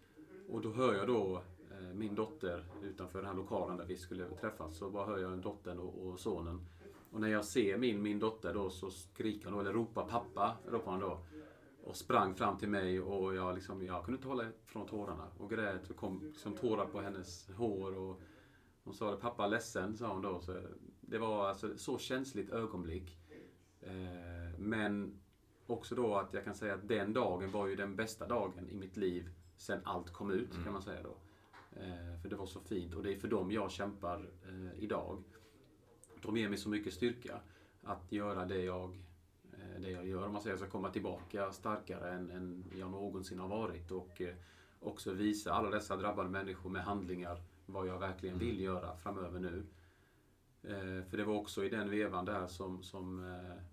Och 0.49 0.61
då 0.61 0.71
hör 0.71 0.93
jag 0.93 1.07
då 1.07 1.41
eh, 1.71 1.93
min 1.93 2.15
dotter 2.15 2.65
utanför 2.83 3.19
den 3.19 3.27
här 3.27 3.35
lokalen 3.35 3.77
där 3.77 3.85
vi 3.85 3.97
skulle 3.97 4.25
träffas. 4.25 4.77
Så 4.77 4.89
bara 4.89 5.05
hör 5.05 5.17
jag 5.17 5.37
dottern 5.37 5.79
och, 5.79 6.07
och 6.07 6.19
sonen. 6.19 6.65
Och 7.11 7.21
när 7.21 7.27
jag 7.27 7.45
ser 7.45 7.77
min, 7.77 8.01
min 8.01 8.19
dotter 8.19 8.53
då 8.53 8.69
så 8.69 8.89
skriker 8.89 9.49
hon 9.49 9.59
eller 9.59 9.73
ropar 9.73 10.05
pappa, 10.07 10.57
ropar 10.67 10.91
hon 10.91 11.01
då. 11.01 11.19
Och 11.83 11.95
sprang 11.95 12.35
fram 12.35 12.57
till 12.57 12.69
mig 12.69 13.01
och 13.01 13.35
jag, 13.35 13.55
liksom, 13.55 13.85
jag 13.85 14.05
kunde 14.05 14.17
inte 14.17 14.27
hålla 14.27 14.45
från 14.65 14.87
tårarna. 14.87 15.27
Och 15.37 15.49
grät 15.49 15.89
och 15.89 15.95
kom 15.95 16.21
liksom 16.23 16.53
tårar 16.53 16.85
på 16.85 17.01
hennes 17.01 17.49
hår. 17.49 17.97
Och 17.97 18.21
hon 18.83 18.93
sa 18.93 19.11
det, 19.11 19.17
pappa 19.17 19.47
ledsen, 19.47 19.97
sa 19.97 20.13
hon 20.13 20.21
då. 20.21 20.39
Så 20.39 20.61
det 21.01 21.17
var 21.17 21.47
alltså 21.47 21.71
ett 21.71 21.79
så 21.79 21.97
känsligt 21.97 22.49
ögonblick. 22.49 23.17
Eh, 23.81 24.59
men 24.59 25.19
också 25.67 25.95
då 25.95 26.15
att 26.15 26.33
jag 26.33 26.43
kan 26.43 26.55
säga 26.55 26.73
att 26.73 26.87
den 26.87 27.13
dagen 27.13 27.51
var 27.51 27.67
ju 27.67 27.75
den 27.75 27.95
bästa 27.95 28.27
dagen 28.27 28.69
i 28.69 28.75
mitt 28.75 28.97
liv 28.97 29.29
sen 29.57 29.79
allt 29.83 30.13
kom 30.13 30.31
ut, 30.31 30.63
kan 30.63 30.73
man 30.73 30.81
säga 30.81 31.03
då. 31.03 31.17
Eh, 31.79 32.21
för 32.21 32.29
det 32.29 32.35
var 32.35 32.45
så 32.45 32.59
fint 32.59 32.93
och 32.93 33.03
det 33.03 33.13
är 33.13 33.17
för 33.17 33.27
dem 33.27 33.51
jag 33.51 33.71
kämpar 33.71 34.29
eh, 34.47 34.83
idag. 34.83 35.23
De 36.21 36.37
ger 36.37 36.49
mig 36.49 36.57
så 36.57 36.69
mycket 36.69 36.93
styrka 36.93 37.39
att 37.83 38.11
göra 38.11 38.45
det 38.45 38.63
jag, 38.63 38.97
eh, 39.53 39.81
det 39.81 39.91
jag 39.91 40.07
gör. 40.07 40.25
Om 40.25 40.33
man 40.33 40.41
säger 40.41 40.57
så 40.57 40.65
komma 40.65 40.89
tillbaka 40.89 41.51
starkare 41.51 42.11
än, 42.11 42.31
än 42.31 42.63
jag 42.77 42.91
någonsin 42.91 43.39
har 43.39 43.47
varit 43.47 43.91
och 43.91 44.21
eh, 44.21 44.35
också 44.79 45.13
visa 45.13 45.53
alla 45.53 45.69
dessa 45.69 45.97
drabbade 45.97 46.29
människor 46.29 46.69
med 46.69 46.83
handlingar 46.83 47.41
vad 47.65 47.87
jag 47.87 47.99
verkligen 47.99 48.37
vill 48.37 48.59
göra 48.59 48.97
framöver 48.97 49.39
nu. 49.39 49.65
Eh, 50.63 51.09
för 51.09 51.17
det 51.17 51.23
var 51.23 51.35
också 51.35 51.65
i 51.65 51.69
den 51.69 51.89
vevan 51.89 52.25
där 52.25 52.47
som, 52.47 52.83
som 52.83 53.33
eh, 53.33 53.63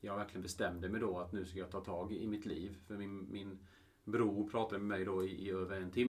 jag 0.00 0.16
verkligen 0.16 0.42
bestämde 0.42 0.88
mig 0.88 1.00
då 1.00 1.18
att 1.18 1.32
nu 1.32 1.44
ska 1.44 1.58
jag 1.58 1.70
ta 1.70 1.80
tag 1.80 2.12
i 2.12 2.26
mitt 2.26 2.46
liv. 2.46 2.76
För 2.86 2.96
min, 2.96 3.32
min 3.32 3.58
bror 4.04 4.48
pratade 4.50 4.78
med 4.78 4.88
mig 4.98 5.04
då 5.04 5.24
i, 5.24 5.46
i 5.46 5.50
över 5.50 5.76
en 5.76 5.90
timme. 5.90 6.08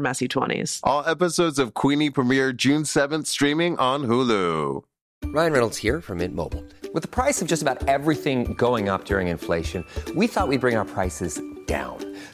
messy 0.00 0.28
20s. 0.28 0.80
All 0.82 1.04
episodes 1.06 1.58
of 1.58 1.74
Queenie 1.74 2.10
premiere 2.10 2.52
June 2.52 2.82
7th, 2.82 3.26
streaming 3.26 3.76
on 3.78 4.04
Hulu. 4.04 4.82
Ryan 5.26 5.52
Reynolds 5.52 5.76
here 5.76 6.00
from 6.00 6.18
Mint 6.18 6.34
Mobile. 6.34 6.64
With 6.94 7.02
the 7.02 7.08
price 7.08 7.42
of 7.42 7.48
just 7.48 7.62
about 7.62 7.86
everything 7.88 8.54
going 8.54 8.88
up 8.88 9.04
during 9.04 9.28
inflation, 9.28 9.84
we 10.14 10.26
thought 10.26 10.48
we'd 10.48 10.60
bring 10.60 10.76
our 10.76 10.84
prices 10.84 11.40
down. 11.66 12.15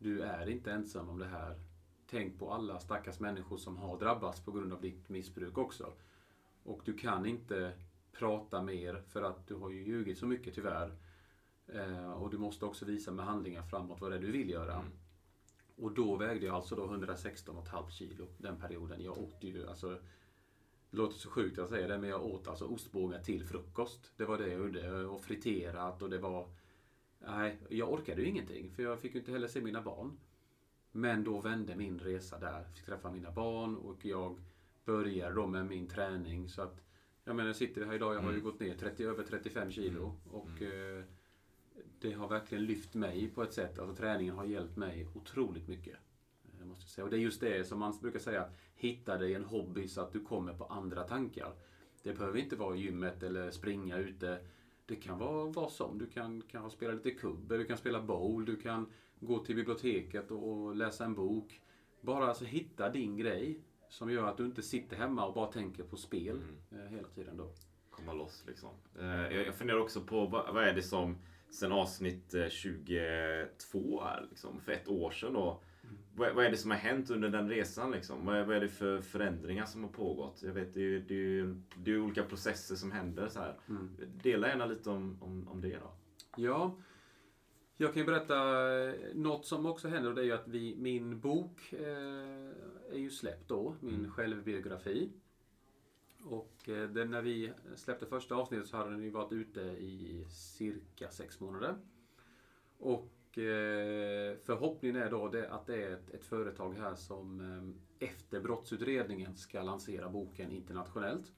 du 0.00 0.22
är 0.22 0.48
inte 0.48 0.72
ensam 0.72 1.08
om 1.08 1.18
det 1.18 1.26
här. 1.26 1.60
Tänk 2.06 2.38
på 2.38 2.52
alla 2.52 2.80
stackars 2.80 3.20
människor 3.20 3.56
som 3.56 3.76
har 3.76 3.98
drabbats 3.98 4.40
på 4.40 4.52
grund 4.52 4.72
av 4.72 4.80
ditt 4.80 5.08
missbruk 5.08 5.58
också. 5.58 5.92
Och 6.62 6.82
du 6.84 6.94
kan 6.96 7.26
inte 7.26 7.72
prata 8.12 8.62
mer 8.62 9.02
för 9.08 9.22
att 9.22 9.46
du 9.46 9.54
har 9.54 9.70
ju 9.70 9.84
ljugit 9.84 10.18
så 10.18 10.26
mycket 10.26 10.54
tyvärr. 10.54 10.92
Eh, 11.66 12.12
och 12.12 12.30
du 12.30 12.38
måste 12.38 12.64
också 12.64 12.84
visa 12.84 13.10
med 13.10 13.24
handlingar 13.24 13.62
framåt 13.62 14.00
vad 14.00 14.10
det 14.10 14.16
är 14.16 14.20
du 14.20 14.32
vill 14.32 14.50
göra. 14.50 14.84
Och 15.76 15.92
då 15.92 16.16
vägde 16.16 16.46
jag 16.46 16.54
alltså 16.54 16.76
då 16.76 16.86
116,5 16.86 17.90
kilo 17.90 18.26
den 18.38 18.56
perioden. 18.56 19.02
Jag 19.02 19.18
åt 19.18 19.44
ju 19.44 19.68
alltså 19.68 19.98
det 20.90 20.96
låter 20.96 21.18
så 21.18 21.30
sjukt 21.30 21.58
att 21.58 21.68
säga 21.68 21.88
det, 21.88 21.98
men 21.98 22.10
jag 22.10 22.24
åt 22.24 22.48
alltså 22.48 22.64
ostbågar 22.64 23.18
till 23.18 23.44
frukost. 23.44 24.12
Det 24.16 24.24
var 24.24 24.38
det 24.38 24.48
jag 24.48 24.58
gjorde. 24.58 25.06
Och 25.06 25.24
friterat 25.24 26.02
och 26.02 26.10
det 26.10 26.18
var... 26.18 26.48
Nej, 27.26 27.58
jag 27.68 27.92
orkade 27.92 28.22
ju 28.22 28.28
ingenting. 28.28 28.70
För 28.70 28.82
jag 28.82 29.00
fick 29.00 29.14
ju 29.14 29.20
inte 29.20 29.32
heller 29.32 29.48
se 29.48 29.60
mina 29.60 29.82
barn. 29.82 30.18
Men 30.92 31.24
då 31.24 31.40
vände 31.40 31.76
min 31.76 31.98
resa 31.98 32.38
där. 32.38 32.64
Fick 32.64 32.84
träffa 32.84 33.10
mina 33.10 33.30
barn 33.30 33.76
och 33.76 34.04
jag 34.06 34.40
började 34.84 35.34
då 35.34 35.46
med 35.46 35.66
min 35.66 35.86
träning. 35.88 36.48
Så 36.48 36.62
att, 36.62 36.80
jag 37.24 37.36
menar, 37.36 37.48
jag 37.48 37.56
sitter 37.56 37.84
här 37.86 37.94
idag, 37.94 38.14
jag 38.14 38.20
har 38.20 38.32
ju 38.32 38.40
gått 38.40 38.60
ner 38.60 38.74
30, 38.74 39.04
över 39.04 39.22
35 39.24 39.70
kilo. 39.70 40.16
Och 40.30 40.62
eh, 40.62 41.04
det 42.00 42.12
har 42.12 42.28
verkligen 42.28 42.64
lyft 42.64 42.94
mig 42.94 43.28
på 43.34 43.42
ett 43.42 43.52
sätt. 43.52 43.78
Alltså 43.78 43.96
träningen 43.96 44.34
har 44.34 44.44
hjälpt 44.44 44.76
mig 44.76 45.08
otroligt 45.14 45.68
mycket. 45.68 45.96
eh, 46.60 46.66
Måste 46.66 46.82
jag 46.84 46.90
säga. 46.90 47.04
Och 47.04 47.10
det 47.10 47.16
är 47.16 47.20
just 47.20 47.40
det 47.40 47.66
som 47.66 47.78
man 47.78 47.98
brukar 48.00 48.18
säga, 48.18 48.50
hitta 48.74 49.18
dig 49.18 49.34
en 49.34 49.44
hobby 49.44 49.88
så 49.88 50.00
att 50.00 50.12
du 50.12 50.20
kommer 50.24 50.54
på 50.54 50.64
andra 50.64 51.02
tankar. 51.04 51.52
Det 52.02 52.12
behöver 52.14 52.38
inte 52.38 52.56
vara 52.56 52.76
gymmet 52.76 53.22
eller 53.22 53.50
springa 53.50 53.98
ute. 53.98 54.38
Det 54.90 54.96
kan 54.96 55.18
vara 55.18 55.44
vad 55.44 55.72
som. 55.72 55.98
Du 55.98 56.06
kan 56.06 56.42
kanske 56.50 56.76
spela 56.76 56.92
lite 56.92 57.10
kubb, 57.10 57.48
du 57.48 57.64
kan 57.64 57.76
spela 57.76 58.02
bowl, 58.02 58.44
du 58.44 58.56
kan 58.56 58.92
gå 59.20 59.38
till 59.38 59.56
biblioteket 59.56 60.30
och, 60.30 60.76
läsa 60.76 61.04
en 61.04 61.14
bok. 61.14 61.60
Bara 62.00 62.28
alltså 62.28 62.44
hitta 62.44 62.88
din 62.88 63.16
grej 63.16 63.60
som 63.88 64.10
gör 64.10 64.26
att 64.26 64.36
du 64.36 64.44
inte 64.44 64.62
sitter 64.62 64.96
hemma 64.96 65.26
och 65.26 65.34
bara 65.34 65.52
tänker 65.52 65.82
på 65.84 65.96
spel 65.96 66.42
eh, 66.70 66.78
hela 66.78 67.08
tiden 67.08 67.36
då. 67.36 67.52
komma 67.90 68.12
loss 68.12 68.44
liksom. 68.46 68.70
Eh, 68.98 69.36
Jag, 69.36 69.54
funderar 69.54 69.78
också 69.78 70.00
på 70.00 70.26
vad, 70.26 70.68
är 70.68 70.74
det 70.74 70.82
som 70.82 71.18
sen 71.50 71.72
avsnitt 71.72 72.34
eh, 72.34 72.48
22 72.48 74.02
är 74.02 74.26
liksom, 74.30 74.60
för 74.60 74.72
ett 74.72 74.88
år 74.88 75.10
sedan 75.10 75.32
då. 75.32 75.62
Vad, 76.14 76.34
vad 76.34 76.44
är 76.44 76.50
det 76.50 76.56
som 76.56 76.70
har 76.70 76.78
hänt 76.78 77.10
under 77.10 77.28
den 77.28 77.48
resan 77.48 77.90
liksom? 77.90 78.26
Vad 78.26 78.36
är, 78.36 78.44
vad 78.44 78.56
är 78.56 78.60
det 78.60 78.68
för 78.68 79.00
förändringar 79.00 79.66
som 79.66 79.82
har 79.82 79.90
pågått? 79.90 80.42
Jag 80.42 80.52
vet, 80.52 80.74
det 80.74 80.80
är 80.80 81.00
det 81.00 81.38
är, 81.38 81.62
det 81.76 81.90
är 81.90 82.00
olika 82.00 82.22
processer 82.22 82.74
som 82.74 82.92
händer 82.92 83.28
så 83.28 83.38
här. 83.40 83.58
Dela 84.22 84.48
gärna 84.48 84.66
lite 84.66 84.90
om, 84.90 85.18
om, 85.22 85.48
om 85.48 85.60
det 85.60 85.78
då. 85.78 85.92
Ja, 86.36 86.76
jag 87.76 87.92
kan 87.94 88.00
ju 88.00 88.06
berätta 88.06 88.34
eh, 88.84 88.94
något 89.14 89.46
som 89.46 89.66
också 89.66 89.88
händer 89.88 90.10
och 90.10 90.16
det 90.16 90.22
är 90.22 90.24
ju 90.24 90.32
att 90.32 90.48
vi, 90.48 90.76
min 90.78 91.20
bok 91.20 91.72
eh, 91.72 92.50
är 92.90 92.98
ju 92.98 93.10
släppt 93.10 93.48
då, 93.48 93.76
min 93.80 94.10
självbiografi. 94.10 95.10
Och 96.24 96.68
eh, 96.68 96.88
den, 96.88 97.10
när 97.10 97.22
vi 97.22 97.52
släppte 97.74 98.06
första 98.06 98.34
avsnittet 98.34 98.68
så 98.68 98.76
hade 98.76 98.90
den 98.90 99.02
ju 99.02 99.10
varit 99.10 99.32
ute 99.32 99.60
i 99.60 100.26
cirka 100.30 101.10
sex 101.10 101.40
månader. 101.40 101.74
Och 102.78 103.12
eh, 103.38 104.38
förhoppningen 104.38 104.96
är 104.96 105.10
då 105.10 105.28
det, 105.28 105.50
att 105.50 105.66
det 105.66 105.84
är 105.84 105.92
ett, 105.92 106.10
ett 106.10 106.24
företag 106.24 106.74
här 106.74 106.94
som 106.94 107.40
eh, 107.40 108.08
efter 108.08 108.40
brottsutredningen 108.40 109.36
ska 109.36 109.62
lansera 109.62 110.08
boken 110.08 110.50
internationellt. 110.50 111.32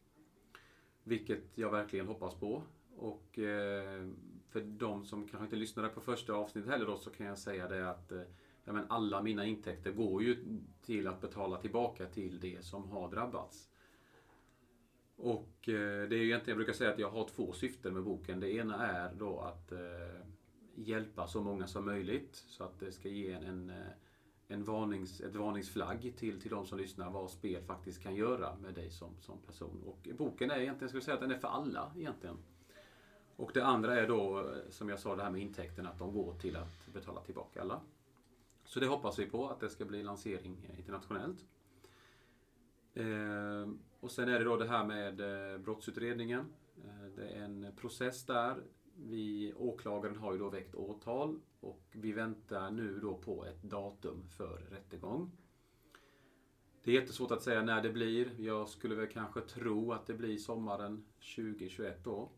Vilket 1.04 1.58
jag 1.58 1.70
verkligen 1.70 2.06
hoppas 2.06 2.34
på. 2.34 2.62
Och 2.96 3.38
eh, 3.38 4.08
för 4.48 4.60
de 4.60 5.04
som 5.04 5.28
kanske 5.28 5.44
inte 5.44 5.56
lyssnade 5.56 5.88
på 5.88 6.00
första 6.00 6.32
avsnittet 6.32 6.70
heller 6.70 6.86
då 6.86 6.96
så 6.96 7.10
kan 7.10 7.26
jag 7.26 7.38
säga 7.38 7.68
det 7.68 7.90
att 7.90 8.12
eh, 8.12 8.22
ja, 8.64 8.72
men 8.72 8.84
alla 8.88 9.22
mina 9.22 9.46
intäkter 9.46 9.92
går 9.92 10.22
ju 10.22 10.36
till 10.82 11.06
att 11.06 11.20
betala 11.20 11.56
tillbaka 11.56 12.06
till 12.06 12.40
det 12.40 12.64
som 12.64 12.90
har 12.90 13.10
drabbats. 13.10 13.68
Och 15.16 15.68
eh, 15.68 16.08
det 16.08 16.16
är 16.16 16.20
ju 16.20 16.24
egentligen, 16.24 16.42
jag 16.46 16.56
brukar 16.56 16.72
säga 16.72 16.92
att 16.92 16.98
jag 16.98 17.10
har 17.10 17.28
två 17.28 17.52
syften 17.52 17.94
med 17.94 18.02
boken. 18.02 18.40
Det 18.40 18.50
ena 18.50 18.86
är 18.86 19.14
då 19.14 19.40
att 19.40 19.72
eh, 19.72 19.78
hjälpa 20.74 21.26
så 21.26 21.42
många 21.42 21.66
som 21.66 21.84
möjligt 21.84 22.44
så 22.48 22.64
att 22.64 22.80
det 22.80 22.92
ska 22.92 23.08
ge 23.08 23.32
en, 23.32 23.44
en, 23.44 23.70
eh, 23.70 23.92
en 24.48 24.64
varnings, 24.64 25.20
ett 25.20 25.34
varningsflagg 25.34 26.12
till, 26.16 26.40
till 26.40 26.50
de 26.50 26.66
som 26.66 26.78
lyssnar 26.78 27.10
vad 27.10 27.30
spel 27.30 27.62
faktiskt 27.62 28.02
kan 28.02 28.14
göra 28.14 28.56
med 28.56 28.74
dig 28.74 28.90
som, 28.90 29.10
som 29.20 29.38
person. 29.38 29.82
Och 29.86 30.08
boken 30.18 30.50
är 30.50 30.58
egentligen, 30.58 30.88
ska 30.88 30.96
jag 30.96 31.04
säga 31.04 31.14
att 31.14 31.20
den 31.20 31.30
är 31.30 31.38
för 31.38 31.48
alla 31.48 31.92
egentligen. 31.96 32.36
Och 33.36 33.50
det 33.54 33.64
andra 33.64 34.00
är 34.00 34.08
då, 34.08 34.38
eh, 34.38 34.70
som 34.70 34.88
jag 34.88 35.00
sa, 35.00 35.16
det 35.16 35.22
här 35.22 35.30
med 35.30 35.40
intäkterna, 35.40 35.88
att 35.88 35.98
de 35.98 36.12
går 36.12 36.34
till 36.34 36.56
att 36.56 36.92
betala 36.92 37.20
tillbaka 37.20 37.60
alla. 37.60 37.80
Så 38.64 38.80
det 38.80 38.86
hoppas 38.86 39.18
vi 39.18 39.26
på, 39.26 39.48
att 39.48 39.60
det 39.60 39.70
ska 39.70 39.84
bli 39.84 40.02
lansering 40.02 40.56
eh, 40.70 40.78
internationellt. 40.78 41.46
Eh, 42.94 43.68
och 44.00 44.10
sen 44.10 44.28
är 44.28 44.38
det 44.38 44.44
då 44.44 44.56
det 44.56 44.68
här 44.68 44.84
med 44.84 45.16
brottsutredningen. 45.60 46.46
Eh, 46.84 47.06
det 47.16 47.28
är 47.28 47.44
en 47.44 47.72
process 47.76 48.26
där. 48.26 48.62
Vi, 49.08 49.52
åklagaren 49.56 50.16
har 50.16 50.32
ju 50.32 50.38
då 50.38 50.48
väckt 50.48 50.74
åtal 50.74 51.40
och 51.60 51.82
vi 51.92 52.12
väntar 52.12 52.70
nu 52.70 52.98
då 53.00 53.14
på 53.18 53.44
ett 53.44 53.62
datum 53.62 54.28
för 54.28 54.58
rättegång. 54.70 55.30
Det 56.84 56.90
är 56.90 57.00
jättesvårt 57.00 57.30
att 57.30 57.42
säga 57.42 57.62
när 57.62 57.82
det 57.82 57.90
blir. 57.90 58.40
Jag 58.40 58.68
skulle 58.68 58.94
väl 58.94 59.06
kanske 59.06 59.40
tro 59.40 59.92
att 59.92 60.06
det 60.06 60.14
blir 60.14 60.38
sommaren 60.38 61.04
2021 61.36 62.04
då. 62.04 62.30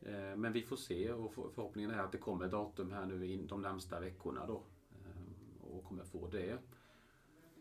Eh, 0.00 0.36
men 0.36 0.52
vi 0.52 0.62
får 0.62 0.76
se 0.76 1.12
och 1.12 1.34
förhoppningen 1.34 1.90
är 1.90 1.98
att 1.98 2.12
det 2.12 2.18
kommer 2.18 2.48
datum 2.48 2.92
här 2.92 3.06
nu 3.06 3.26
in 3.26 3.46
de 3.46 3.62
närmsta 3.62 4.00
veckorna 4.00 4.46
då. 4.46 4.62
Eh, 4.90 5.64
och 5.64 5.84
kommer 5.84 6.04
få 6.04 6.28
det. 6.28 6.58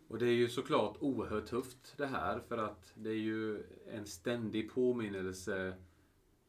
Och 0.08 0.20
det 0.20 0.26
är 0.26 0.34
ju 0.34 0.50
såklart 0.50 0.98
oerhört 1.00 1.46
tufft 1.46 1.94
det 1.98 2.08
här 2.08 2.40
för 2.40 2.58
att 2.58 2.94
det 2.96 3.10
är 3.10 3.14
ju 3.14 3.64
en 3.92 4.06
ständig 4.06 4.72
påminnelse 4.72 5.74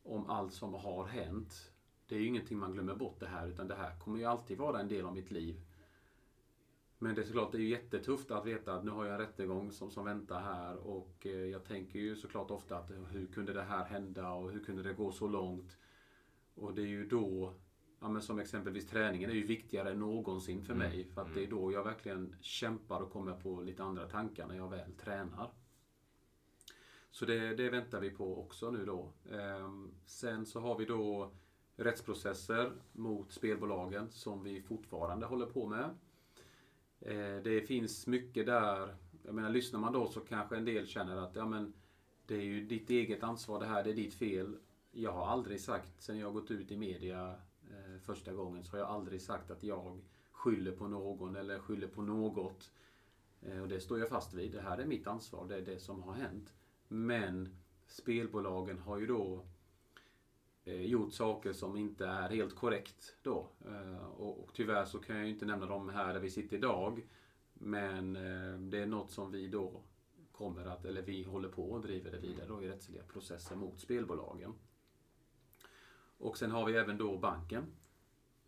om 0.02 0.30
allt 0.30 0.52
som 0.52 0.74
har 0.74 1.04
hänt. 1.04 1.72
Det 2.06 2.14
är 2.14 2.18
ju 2.18 2.26
ingenting 2.26 2.58
man 2.58 2.72
glömmer 2.72 2.94
bort 2.94 3.20
det 3.20 3.26
här 3.26 3.48
utan 3.48 3.68
det 3.68 3.74
här 3.74 3.98
kommer 3.98 4.18
ju 4.18 4.24
alltid 4.24 4.58
vara 4.58 4.80
en 4.80 4.88
del 4.88 5.04
av 5.04 5.14
mitt 5.14 5.30
liv. 5.30 5.60
Men 6.98 7.14
det 7.14 7.20
är 7.20 7.24
såklart 7.26 7.52
det 7.52 7.58
är 7.58 7.62
ju 7.62 7.68
jättetufft 7.68 8.30
att 8.30 8.46
veta 8.46 8.74
att 8.74 8.84
nu 8.84 8.90
har 8.90 9.04
jag 9.04 9.14
en 9.14 9.20
rättegång 9.20 9.72
som, 9.72 9.90
som 9.90 10.04
väntar 10.04 10.40
här 10.40 10.76
och 10.76 11.26
eh, 11.26 11.32
jag 11.32 11.64
tänker 11.64 11.98
ju 11.98 12.16
såklart 12.16 12.50
ofta 12.50 12.78
att 12.78 12.90
eh, 12.90 12.96
hur 13.10 13.26
kunde 13.26 13.52
det 13.52 13.62
här 13.62 13.84
hända 13.84 14.30
och 14.30 14.50
hur 14.50 14.64
kunde 14.64 14.82
det 14.82 14.92
gå 14.92 15.12
så 15.12 15.28
långt? 15.28 15.76
Och 16.54 16.74
det 16.74 16.82
är 16.82 16.86
ju 16.86 17.08
då, 17.08 17.54
ja, 18.00 18.08
men 18.08 18.22
som 18.22 18.38
exempelvis 18.38 18.86
träningen 18.86 19.30
är 19.30 19.34
ju 19.34 19.46
viktigare 19.46 19.90
än 19.90 19.98
någonsin 19.98 20.62
för 20.62 20.74
mig. 20.74 21.04
För 21.04 21.22
att 21.22 21.34
det 21.34 21.44
är 21.44 21.50
då 21.50 21.72
jag 21.72 21.84
verkligen 21.84 22.36
kämpar 22.40 23.00
och 23.00 23.12
kommer 23.12 23.32
på 23.32 23.60
lite 23.60 23.82
andra 23.82 24.08
tankar 24.08 24.46
när 24.46 24.56
jag 24.56 24.70
väl 24.70 24.92
tränar. 24.92 25.50
Så 27.10 27.24
det, 27.24 27.54
det 27.54 27.70
väntar 27.70 28.00
vi 28.00 28.10
på 28.10 28.40
också 28.40 28.70
nu 28.70 28.84
då. 28.84 29.12
Ehm, 29.30 29.90
sen 30.06 30.46
så 30.46 30.60
har 30.60 30.78
vi 30.78 30.84
då 30.84 31.32
rättsprocesser 31.76 32.72
mot 32.92 33.32
spelbolagen 33.32 34.10
som 34.10 34.44
vi 34.44 34.62
fortfarande 34.62 35.26
håller 35.26 35.46
på 35.46 35.66
med. 35.66 35.90
Ehm, 37.00 37.42
det 37.42 37.60
finns 37.60 38.06
mycket 38.06 38.46
där, 38.46 38.96
jag 39.22 39.34
menar 39.34 39.50
lyssnar 39.50 39.80
man 39.80 39.92
då 39.92 40.06
så 40.06 40.20
kanske 40.20 40.56
en 40.56 40.64
del 40.64 40.86
känner 40.86 41.16
att 41.16 41.36
ja 41.36 41.46
men 41.46 41.72
det 42.26 42.34
är 42.34 42.42
ju 42.42 42.66
ditt 42.66 42.90
eget 42.90 43.22
ansvar 43.22 43.60
det 43.60 43.66
här, 43.66 43.84
det 43.84 43.90
är 43.90 43.94
ditt 43.94 44.14
fel. 44.14 44.56
Jag 44.92 45.12
har 45.12 45.26
aldrig 45.26 45.60
sagt, 45.60 46.02
sen 46.02 46.18
jag 46.18 46.32
gått 46.32 46.50
ut 46.50 46.70
i 46.70 46.76
media 46.76 47.34
eh, 47.70 48.00
första 48.02 48.32
gången, 48.32 48.64
så 48.64 48.72
har 48.72 48.78
jag 48.78 48.88
aldrig 48.88 49.22
sagt 49.22 49.50
att 49.50 49.62
jag 49.62 50.00
skyller 50.32 50.72
på 50.72 50.88
någon 50.88 51.36
eller 51.36 51.58
skyller 51.58 51.88
på 51.88 52.02
något. 52.02 52.70
Ehm, 53.42 53.62
och 53.62 53.68
det 53.68 53.80
står 53.80 53.98
jag 53.98 54.08
fast 54.08 54.34
vid. 54.34 54.52
Det 54.52 54.60
här 54.60 54.78
är 54.78 54.86
mitt 54.86 55.06
ansvar, 55.06 55.46
det 55.48 55.56
är 55.56 55.62
det 55.62 55.78
som 55.78 56.02
har 56.02 56.12
hänt. 56.12 56.54
Men 56.92 57.48
spelbolagen 57.86 58.78
har 58.78 58.98
ju 58.98 59.06
då 59.06 59.44
eh, 60.64 60.82
gjort 60.82 61.12
saker 61.12 61.52
som 61.52 61.76
inte 61.76 62.06
är 62.06 62.28
helt 62.28 62.54
korrekt 62.54 63.16
då. 63.22 63.48
Eh, 63.66 64.06
och, 64.06 64.44
och 64.44 64.50
tyvärr 64.54 64.84
så 64.84 64.98
kan 64.98 65.16
jag 65.16 65.24
ju 65.24 65.30
inte 65.32 65.46
nämna 65.46 65.66
dem 65.66 65.88
här 65.88 66.12
där 66.14 66.20
vi 66.20 66.30
sitter 66.30 66.56
idag. 66.56 67.08
Men 67.54 68.16
eh, 68.16 68.58
det 68.58 68.78
är 68.78 68.86
något 68.86 69.10
som 69.10 69.30
vi 69.30 69.48
då 69.48 69.82
kommer 70.32 70.66
att, 70.66 70.84
eller 70.84 71.02
vi 71.02 71.22
håller 71.22 71.48
på 71.48 71.70
och 71.70 71.80
driver 71.80 72.10
det 72.10 72.18
vidare 72.18 72.48
då 72.48 72.62
i 72.62 72.68
rättsliga 72.68 73.02
processer 73.02 73.56
mot 73.56 73.80
spelbolagen. 73.80 74.54
Och 76.18 76.38
sen 76.38 76.50
har 76.50 76.66
vi 76.66 76.76
även 76.76 76.98
då 76.98 77.18
banken. 77.18 77.66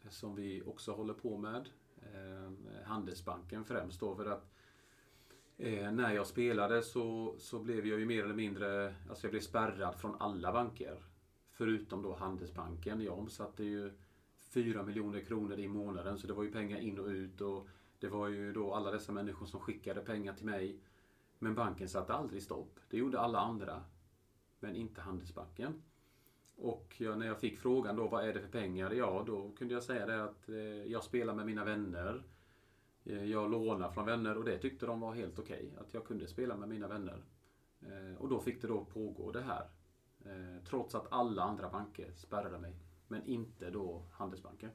Eh, 0.02 0.10
som 0.10 0.34
vi 0.34 0.62
också 0.62 0.92
håller 0.92 1.14
på 1.14 1.36
med. 1.38 1.68
eh, 2.02 2.52
Handelsbanken 2.84 3.64
främst 3.64 4.00
då 4.00 4.16
för 4.16 4.26
att 4.26 4.52
eh, 5.62 5.92
när 5.92 6.14
jag 6.14 6.26
spelade 6.26 6.82
så, 6.82 7.34
så 7.38 7.58
blev 7.58 7.86
jag 7.86 8.00
ju 8.00 8.06
mer 8.06 8.24
eller 8.24 8.34
mindre, 8.34 8.94
alltså 9.08 9.26
jag 9.26 9.30
blev 9.30 9.40
spärrad 9.40 9.94
från 10.00 10.16
alla 10.18 10.52
banker. 10.52 11.02
Förutom 11.50 12.02
då 12.02 12.14
Handelsbanken. 12.14 13.00
Jag 13.00 13.18
omsatte 13.18 13.64
ju 13.64 13.92
4 14.38 14.82
miljoner 14.82 15.20
kronor 15.20 15.58
i 15.58 15.68
månaden 15.68 16.18
så 16.18 16.26
det 16.26 16.32
var 16.32 16.44
ju 16.44 16.52
pengar 16.52 16.78
in 16.78 16.98
och 16.98 17.06
ut 17.06 17.40
och 17.40 17.68
det 17.98 18.08
var 18.08 18.28
ju 18.28 18.52
då 18.52 18.74
alla 18.74 18.90
dessa 18.90 19.12
människor 19.12 19.46
som 19.46 19.60
skickade 19.60 20.00
pengar 20.00 20.32
till 20.32 20.46
mig. 20.46 20.80
Men 21.38 21.54
banken 21.54 21.88
satte 21.88 22.12
aldrig 22.12 22.42
stopp. 22.42 22.80
Det 22.88 22.96
gjorde 22.96 23.20
alla 23.20 23.40
andra. 23.40 23.82
Men 24.60 24.76
inte 24.76 25.00
Handelsbanken. 25.00 25.82
Och 26.56 26.94
jag, 26.98 27.18
när 27.18 27.26
jag 27.26 27.40
fick 27.40 27.58
frågan 27.58 27.96
då, 27.96 28.08
vad 28.08 28.28
är 28.28 28.34
det 28.34 28.40
för 28.40 28.48
pengar? 28.48 28.90
Ja, 28.90 29.24
då 29.26 29.50
kunde 29.58 29.74
jag 29.74 29.82
säga 29.82 30.06
det 30.06 30.24
att 30.24 30.48
eh, 30.48 30.56
jag 30.92 31.04
spelar 31.04 31.34
med 31.34 31.46
mina 31.46 31.64
vänner. 31.64 32.22
Eh, 33.04 33.24
jag 33.24 33.50
lånade 33.50 33.94
från 33.94 34.06
vänner 34.06 34.38
och 34.38 34.44
det 34.44 34.58
tyckte 34.58 34.86
de 34.86 35.00
var 35.00 35.14
helt 35.14 35.38
okej. 35.38 35.66
Okay, 35.66 35.80
att 35.80 35.94
jag 35.94 36.04
kunde 36.04 36.26
spela 36.26 36.56
med 36.56 36.68
mina 36.68 36.88
vänner. 36.88 37.22
Eh, 37.82 38.16
och 38.18 38.28
då 38.28 38.40
fick 38.40 38.62
det 38.62 38.68
då 38.68 38.84
pågå 38.84 39.32
det 39.32 39.42
här. 39.42 39.66
Eh, 40.24 40.64
trots 40.64 40.94
att 40.94 41.12
alla 41.12 41.42
andra 41.42 41.70
banker 41.70 42.12
spärrade 42.16 42.58
mig. 42.58 42.76
Men 43.08 43.26
inte 43.26 43.70
då 43.70 44.02
Handelsbanken. 44.12 44.70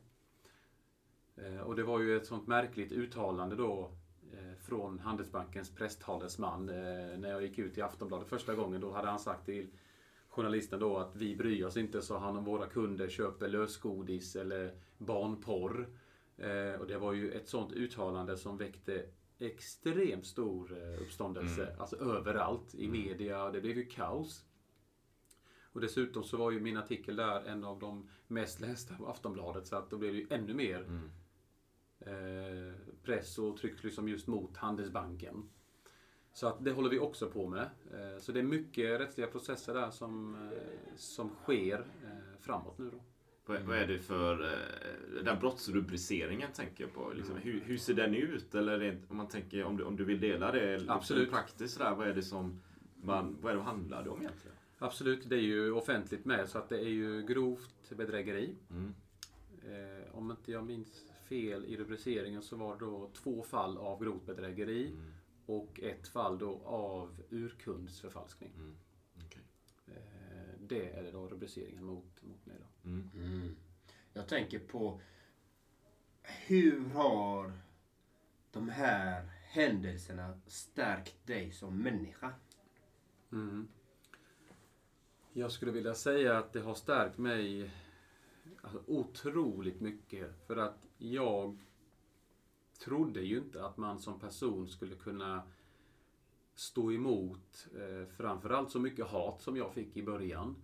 Och 1.65 1.75
det 1.75 1.83
var 1.83 1.99
ju 1.99 2.17
ett 2.17 2.25
sånt 2.25 2.47
märkligt 2.47 2.91
uttalande 2.91 3.55
då 3.55 3.91
från 4.59 4.99
Handelsbankens 4.99 5.75
presstalesman 5.75 6.65
när 6.65 7.29
jag 7.29 7.41
gick 7.41 7.59
ut 7.59 7.77
i 7.77 7.81
Aftonbladet 7.81 8.27
första 8.27 8.55
gången. 8.55 8.81
Då 8.81 8.91
hade 8.91 9.07
han 9.07 9.19
sagt 9.19 9.45
till 9.45 9.67
journalisten 10.29 10.79
då 10.79 10.97
att 10.97 11.15
vi 11.15 11.35
bryr 11.35 11.65
oss 11.65 11.77
inte, 11.77 12.01
så 12.01 12.17
han, 12.17 12.37
om 12.37 12.43
våra 12.43 12.65
kunder 12.65 13.09
köper 13.09 13.47
lösgodis 13.47 14.35
eller 14.35 14.71
barnporr. 14.97 15.87
Och 16.79 16.87
det 16.87 16.97
var 16.97 17.13
ju 17.13 17.31
ett 17.31 17.47
sånt 17.47 17.71
uttalande 17.71 18.37
som 18.37 18.57
väckte 18.57 19.05
extremt 19.39 20.25
stor 20.25 20.77
uppståndelse. 21.01 21.65
Mm. 21.65 21.79
Alltså 21.79 21.95
överallt 21.95 22.75
i 22.75 22.85
mm. 22.85 23.01
media. 23.01 23.51
Det 23.51 23.61
blev 23.61 23.77
ju 23.77 23.85
kaos. 23.85 24.45
Och 25.77 25.81
dessutom 25.81 26.23
så 26.23 26.37
var 26.37 26.51
ju 26.51 26.59
min 26.59 26.77
artikel 26.77 27.15
där 27.15 27.43
en 27.45 27.63
av 27.63 27.79
de 27.79 28.09
mest 28.27 28.59
lästa 28.59 28.95
på 28.95 29.07
Aftonbladet. 29.07 29.67
Så 29.67 29.75
att 29.75 29.89
då 29.89 29.97
blev 29.97 30.13
det 30.13 30.19
ju 30.19 30.27
ännu 30.29 30.53
mer 30.53 30.85
mm. 30.85 31.09
eh, 31.99 32.73
press 33.03 33.37
och 33.37 33.57
tryck 33.57 33.83
liksom 33.83 34.09
just 34.09 34.27
mot 34.27 34.57
Handelsbanken. 34.57 35.49
Så 36.33 36.47
att 36.47 36.63
det 36.63 36.71
håller 36.71 36.89
vi 36.89 36.99
också 36.99 37.29
på 37.29 37.47
med. 37.47 37.69
Eh, 37.93 38.19
så 38.19 38.31
det 38.31 38.39
är 38.39 38.43
mycket 38.43 38.99
rättsliga 38.99 39.27
processer 39.27 39.73
där 39.73 39.89
som, 39.89 40.35
eh, 40.35 40.95
som 40.95 41.29
sker 41.29 41.79
eh, 41.79 42.39
framåt 42.39 42.77
nu 42.77 42.89
då. 42.89 43.01
Vad, 43.47 43.61
vad 43.61 43.77
är 43.77 43.87
det 43.87 43.99
för... 43.99 44.43
Eh, 44.43 45.23
den 45.23 45.39
brottsrubriceringen 45.39 46.51
tänker 46.53 46.83
jag 46.83 46.93
på. 46.93 47.11
Liksom, 47.15 47.35
mm. 47.35 47.43
hur, 47.43 47.61
hur, 47.65 47.77
ser 47.77 47.93
den 47.93 48.15
ut? 48.15 48.55
Eller 48.55 48.79
rent, 48.79 49.11
om 49.11 49.17
man 49.17 49.27
tänker 49.27 49.63
om 49.63 49.77
du, 49.77 49.83
om 49.83 49.95
du 49.95 50.03
vill 50.05 50.19
dela 50.19 50.51
det 50.51 50.85
Absolut. 50.87 51.31
praktiskt 51.31 51.77
där, 51.77 51.95
vad 51.95 52.07
är 52.07 52.13
det 52.13 52.23
som 52.23 52.61
man, 52.95 53.37
vad 53.41 53.51
är 53.51 53.55
det 53.55 53.63
handlar 53.63 54.03
det 54.03 54.09
om 54.09 54.21
egentligen? 54.21 54.57
Absolut, 54.79 55.29
det 55.29 55.35
är 55.35 55.41
ju 55.41 55.71
offentligt 55.71 56.25
med 56.25 56.49
så 56.49 56.57
att 56.57 56.69
det 56.69 56.79
är 56.79 56.89
ju 56.89 57.25
grovt 57.25 57.89
bedrägeri. 57.89 58.55
Mm. 58.71 58.95
Eh, 59.63 60.15
om 60.15 60.31
inte 60.31 60.51
jag 60.51 60.65
minns 60.65 61.05
fel 61.29 61.65
i 61.65 61.77
rubriceringen 61.77 62.41
så 62.41 62.55
var 62.55 62.73
det 62.73 62.85
då 62.85 63.09
två 63.13 63.43
fall 63.43 63.77
av 63.77 64.03
grovt 64.03 64.25
bedrägeri 64.25 64.87
mm. 64.87 65.13
och 65.45 65.79
ett 65.79 66.07
fall 66.07 66.37
då 66.37 66.61
av 66.65 67.23
urkundsförfalskning. 67.29 68.51
Mm. 68.55 68.75
Det 70.67 70.89
är 70.89 71.03
det 71.03 71.11
då 71.11 71.27
rubriceringen 71.27 71.85
mot, 71.85 72.23
mot 72.23 72.45
mig. 72.45 72.55
Då. 72.59 72.89
Mm. 72.89 73.09
Mm. 73.15 73.55
Jag 74.13 74.27
tänker 74.27 74.59
på 74.59 75.01
hur 76.23 76.89
har 76.89 77.53
de 78.51 78.69
här 78.69 79.23
händelserna 79.47 80.39
stärkt 80.47 81.27
dig 81.27 81.51
som 81.51 81.77
människa? 81.77 82.33
Mm. 83.31 83.67
Jag 85.33 85.51
skulle 85.51 85.71
vilja 85.71 85.93
säga 85.93 86.37
att 86.37 86.53
det 86.53 86.61
har 86.61 86.75
stärkt 86.75 87.17
mig 87.17 87.71
alltså, 88.61 88.83
otroligt 88.87 89.81
mycket. 89.81 90.47
För 90.47 90.57
att 90.57 90.87
jag 90.97 91.57
trodde 92.79 93.21
ju 93.21 93.37
inte 93.37 93.65
att 93.65 93.77
man 93.77 93.99
som 93.99 94.19
person 94.19 94.67
skulle 94.67 94.95
kunna 94.95 95.43
stå 96.59 96.91
emot 96.91 97.67
eh, 97.75 98.07
framförallt 98.17 98.71
så 98.71 98.79
mycket 98.79 99.05
hat 99.05 99.41
som 99.41 99.57
jag 99.57 99.73
fick 99.73 99.97
i 99.97 100.03
början. 100.03 100.55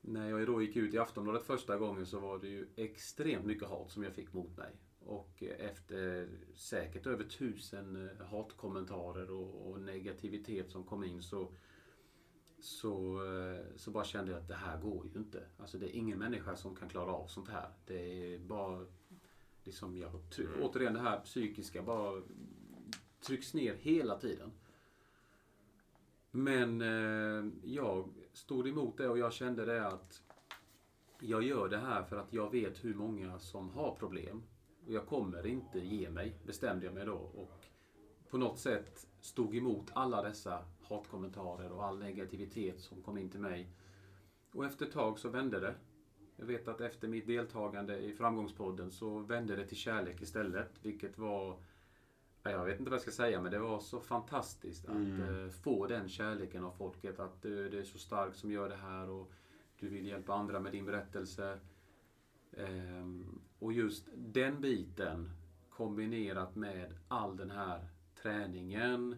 När 0.00 0.30
jag 0.30 0.46
då 0.46 0.62
gick 0.62 0.76
ut 0.76 0.94
i 0.94 0.98
Aftonbladet 0.98 1.42
första 1.42 1.78
gången 1.78 2.06
så 2.06 2.20
var 2.20 2.38
det 2.38 2.48
ju 2.48 2.68
extremt 2.76 3.44
mycket 3.44 3.68
hat 3.68 3.90
som 3.90 4.02
jag 4.02 4.12
fick 4.12 4.32
mot 4.32 4.56
mig. 4.56 4.72
Och 4.98 5.42
efter 5.42 6.28
säkert 6.54 7.06
över 7.06 7.24
tusen 7.24 8.08
eh, 8.08 8.26
hatkommentarer 8.26 9.30
och, 9.30 9.70
och 9.70 9.80
negativitet 9.80 10.70
som 10.70 10.84
kom 10.84 11.04
in 11.04 11.22
så 11.22 11.52
så, 12.64 13.24
eh, 13.24 13.76
så 13.76 13.90
bara 13.90 14.04
kände 14.04 14.32
jag 14.32 14.40
att 14.40 14.48
det 14.48 14.54
här 14.54 14.80
går 14.80 15.06
ju 15.06 15.20
inte. 15.20 15.42
Alltså 15.58 15.78
det 15.78 15.86
är 15.86 15.98
ingen 15.98 16.18
människa 16.18 16.56
som 16.56 16.74
kan 16.74 16.88
klara 16.88 17.12
av 17.12 17.26
sånt 17.26 17.48
här. 17.48 17.68
Det 17.86 18.34
är 18.34 18.38
bara 18.38 18.86
liksom 19.64 19.96
jag, 19.96 20.10
mm. 20.38 20.62
återigen 20.62 20.94
det 20.94 21.00
här 21.00 21.20
psykiska 21.20 21.82
bara 21.82 22.22
trycks 23.20 23.54
ner 23.54 23.74
hela 23.74 24.18
tiden. 24.18 24.50
Men 26.34 26.80
eh, 26.80 27.52
jag 27.64 28.08
stod 28.32 28.68
emot 28.68 28.96
det 28.96 29.08
och 29.08 29.18
jag 29.18 29.32
kände 29.32 29.64
det 29.64 29.86
att 29.86 30.22
jag 31.20 31.42
gör 31.42 31.68
det 31.68 31.78
här 31.78 32.02
för 32.02 32.16
att 32.16 32.32
jag 32.32 32.50
vet 32.50 32.84
hur 32.84 32.94
många 32.94 33.38
som 33.38 33.70
har 33.70 33.94
problem. 33.94 34.42
Och 34.86 34.92
jag 34.92 35.06
kommer 35.06 35.46
inte 35.46 35.78
ge 35.78 36.10
mig, 36.10 36.36
bestämde 36.46 36.86
jag 36.86 36.94
mig 36.94 37.06
då. 37.06 37.14
Och 37.14 37.66
på 38.30 38.38
något 38.38 38.58
sätt 38.58 39.06
stod 39.20 39.56
emot 39.56 39.90
alla 39.92 40.22
dessa 40.22 40.64
hatkommentarer 40.82 41.72
och 41.72 41.84
all 41.84 41.98
negativitet 41.98 42.80
som 42.80 43.02
kom 43.02 43.18
in 43.18 43.30
till 43.30 43.40
mig. 43.40 43.68
Och 44.52 44.64
efter 44.64 44.86
ett 44.86 44.92
tag 44.92 45.18
så 45.18 45.28
vände 45.28 45.60
det. 45.60 45.74
Jag 46.36 46.46
vet 46.46 46.68
att 46.68 46.80
efter 46.80 47.08
mitt 47.08 47.26
deltagande 47.26 47.98
i 47.98 48.12
Framgångspodden 48.12 48.90
så 48.90 49.18
vände 49.18 49.56
det 49.56 49.66
till 49.66 49.76
kärlek 49.76 50.22
istället. 50.22 50.70
Vilket 50.82 51.18
var, 51.18 51.62
jag 52.50 52.64
vet 52.64 52.78
inte 52.78 52.90
vad 52.90 52.96
jag 52.96 53.02
ska 53.02 53.10
säga, 53.10 53.40
men 53.40 53.52
det 53.52 53.58
var 53.58 53.80
så 53.80 54.00
fantastiskt 54.00 54.88
att 54.88 54.94
mm. 54.94 55.50
få 55.50 55.86
den 55.86 56.08
kärleken 56.08 56.64
av 56.64 56.70
folket. 56.70 57.20
Att 57.20 57.42
du, 57.42 57.68
det 57.68 57.78
är 57.78 57.84
så 57.84 57.98
starkt 57.98 58.36
som 58.36 58.52
gör 58.52 58.68
det 58.68 58.76
här 58.76 59.10
och 59.10 59.32
du 59.80 59.88
vill 59.88 60.06
hjälpa 60.06 60.34
andra 60.34 60.60
med 60.60 60.72
din 60.72 60.84
berättelse. 60.84 61.58
Ehm, 62.56 63.40
och 63.58 63.72
just 63.72 64.08
den 64.14 64.60
biten 64.60 65.30
kombinerat 65.70 66.56
med 66.56 66.98
all 67.08 67.36
den 67.36 67.50
här 67.50 67.88
träningen, 68.22 69.16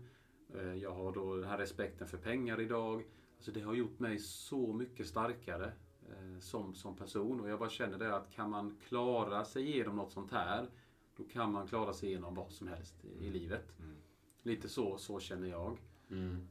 Eh, 0.54 0.74
jag 0.74 0.94
har 0.94 1.12
då 1.12 1.36
den 1.36 1.48
här 1.48 1.58
respekten 1.58 2.08
för 2.08 2.18
pengar 2.18 2.60
idag. 2.60 3.04
Alltså 3.36 3.50
det 3.50 3.60
har 3.60 3.74
gjort 3.74 3.98
mig 3.98 4.18
så 4.18 4.72
mycket 4.72 5.06
starkare 5.06 5.72
eh, 6.08 6.38
som, 6.40 6.74
som 6.74 6.96
person. 6.96 7.40
Och 7.40 7.48
jag 7.48 7.58
bara 7.58 7.70
känner 7.70 7.98
det 7.98 8.16
att 8.16 8.30
kan 8.30 8.50
man 8.50 8.76
klara 8.88 9.44
sig 9.44 9.68
igenom 9.68 9.96
något 9.96 10.12
sånt 10.12 10.32
här, 10.32 10.68
då 11.16 11.24
kan 11.24 11.52
man 11.52 11.66
klara 11.66 11.92
sig 11.92 12.08
igenom 12.08 12.34
vad 12.34 12.52
som 12.52 12.68
helst 12.68 13.04
i, 13.04 13.08
i 13.08 13.28
mm. 13.28 13.32
livet. 13.32 13.78
Mm. 13.78 13.96
Lite 14.42 14.68
så, 14.68 14.98
så 14.98 15.20
känner 15.20 15.48
jag. 15.48 15.78
Mm. 16.10 16.48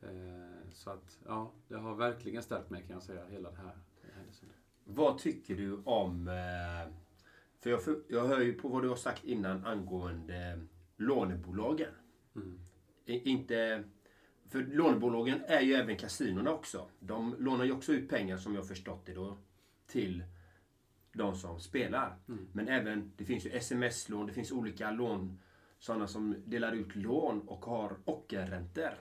Eh, 0.00 0.70
så 0.72 0.90
att, 0.90 1.20
ja, 1.26 1.52
det 1.68 1.76
har 1.76 1.94
verkligen 1.94 2.42
stärkt 2.42 2.70
mig 2.70 2.82
kan 2.82 2.94
jag 2.94 3.02
säga, 3.02 3.26
hela 3.26 3.50
det 3.50 3.56
här. 3.56 3.76
Vad 4.84 5.18
tycker 5.18 5.56
du 5.56 5.82
om... 5.84 6.30
För 7.60 7.70
jag, 7.70 7.80
jag 8.08 8.26
hör 8.26 8.40
ju 8.40 8.52
på 8.52 8.68
vad 8.68 8.82
du 8.82 8.88
har 8.88 8.96
sagt 8.96 9.24
innan 9.24 9.64
angående 9.64 10.66
lånebolagen. 10.96 11.92
Mm 12.36 12.60
inte... 13.06 13.84
För 14.48 14.62
lånebolagen 14.62 15.40
är 15.46 15.60
ju 15.60 15.74
även 15.74 15.96
kasinorna 15.96 16.52
också. 16.52 16.88
De 17.00 17.34
lånar 17.38 17.64
ju 17.64 17.72
också 17.72 17.92
ut 17.92 18.08
pengar 18.08 18.36
som 18.36 18.54
jag 18.54 18.68
förstått 18.68 19.06
det 19.06 19.14
då 19.14 19.38
till 19.86 20.24
de 21.16 21.36
som 21.36 21.60
spelar. 21.60 22.16
Mm. 22.28 22.46
Men 22.52 22.68
även, 22.68 23.12
det 23.16 23.24
finns 23.24 23.46
ju 23.46 23.50
sms-lån, 23.50 24.26
det 24.26 24.32
finns 24.32 24.52
olika 24.52 24.90
lån. 24.90 25.38
Sådana 25.78 26.06
som 26.06 26.34
delar 26.46 26.72
ut 26.72 26.96
lån 26.96 27.40
och 27.40 27.64
har 27.64 27.96
ockerräntor. 28.04 28.94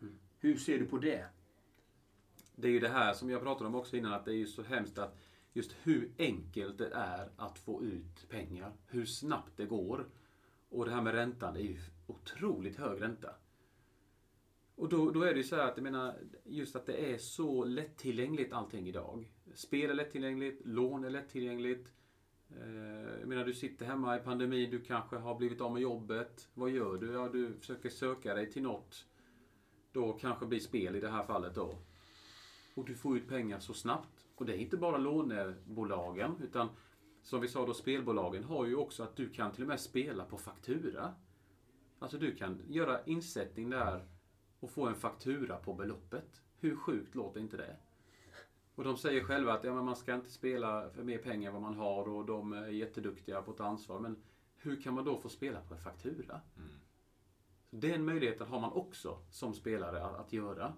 Mm. 0.00 0.18
Hur 0.38 0.56
ser 0.56 0.78
du 0.78 0.86
på 0.86 0.98
det? 0.98 1.26
Det 2.56 2.68
är 2.68 2.72
ju 2.72 2.80
det 2.80 2.88
här 2.88 3.12
som 3.12 3.30
jag 3.30 3.42
pratade 3.42 3.68
om 3.68 3.74
också 3.74 3.96
innan, 3.96 4.12
att 4.12 4.24
det 4.24 4.32
är 4.32 4.36
ju 4.36 4.46
så 4.46 4.62
hemskt 4.62 4.98
att 4.98 5.18
just 5.52 5.76
hur 5.82 6.12
enkelt 6.18 6.78
det 6.78 6.90
är 6.94 7.30
att 7.36 7.58
få 7.58 7.82
ut 7.82 8.28
pengar. 8.28 8.72
Hur 8.86 9.04
snabbt 9.04 9.56
det 9.56 9.66
går. 9.66 10.08
Och 10.68 10.84
det 10.84 10.90
här 10.90 11.02
med 11.02 11.14
räntan, 11.14 11.54
det 11.54 11.60
är 11.60 11.64
ju 11.64 11.78
otroligt 12.06 12.76
hög 12.76 13.02
ränta. 13.02 13.34
Och 14.74 14.88
då, 14.88 15.10
då 15.10 15.22
är 15.22 15.32
det 15.32 15.36
ju 15.36 15.44
så 15.44 15.56
här 15.56 15.68
att 15.68 15.76
jag 15.76 15.84
menar, 15.84 16.14
just 16.44 16.76
att 16.76 16.86
det 16.86 17.12
är 17.12 17.18
så 17.18 17.64
lättillgängligt 17.64 18.52
allting 18.52 18.88
idag. 18.88 19.31
Spel 19.54 19.90
är 19.90 19.94
lättillgängligt, 19.94 20.66
lån 20.66 21.04
är 21.04 21.10
lättillgängligt. 21.10 21.92
Eh, 22.60 23.18
jag 23.20 23.28
menar, 23.28 23.44
du 23.44 23.54
sitter 23.54 23.86
hemma 23.86 24.16
i 24.16 24.20
pandemin, 24.20 24.70
du 24.70 24.80
kanske 24.80 25.16
har 25.16 25.34
blivit 25.34 25.60
av 25.60 25.72
med 25.72 25.82
jobbet. 25.82 26.48
Vad 26.54 26.70
gör 26.70 26.96
du? 26.96 27.12
Ja, 27.12 27.28
du 27.28 27.54
försöker 27.54 27.88
söka 27.88 28.34
dig 28.34 28.52
till 28.52 28.62
något. 28.62 29.06
Då 29.92 30.12
kanske 30.12 30.46
blir 30.46 30.60
spel 30.60 30.96
i 30.96 31.00
det 31.00 31.10
här 31.10 31.24
fallet 31.24 31.54
då. 31.54 31.78
Och 32.74 32.84
du 32.84 32.94
får 32.94 33.16
ut 33.16 33.28
pengar 33.28 33.58
så 33.58 33.74
snabbt. 33.74 34.26
Och 34.34 34.46
det 34.46 34.52
är 34.52 34.58
inte 34.58 34.76
bara 34.76 34.96
lånebolagen, 34.96 36.34
utan 36.42 36.68
som 37.22 37.40
vi 37.40 37.48
sa 37.48 37.66
då, 37.66 37.74
spelbolagen 37.74 38.44
har 38.44 38.66
ju 38.66 38.76
också 38.76 39.02
att 39.02 39.16
du 39.16 39.28
kan 39.28 39.52
till 39.52 39.62
och 39.62 39.68
med 39.68 39.80
spela 39.80 40.24
på 40.24 40.38
faktura. 40.38 41.14
Alltså 41.98 42.18
du 42.18 42.34
kan 42.34 42.62
göra 42.68 43.04
insättning 43.04 43.70
där 43.70 44.06
och 44.60 44.70
få 44.70 44.86
en 44.86 44.94
faktura 44.94 45.56
på 45.56 45.74
beloppet. 45.74 46.42
Hur 46.58 46.76
sjukt 46.76 47.14
låter 47.14 47.40
inte 47.40 47.56
det? 47.56 47.76
Och 48.82 48.88
de 48.88 48.96
säger 48.96 49.24
själva 49.24 49.52
att 49.52 49.64
ja, 49.64 49.74
men 49.74 49.84
man 49.84 49.96
ska 49.96 50.14
inte 50.14 50.30
spela 50.30 50.90
för 50.90 51.02
mer 51.02 51.18
pengar 51.18 51.48
än 51.48 51.52
vad 51.52 51.62
man 51.62 51.74
har 51.74 52.08
och 52.08 52.24
de 52.24 52.52
är 52.52 52.66
jätteduktiga 52.66 53.42
på 53.42 53.50
att 53.50 53.56
ta 53.56 53.64
ansvar. 53.64 54.00
Men 54.00 54.16
hur 54.56 54.80
kan 54.80 54.94
man 54.94 55.04
då 55.04 55.18
få 55.18 55.28
spela 55.28 55.60
på 55.60 55.74
en 55.74 55.80
faktura? 55.80 56.40
Så 57.70 57.76
Den 57.76 58.04
möjligheten 58.04 58.46
har 58.46 58.60
man 58.60 58.72
också 58.72 59.18
som 59.30 59.54
spelare 59.54 60.04
att, 60.04 60.20
att 60.20 60.32
göra. 60.32 60.72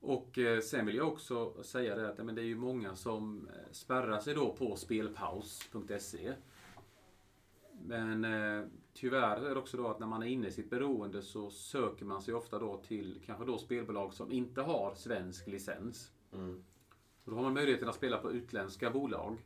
Och 0.00 0.38
eh, 0.38 0.60
sen 0.60 0.86
vill 0.86 0.96
jag 0.96 1.08
också 1.08 1.62
säga 1.62 1.96
det 1.96 2.08
att 2.08 2.18
ja, 2.18 2.24
men 2.24 2.34
det 2.34 2.42
är 2.42 2.46
ju 2.46 2.56
många 2.56 2.96
som 2.96 3.48
eh, 3.48 3.72
spärrar 3.72 4.20
sig 4.20 4.34
då 4.34 4.52
på 4.52 4.76
spelpaus.se. 4.76 6.34
Men 7.72 8.24
eh, 8.24 8.64
tyvärr 8.96 9.36
är 9.36 9.54
det 9.54 9.60
också 9.60 9.76
då 9.76 9.88
att 9.88 10.00
när 10.00 10.06
man 10.06 10.22
är 10.22 10.26
inne 10.26 10.46
i 10.48 10.50
sitt 10.50 10.70
beroende 10.70 11.22
så 11.22 11.50
söker 11.50 12.04
man 12.04 12.22
sig 12.22 12.34
ofta 12.34 12.58
då 12.58 12.76
till 12.76 13.22
kanske 13.26 13.44
då 13.44 13.58
spelbolag 13.58 14.14
som 14.14 14.32
inte 14.32 14.62
har 14.62 14.94
svensk 14.94 15.46
licens. 15.46 16.12
Och 17.24 17.30
då 17.30 17.34
har 17.34 17.42
man 17.42 17.54
möjligheten 17.54 17.88
att 17.88 17.94
spela 17.94 18.18
på 18.18 18.32
utländska 18.32 18.90
bolag. 18.90 19.36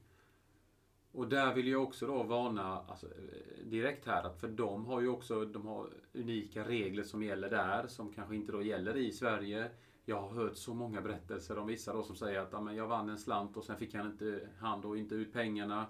Och 1.12 1.28
där 1.28 1.54
vill 1.54 1.68
jag 1.68 1.82
också 1.82 2.06
då 2.06 2.22
varna 2.22 2.84
alltså, 2.88 3.06
eh, 3.06 3.64
direkt 3.64 4.06
här 4.06 4.22
att 4.22 4.40
för 4.40 4.48
de 4.48 4.86
har 4.86 5.00
ju 5.00 5.08
också 5.08 5.44
de 5.44 5.66
har 5.66 5.88
unika 6.12 6.68
regler 6.68 7.02
som 7.02 7.22
gäller 7.22 7.50
där 7.50 7.86
som 7.86 8.12
kanske 8.12 8.36
inte 8.36 8.52
då 8.52 8.62
gäller 8.62 8.96
i 8.96 9.12
Sverige. 9.12 9.70
Jag 10.04 10.20
har 10.20 10.28
hört 10.28 10.56
så 10.56 10.74
många 10.74 11.00
berättelser 11.00 11.58
om 11.58 11.66
vissa 11.66 11.92
då 11.92 12.02
som 12.02 12.16
säger 12.16 12.40
att 12.40 12.76
jag 12.76 12.86
vann 12.86 13.08
en 13.08 13.18
slant 13.18 13.56
och 13.56 13.64
sen 13.64 13.76
fick 13.76 13.94
han 13.94 14.06
inte, 14.06 14.48
han 14.58 14.80
då 14.80 14.96
inte 14.96 15.14
ut 15.14 15.32
pengarna. 15.32 15.86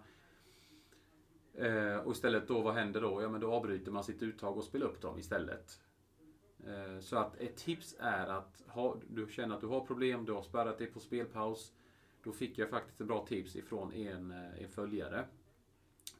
Eh, 1.60 1.96
och 1.96 2.12
istället 2.12 2.48
då, 2.48 2.60
vad 2.60 2.74
händer 2.74 3.00
då? 3.00 3.22
Ja 3.22 3.28
men 3.28 3.40
då 3.40 3.52
avbryter 3.52 3.92
man 3.92 4.04
sitt 4.04 4.22
uttag 4.22 4.56
och 4.56 4.64
spelar 4.64 4.86
upp 4.86 5.00
dem 5.00 5.18
istället. 5.18 5.80
Eh, 6.66 7.00
så 7.00 7.16
att 7.16 7.36
ett 7.36 7.56
tips 7.56 7.96
är 7.98 8.26
att 8.26 8.62
ha, 8.66 8.96
du 9.08 9.26
känner 9.30 9.54
att 9.54 9.60
du 9.60 9.66
har 9.66 9.86
problem, 9.86 10.24
du 10.24 10.32
har 10.32 10.42
spärrat 10.42 10.78
dig 10.78 10.86
på 10.86 11.00
spelpaus. 11.00 11.72
Då 12.22 12.32
fick 12.32 12.58
jag 12.58 12.70
faktiskt 12.70 13.00
ett 13.00 13.06
bra 13.06 13.26
tips 13.26 13.56
ifrån 13.56 13.92
en, 13.92 14.30
eh, 14.30 14.62
en 14.62 14.68
följare. 14.68 15.24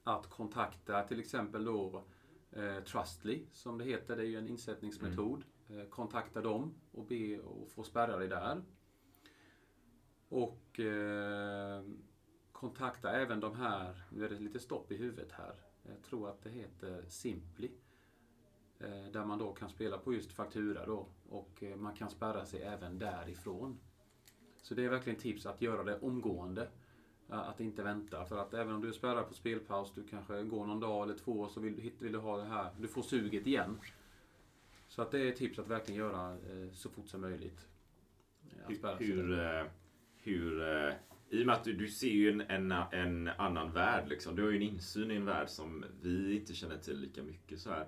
Att 0.04 0.30
kontakta 0.30 1.02
till 1.02 1.20
exempel 1.20 1.64
då 1.64 2.04
eh, 2.50 2.80
Trustly, 2.80 3.46
som 3.52 3.78
det 3.78 3.84
heter. 3.84 4.16
Det 4.16 4.22
är 4.22 4.26
ju 4.26 4.38
en 4.38 4.48
insättningsmetod. 4.48 5.44
Eh, 5.68 5.88
kontakta 5.88 6.40
dem 6.40 6.74
och 6.92 7.04
be 7.04 7.38
och 7.38 7.68
få 7.70 7.82
spärra 7.82 8.16
dig 8.16 8.28
där. 8.28 8.62
Och 10.28 10.80
eh, 10.80 11.82
kontakta 12.60 13.10
även 13.12 13.40
de 13.40 13.56
här, 13.56 14.02
nu 14.10 14.24
är 14.24 14.28
det 14.28 14.38
lite 14.38 14.60
stopp 14.60 14.92
i 14.92 14.96
huvudet 14.96 15.32
här. 15.32 15.54
Jag 15.82 16.02
tror 16.02 16.28
att 16.28 16.42
det 16.42 16.50
heter 16.50 17.04
Simply. 17.08 17.70
Eh, 18.80 19.04
där 19.12 19.24
man 19.24 19.38
då 19.38 19.52
kan 19.52 19.68
spela 19.68 19.98
på 19.98 20.14
just 20.14 20.32
faktura 20.32 20.86
då. 20.86 21.06
Och 21.28 21.62
eh, 21.62 21.76
man 21.76 21.94
kan 21.94 22.10
spärra 22.10 22.44
sig 22.46 22.62
även 22.62 22.98
därifrån. 22.98 23.78
Så 24.62 24.74
det 24.74 24.84
är 24.84 24.88
verkligen 24.88 25.18
tips 25.18 25.46
att 25.46 25.62
göra 25.62 25.84
det 25.84 25.98
omgående. 26.00 26.68
Eh, 27.30 27.38
Att 27.38 27.60
inte 27.60 27.82
vänta. 27.82 28.24
För 28.24 28.38
att 28.38 28.54
även 28.54 28.74
om 28.74 28.80
du 28.80 28.92
spärrar 28.92 29.22
på 29.22 29.34
spelpaus, 29.34 29.92
du 29.94 30.06
kanske 30.06 30.42
går 30.42 30.66
någon 30.66 30.80
dag 30.80 31.02
eller 31.04 31.14
två 31.18 31.48
så 31.48 31.60
vill, 31.60 31.76
du- 31.76 32.04
vill 32.04 32.12
du 32.12 32.18
ha 32.18 32.36
det 32.36 32.44
här. 32.44 32.70
Du 32.78 32.88
får 32.88 33.02
suget 33.02 33.46
igen. 33.46 33.78
Så 34.88 35.02
att 35.02 35.10
det 35.10 35.18
är 35.28 35.32
tips 35.32 35.58
att 35.58 35.68
verkligen 35.68 35.98
göra 36.00 36.38
så 36.72 36.90
fort 36.90 37.08
som 37.08 37.20
möjligt. 37.20 37.68
Hur, 38.98 39.36
hur, 40.22 40.62
eh, 40.88 40.94
I 41.30 41.42
och 41.42 41.46
med 41.46 41.54
att 41.54 41.64
du, 41.64 41.72
du 41.72 41.88
ser 41.88 42.10
ju 42.10 42.30
en, 42.30 42.40
en, 42.40 42.72
en 42.72 43.28
annan 43.28 43.72
värld. 43.72 44.08
Liksom. 44.08 44.36
Du 44.36 44.42
har 44.42 44.50
ju 44.50 44.56
en 44.56 44.62
insyn 44.62 45.10
i 45.10 45.14
en 45.14 45.24
värld 45.24 45.48
som 45.48 45.84
vi 46.02 46.36
inte 46.36 46.54
känner 46.54 46.78
till 46.78 47.00
lika 47.00 47.22
mycket. 47.22 47.60
Så 47.60 47.70
här. 47.70 47.86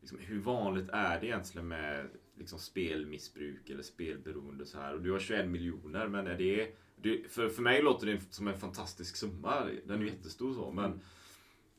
Liksom, 0.00 0.18
hur 0.18 0.40
vanligt 0.40 0.88
är 0.88 1.20
det 1.20 1.26
egentligen 1.26 1.68
med 1.68 2.06
liksom, 2.38 2.58
spelmissbruk 2.58 3.70
eller 3.70 3.82
spelberoende? 3.82 4.66
Så 4.66 4.78
här? 4.78 4.94
Och 4.94 5.02
du 5.02 5.12
har 5.12 5.18
21 5.18 5.48
miljoner, 5.48 6.08
men 6.08 6.26
är 6.26 6.38
det... 6.38 6.76
det 6.96 7.32
för, 7.32 7.48
för 7.48 7.62
mig 7.62 7.82
låter 7.82 8.06
det 8.06 8.20
som 8.30 8.48
en 8.48 8.58
fantastisk 8.58 9.16
summa. 9.16 9.64
Den 9.86 9.98
är 9.98 10.04
ju 10.04 10.10
jättestor 10.10 10.54
så, 10.54 10.72
men 10.72 11.00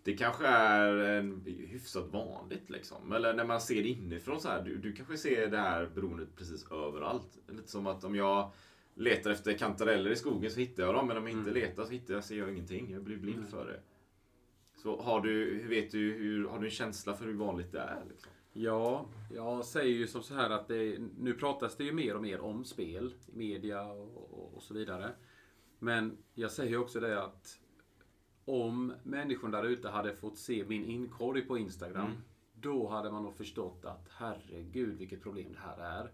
det 0.03 0.13
kanske 0.13 0.47
är 0.47 0.93
en, 0.93 1.41
hyfsat 1.45 2.07
vanligt 2.07 2.69
liksom. 2.69 3.11
Eller 3.11 3.33
när 3.33 3.45
man 3.45 3.61
ser 3.61 3.83
det 3.83 3.89
inifrån 3.89 4.41
så 4.41 4.49
här. 4.49 4.63
Du, 4.63 4.77
du 4.77 4.93
kanske 4.93 5.17
ser 5.17 5.47
det 5.47 5.57
här 5.57 5.89
beroendet 5.95 6.35
precis 6.35 6.71
överallt. 6.71 7.37
Lite 7.47 7.71
som 7.71 7.87
att 7.87 8.03
om 8.03 8.15
jag 8.15 8.51
letar 9.01 9.31
efter 9.31 9.53
kantareller 9.57 10.11
i 10.11 10.15
skogen 10.15 10.51
så 10.51 10.59
hittar 10.59 10.83
jag 10.83 10.95
dem. 10.95 11.07
Men 11.07 11.17
om 11.17 11.27
jag 11.27 11.37
inte 11.37 11.51
letar 11.51 11.85
så 11.85 11.91
hittar 11.91 12.13
jag, 12.13 12.23
ser 12.23 12.37
jag 12.37 12.51
ingenting. 12.51 12.91
Jag 12.91 13.03
blir 13.03 13.17
blind 13.17 13.49
för 13.49 13.65
det. 13.65 13.79
Så 14.75 15.01
har 15.01 15.21
du, 15.21 15.63
vet 15.67 15.91
du, 15.91 16.13
hur, 16.13 16.47
har 16.47 16.59
du 16.59 16.65
en 16.65 16.71
känsla 16.71 17.13
för 17.13 17.25
hur 17.25 17.33
vanligt 17.33 17.71
det 17.71 17.79
är? 17.79 18.03
Liksom? 18.09 18.31
Ja, 18.53 19.05
jag 19.33 19.65
säger 19.65 19.93
ju 19.95 20.07
som 20.07 20.23
så 20.23 20.33
här 20.33 20.49
att 20.49 20.67
det, 20.67 20.99
nu 21.19 21.33
pratas 21.33 21.77
det 21.77 21.83
ju 21.83 21.91
mer 21.91 22.15
och 22.15 22.21
mer 22.21 22.39
om 22.41 22.63
spel 22.65 23.13
i 23.33 23.37
media 23.37 23.83
och, 23.91 24.31
och, 24.33 24.53
och 24.55 24.63
så 24.63 24.73
vidare. 24.73 25.11
Men 25.79 26.17
jag 26.33 26.51
säger 26.51 26.77
också 26.77 26.99
det 26.99 27.23
att 27.23 27.59
om 28.45 28.93
människor 29.03 29.49
där 29.49 29.63
ute 29.63 29.89
hade 29.89 30.15
fått 30.15 30.37
se 30.37 30.65
min 30.67 30.85
inkorg 30.85 31.41
på 31.41 31.57
Instagram, 31.57 32.05
Mm. 32.05 32.17
då 32.53 32.87
hade 32.87 33.11
man 33.11 33.23
nog 33.23 33.35
förstått 33.35 33.85
att 33.85 34.07
herregud 34.11 34.97
vilket 34.97 35.21
problem 35.23 35.51
det 35.53 35.59
här 35.59 36.01
är. 36.01 36.11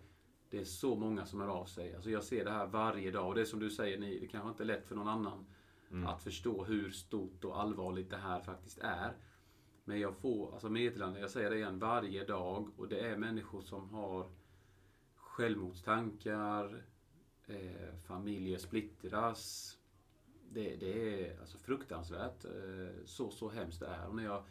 Det 0.49 0.59
är 0.59 0.65
så 0.65 0.95
många 0.95 1.25
som 1.25 1.41
hör 1.41 1.47
av 1.47 1.65
sig. 1.65 1.95
Alltså 1.95 2.09
jag 2.09 2.23
ser 2.23 2.45
det 2.45 2.51
här 2.51 2.67
varje 2.67 3.11
dag 3.11 3.27
och 3.27 3.35
det 3.35 3.41
är 3.41 3.45
som 3.45 3.59
du 3.59 3.69
säger, 3.69 3.99
ni, 3.99 4.19
det 4.19 4.27
kanske 4.27 4.49
inte 4.49 4.63
är 4.63 4.65
lätt 4.65 4.87
för 4.87 4.95
någon 4.95 5.07
annan 5.07 5.45
att 6.05 6.23
förstå 6.23 6.63
hur 6.63 6.89
stort 6.89 7.43
och 7.43 7.61
allvarligt 7.61 8.09
det 8.09 8.17
här 8.17 8.39
faktiskt 8.39 8.77
är. 8.77 9.17
Men 9.83 9.99
jag 9.99 10.15
får 10.15 10.53
alltså 10.53 10.69
meddelanden, 10.69 11.21
jag 11.21 11.31
säger 11.31 11.49
det 11.49 11.55
igen, 11.55 11.79
varje 11.79 12.25
dag. 12.25 12.69
Och 12.77 12.87
det 12.87 12.99
är 12.99 13.17
människor 13.17 13.61
som 13.61 13.89
har 13.89 14.29
självmordstankar, 15.15 16.83
eh, 17.47 17.95
familjer 18.07 18.57
splittras. 18.57 19.73
Det, 20.51 20.75
det 20.75 21.23
är 21.23 21.39
alltså 21.39 21.57
fruktansvärt. 21.57 22.45
Eh, 22.45 23.05
så, 23.05 23.29
så 23.31 23.49
hemskt 23.49 23.79
det 23.79 23.87
är. 23.87 24.07
Och 24.07 24.15
när 24.15 24.23
jag 24.23 24.43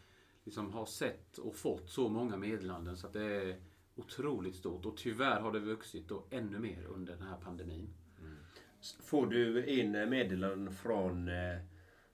liksom 0.44 0.72
har 0.72 0.86
sett 0.86 1.38
och 1.38 1.56
fått 1.56 1.90
så 1.90 2.08
många 2.08 2.36
meddelanden 2.36 2.96
så 2.96 3.06
att 3.06 3.12
det 3.12 3.24
är 3.24 3.60
otroligt 3.96 4.56
stort. 4.56 4.86
Och 4.86 4.96
tyvärr 4.96 5.40
har 5.40 5.52
det 5.52 5.60
vuxit 5.60 6.08
då 6.08 6.26
ännu 6.30 6.58
mer 6.58 6.84
under 6.84 7.12
den 7.12 7.26
här 7.26 7.36
pandemin. 7.36 7.88
Får 9.02 9.26
du 9.26 9.66
in 9.66 9.90
meddelanden 9.90 10.74
från 10.74 11.28
eh, 11.28 11.58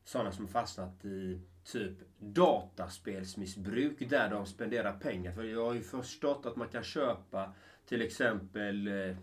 sådana 0.05 0.33
som 0.33 0.49
fastnat 0.49 1.05
i 1.05 1.41
typ 1.65 1.99
dataspelsmissbruk 2.19 4.11
där 4.11 4.31
de 4.31 4.47
spenderar 4.47 4.93
pengar? 4.93 5.33
För 5.33 5.45
jag 5.45 5.65
har 5.65 5.75
ju 5.75 5.83
förstått 5.83 6.47
att 6.47 6.57
man 6.57 6.69
kan 6.69 6.85
köpa 6.85 7.55
till 7.87 8.03
exempel 8.03 8.89
eh, 8.89 9.17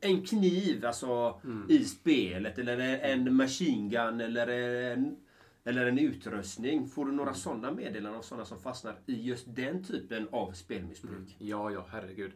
en 0.00 0.24
kniv 0.24 0.86
alltså 0.86 1.40
i 1.68 1.84
spelet 1.84 2.58
eller 2.58 2.78
en 2.98 3.34
machine 3.36 3.88
gun 3.88 4.20
eller 4.20 4.46
en, 4.92 5.16
eller 5.64 5.86
en 5.86 5.98
utrustning. 5.98 6.86
Får 6.86 7.06
du 7.06 7.12
några 7.12 7.34
sådana 7.34 7.72
meddelanden 7.72 8.18
av 8.18 8.22
sådana 8.22 8.44
som 8.44 8.58
fastnar 8.58 8.96
i 9.06 9.22
just 9.22 9.54
den 9.56 9.84
typen 9.84 10.28
av 10.32 10.52
spelmissbruk? 10.52 11.36
Ja, 11.38 11.70
ja, 11.70 11.86
herregud. 11.90 12.32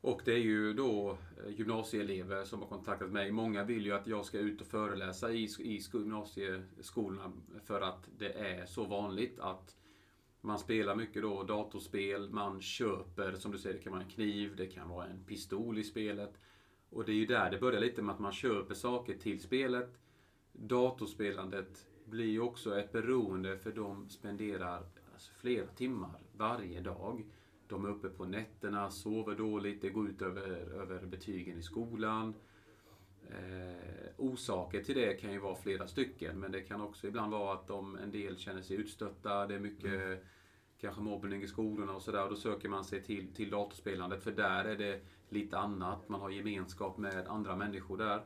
Och 0.00 0.22
det 0.24 0.32
är 0.32 0.38
ju 0.38 0.72
då 0.72 1.10
eh, 1.10 1.52
gymnasieelever 1.58 2.44
som 2.44 2.60
har 2.60 2.68
kontaktat 2.68 3.10
mig. 3.10 3.32
Många 3.32 3.64
vill 3.64 3.86
ju 3.86 3.92
att 3.92 4.06
jag 4.06 4.24
ska 4.24 4.38
ut 4.38 4.60
och 4.60 4.66
föreläsa 4.66 5.30
i, 5.32 5.48
i 5.58 5.80
sko- 5.80 5.98
gymnasieskolorna 5.98 7.32
för 7.64 7.80
att 7.80 8.08
det 8.18 8.32
är 8.32 8.66
så 8.66 8.84
vanligt 8.84 9.40
att 9.40 9.76
man 10.40 10.58
spelar 10.58 10.96
mycket 10.96 11.22
då 11.22 11.42
datorspel, 11.42 12.30
man 12.30 12.60
köper, 12.60 13.32
som 13.32 13.52
du 13.52 13.58
säger, 13.58 13.76
det 13.76 13.82
kan 13.82 13.92
vara 13.92 14.02
en 14.02 14.10
kniv, 14.10 14.56
det 14.56 14.66
kan 14.66 14.88
vara 14.88 15.06
en 15.06 15.24
pistol 15.24 15.78
i 15.78 15.84
spelet. 15.84 16.40
Och 16.90 17.04
det 17.04 17.12
är 17.12 17.16
ju 17.16 17.26
där 17.26 17.50
det 17.50 17.58
börjar 17.58 17.80
lite 17.80 18.02
med 18.02 18.14
att 18.14 18.20
man 18.20 18.32
köper 18.32 18.74
saker 18.74 19.14
till 19.14 19.40
spelet. 19.40 19.98
Datorspelandet 20.52 21.88
blir 22.10 22.26
ju 22.26 22.40
också 22.40 22.78
ett 22.78 22.92
beroende 22.92 23.58
för 23.58 23.72
de 23.72 24.08
spenderar 24.08 24.82
alltså, 25.12 25.32
flera 25.32 25.66
timmar 25.66 26.18
varje 26.36 26.80
dag. 26.80 27.24
De 27.68 27.84
är 27.84 27.88
uppe 27.88 28.08
på 28.08 28.24
nätterna, 28.24 28.90
sover 28.90 29.34
dåligt, 29.34 29.82
det 29.82 29.88
går 29.88 30.08
ut 30.08 30.22
över, 30.22 30.50
över 30.50 31.06
betygen 31.06 31.58
i 31.58 31.62
skolan. 31.62 32.34
Eh, 33.30 34.10
orsaker 34.16 34.82
till 34.82 34.94
det 34.94 35.14
kan 35.14 35.32
ju 35.32 35.38
vara 35.38 35.56
flera 35.56 35.86
stycken, 35.86 36.40
men 36.40 36.52
det 36.52 36.60
kan 36.60 36.80
också 36.80 37.06
ibland 37.06 37.32
vara 37.32 37.54
att 37.54 37.66
de, 37.66 37.96
en 37.96 38.10
del 38.10 38.36
känner 38.36 38.62
sig 38.62 38.76
utstötta, 38.76 39.46
det 39.46 39.54
är 39.54 39.60
mycket 39.60 40.24
kanske 40.80 41.02
mobbning 41.02 41.42
i 41.42 41.48
skolorna 41.48 41.94
och 41.94 42.02
sådär. 42.02 42.28
Då 42.30 42.36
söker 42.36 42.68
man 42.68 42.84
sig 42.84 43.02
till, 43.02 43.34
till 43.34 43.50
datorspelandet, 43.50 44.22
för 44.22 44.32
där 44.32 44.64
är 44.64 44.76
det 44.76 45.00
lite 45.28 45.58
annat. 45.58 46.08
Man 46.08 46.20
har 46.20 46.30
gemenskap 46.30 46.98
med 46.98 47.26
andra 47.26 47.56
människor 47.56 47.98
där. 47.98 48.22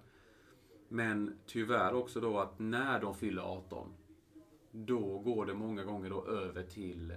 Men 0.93 1.38
tyvärr 1.47 1.95
också 1.95 2.20
då 2.20 2.38
att 2.38 2.59
när 2.59 3.01
de 3.01 3.14
fyller 3.14 3.43
18, 3.43 3.93
då 4.70 5.18
går 5.18 5.47
det 5.47 5.55
många 5.55 5.84
gånger 5.84 6.11
då 6.11 6.26
över 6.26 6.62
till 6.62 7.11
eh, 7.11 7.16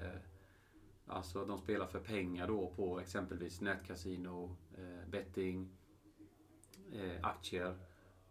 Alltså 1.08 1.46
de 1.46 1.58
spelar 1.58 1.88
för 1.88 2.00
pengar 2.00 2.48
då 2.48 2.74
på 2.76 3.00
exempelvis 3.00 3.62
nätkasino, 3.62 4.56
eh, 4.78 5.10
betting, 5.10 5.70
eh, 6.94 7.26
aktier. 7.26 7.76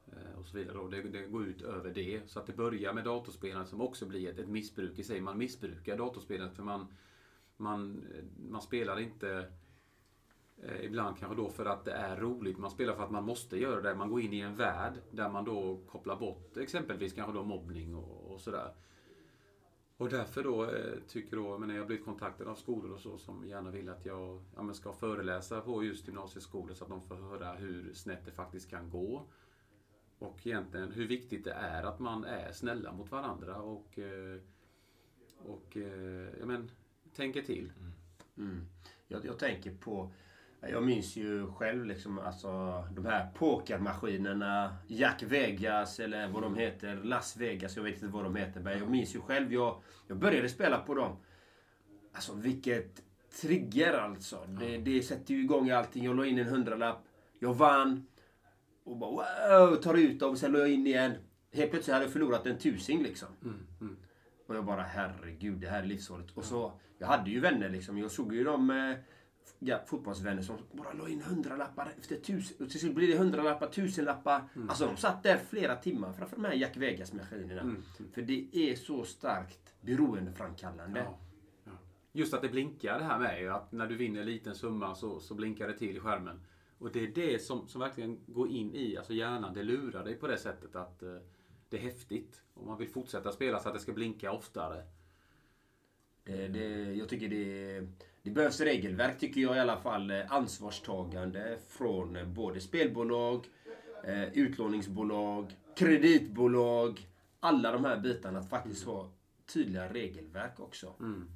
Eh, 0.06 0.38
och 0.38 0.46
så 0.46 0.56
vidare. 0.56 0.78
Och 0.78 0.90
det, 0.90 1.02
det 1.02 1.22
går 1.22 1.46
ut 1.46 1.62
över 1.62 1.90
det. 1.90 2.20
Så 2.26 2.38
att 2.40 2.46
det 2.46 2.52
börjar 2.52 2.92
med 2.92 3.04
datorspelandet 3.04 3.68
som 3.68 3.80
också 3.80 4.06
blir 4.06 4.30
ett, 4.30 4.38
ett 4.38 4.48
missbruk 4.48 4.98
i 4.98 5.04
sig. 5.04 5.20
Man 5.20 5.38
missbrukar 5.38 5.96
datorspelandet 5.96 6.56
för 6.56 6.62
man, 6.62 6.86
man, 7.56 8.06
eh, 8.14 8.24
man 8.50 8.62
spelar 8.62 9.00
inte 9.00 9.30
eh, 9.32 9.44
ibland 10.82 11.18
kanske 11.18 11.36
då 11.36 11.48
för 11.48 11.66
att 11.66 11.84
det 11.84 11.92
är 11.92 12.16
roligt. 12.16 12.58
Man 12.58 12.70
spelar 12.70 12.94
för 12.94 13.02
att 13.02 13.10
man 13.10 13.24
måste 13.24 13.56
göra 13.56 13.80
det. 13.80 13.94
Man 13.94 14.10
går 14.10 14.20
in 14.20 14.32
i 14.32 14.40
en 14.40 14.56
värld 14.56 14.92
där 15.10 15.28
man 15.28 15.44
då 15.44 15.80
kopplar 15.86 16.16
bort 16.16 16.56
exempelvis 16.56 17.12
kanske 17.12 17.32
då 17.32 17.42
mobbning 17.42 17.94
och, 17.94 18.32
och 18.32 18.40
sådär. 18.40 18.74
Och 19.96 20.08
därför 20.08 20.42
då 20.42 20.64
eh, 20.64 20.98
tycker 21.08 21.36
då, 21.36 21.58
men 21.58 21.70
jag 21.70 21.78
har 21.78 21.86
blivit 21.86 22.04
kontaktad 22.04 22.48
av 22.48 22.54
skolor 22.54 22.92
och 22.92 23.00
så 23.00 23.18
som 23.18 23.46
gärna 23.46 23.70
vill 23.70 23.88
att 23.88 24.06
jag 24.06 24.42
ja, 24.56 24.62
men 24.62 24.74
ska 24.74 24.92
föreläsa 24.92 25.60
på 25.60 25.84
just 25.84 26.06
gymnasieskolor 26.06 26.74
så 26.74 26.84
att 26.84 26.90
de 26.90 27.02
får 27.02 27.14
höra 27.16 27.52
hur 27.52 27.94
snett 27.94 28.24
det 28.24 28.32
faktiskt 28.32 28.70
kan 28.70 28.90
gå. 28.90 29.26
Och 30.18 30.46
egentligen 30.46 30.92
hur 30.92 31.06
viktigt 31.06 31.44
det 31.44 31.52
är 31.52 31.82
att 31.82 31.98
man 31.98 32.24
är 32.24 32.52
snälla 32.52 32.92
mot 32.92 33.10
varandra 33.10 33.56
och, 33.56 33.98
eh, 33.98 34.40
och 35.38 35.76
eh, 35.76 36.28
ja, 36.40 36.46
men, 36.46 36.70
tänker 37.14 37.42
till. 37.42 37.72
Mm. 38.36 38.66
Jag, 39.08 39.24
jag 39.24 39.38
tänker 39.38 39.74
på... 39.74 40.12
Jag 40.70 40.82
minns 40.82 41.16
ju 41.16 41.46
själv 41.46 41.84
liksom, 41.84 42.18
alltså, 42.18 42.84
de 42.96 43.06
här 43.06 43.28
pokermaskinerna. 43.34 44.76
Jack 44.86 45.22
Vegas 45.22 46.00
eller 46.00 46.28
vad 46.28 46.42
de 46.42 46.54
heter. 46.56 46.96
Las 46.96 47.36
Vegas. 47.36 47.76
Jag 47.76 47.82
vet 47.82 47.94
inte 47.94 48.06
vad 48.06 48.24
de 48.24 48.36
heter. 48.36 48.60
Men 48.60 48.78
jag 48.78 48.90
minns 48.90 49.14
ju 49.14 49.20
själv. 49.20 49.52
Jag, 49.52 49.82
jag 50.08 50.16
började 50.16 50.48
spela 50.48 50.78
på 50.78 50.94
dem. 50.94 51.16
Alltså 52.12 52.34
vilket 52.34 53.02
trigger 53.40 53.92
alltså. 53.92 54.46
Det, 54.60 54.78
det 54.78 55.02
sätter 55.02 55.34
ju 55.34 55.40
igång 55.40 55.70
allting. 55.70 56.04
Jag 56.04 56.16
la 56.16 56.26
in 56.26 56.38
en 56.38 56.46
hundralapp. 56.46 57.04
Jag 57.38 57.54
vann. 57.54 58.06
Och 58.84 58.96
bara 58.96 59.10
wow! 59.10 59.76
Tar 59.76 59.94
ut 59.94 60.20
dem. 60.20 60.36
Sen 60.36 60.52
la 60.52 60.58
jag 60.58 60.70
in 60.70 60.86
igen. 60.86 61.12
Helt 61.52 61.70
plötsligt 61.70 61.92
hade 61.92 62.04
jag 62.04 62.12
förlorat 62.12 62.46
en 62.46 62.58
tusing 62.58 63.02
liksom. 63.02 63.28
Mm, 63.42 63.66
mm. 63.80 63.96
Och 64.46 64.56
jag 64.56 64.64
bara 64.64 64.82
herregud, 64.82 65.58
det 65.58 65.68
här 65.68 65.82
är 65.82 65.86
livsfarligt. 65.86 66.36
Och 66.36 66.44
så, 66.44 66.72
jag 66.98 67.06
hade 67.06 67.30
ju 67.30 67.40
vänner 67.40 67.68
liksom. 67.68 67.98
Jag 67.98 68.10
såg 68.10 68.34
ju 68.34 68.44
de 68.44 68.70
eh, 68.70 68.96
ja, 69.58 69.80
fotbollsvänner 69.86 70.42
som 70.42 70.56
bara 70.72 70.92
la 70.92 71.08
in 71.08 71.22
hundralappar 71.22 71.92
efter 71.98 72.16
tusen. 72.16 72.64
Och 72.64 72.70
till 72.70 72.80
slut 72.80 72.94
blir 72.94 73.08
det 73.08 73.18
hundralappar, 73.18 73.66
tusenlappar. 73.66 74.48
Alltså 74.68 74.86
de 74.86 74.96
satt 74.96 75.22
där 75.22 75.36
flera 75.36 75.76
timmar 75.76 76.12
framför 76.12 76.36
de 76.36 76.44
här 76.44 76.54
Jack 76.54 76.76
Vegas-maskinerna. 76.76 77.60
Mm. 77.60 77.82
För 78.12 78.22
det 78.22 78.48
är 78.52 78.76
så 78.76 79.04
starkt 79.04 79.74
beroendeframkallande. 79.80 81.00
Ja. 81.00 81.18
Ja. 81.64 81.72
Just 82.12 82.34
att 82.34 82.42
det 82.42 82.48
blinkar 82.48 82.98
det 82.98 83.04
här 83.04 83.18
med 83.18 83.40
ju, 83.40 83.50
att 83.50 83.72
när 83.72 83.86
du 83.86 83.96
vinner 83.96 84.20
en 84.20 84.26
liten 84.26 84.54
summa 84.54 84.94
så, 84.94 85.20
så 85.20 85.34
blinkar 85.34 85.68
det 85.68 85.78
till 85.78 85.96
i 85.96 86.00
skärmen. 86.00 86.40
Och 86.78 86.92
det 86.92 87.00
är 87.00 87.08
det 87.08 87.42
som, 87.42 87.68
som 87.68 87.80
verkligen 87.80 88.18
går 88.26 88.48
in 88.48 88.74
i 88.74 88.96
alltså 88.96 89.12
hjärnan. 89.12 89.54
Det 89.54 89.62
lurar 89.62 90.04
dig 90.04 90.14
på 90.14 90.26
det 90.26 90.38
sättet 90.38 90.76
att 90.76 91.02
eh, 91.02 91.16
det 91.68 91.76
är 91.76 91.80
häftigt. 91.80 92.42
Och 92.54 92.66
man 92.66 92.78
vill 92.78 92.88
fortsätta 92.88 93.32
spela 93.32 93.60
så 93.60 93.68
att 93.68 93.74
det 93.74 93.80
ska 93.80 93.92
blinka 93.92 94.32
oftare. 94.32 94.84
Det, 96.24 96.48
det, 96.48 96.94
jag 96.94 97.08
tycker 97.08 97.28
det, 97.28 97.86
det 98.24 98.30
behövs 98.30 98.60
regelverk 98.60 99.18
tycker 99.18 99.40
jag 99.40 99.56
i 99.56 99.58
alla 99.58 99.76
fall. 99.76 100.10
eh, 100.10 100.32
Ansvarstagande 100.32 101.58
från 101.68 102.16
eh, 102.16 102.26
både 102.26 102.60
spelbolag, 102.60 103.46
eh, 104.04 104.24
utlåningsbolag, 104.24 105.56
kreditbolag. 105.76 107.08
Alla 107.40 107.72
de 107.72 107.84
här 107.84 108.00
bitarna. 108.00 108.38
Att 108.38 108.48
faktiskt 108.48 108.84
ha 108.84 109.10
tydliga 109.46 109.92
regelverk 109.92 110.60
också. 110.60 110.94
Mm. 111.00 111.28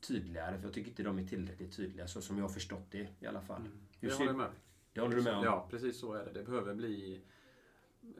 Tydligare, 0.00 0.58
för 0.58 0.64
jag 0.64 0.72
tycker 0.74 0.90
inte 0.90 1.02
de 1.02 1.18
är 1.18 1.24
tillräckligt 1.24 1.76
tydliga. 1.76 2.06
Så 2.06 2.22
som 2.22 2.36
jag 2.36 2.44
har 2.44 2.48
förstått 2.48 2.86
det 2.90 3.08
i 3.20 3.26
alla 3.26 3.40
fall. 3.40 3.62
Hur 4.00 4.08
Jag 4.08 4.16
håller 4.16 4.32
med. 4.32 4.50
Det 4.92 5.00
håller 5.00 5.16
du 5.16 5.22
med 5.22 5.34
om? 5.34 5.44
Ja, 5.44 5.66
precis 5.70 6.00
så 6.00 6.12
är 6.12 6.24
det. 6.24 6.32
Det 6.32 6.42
behöver 6.42 6.74
bli 6.74 7.20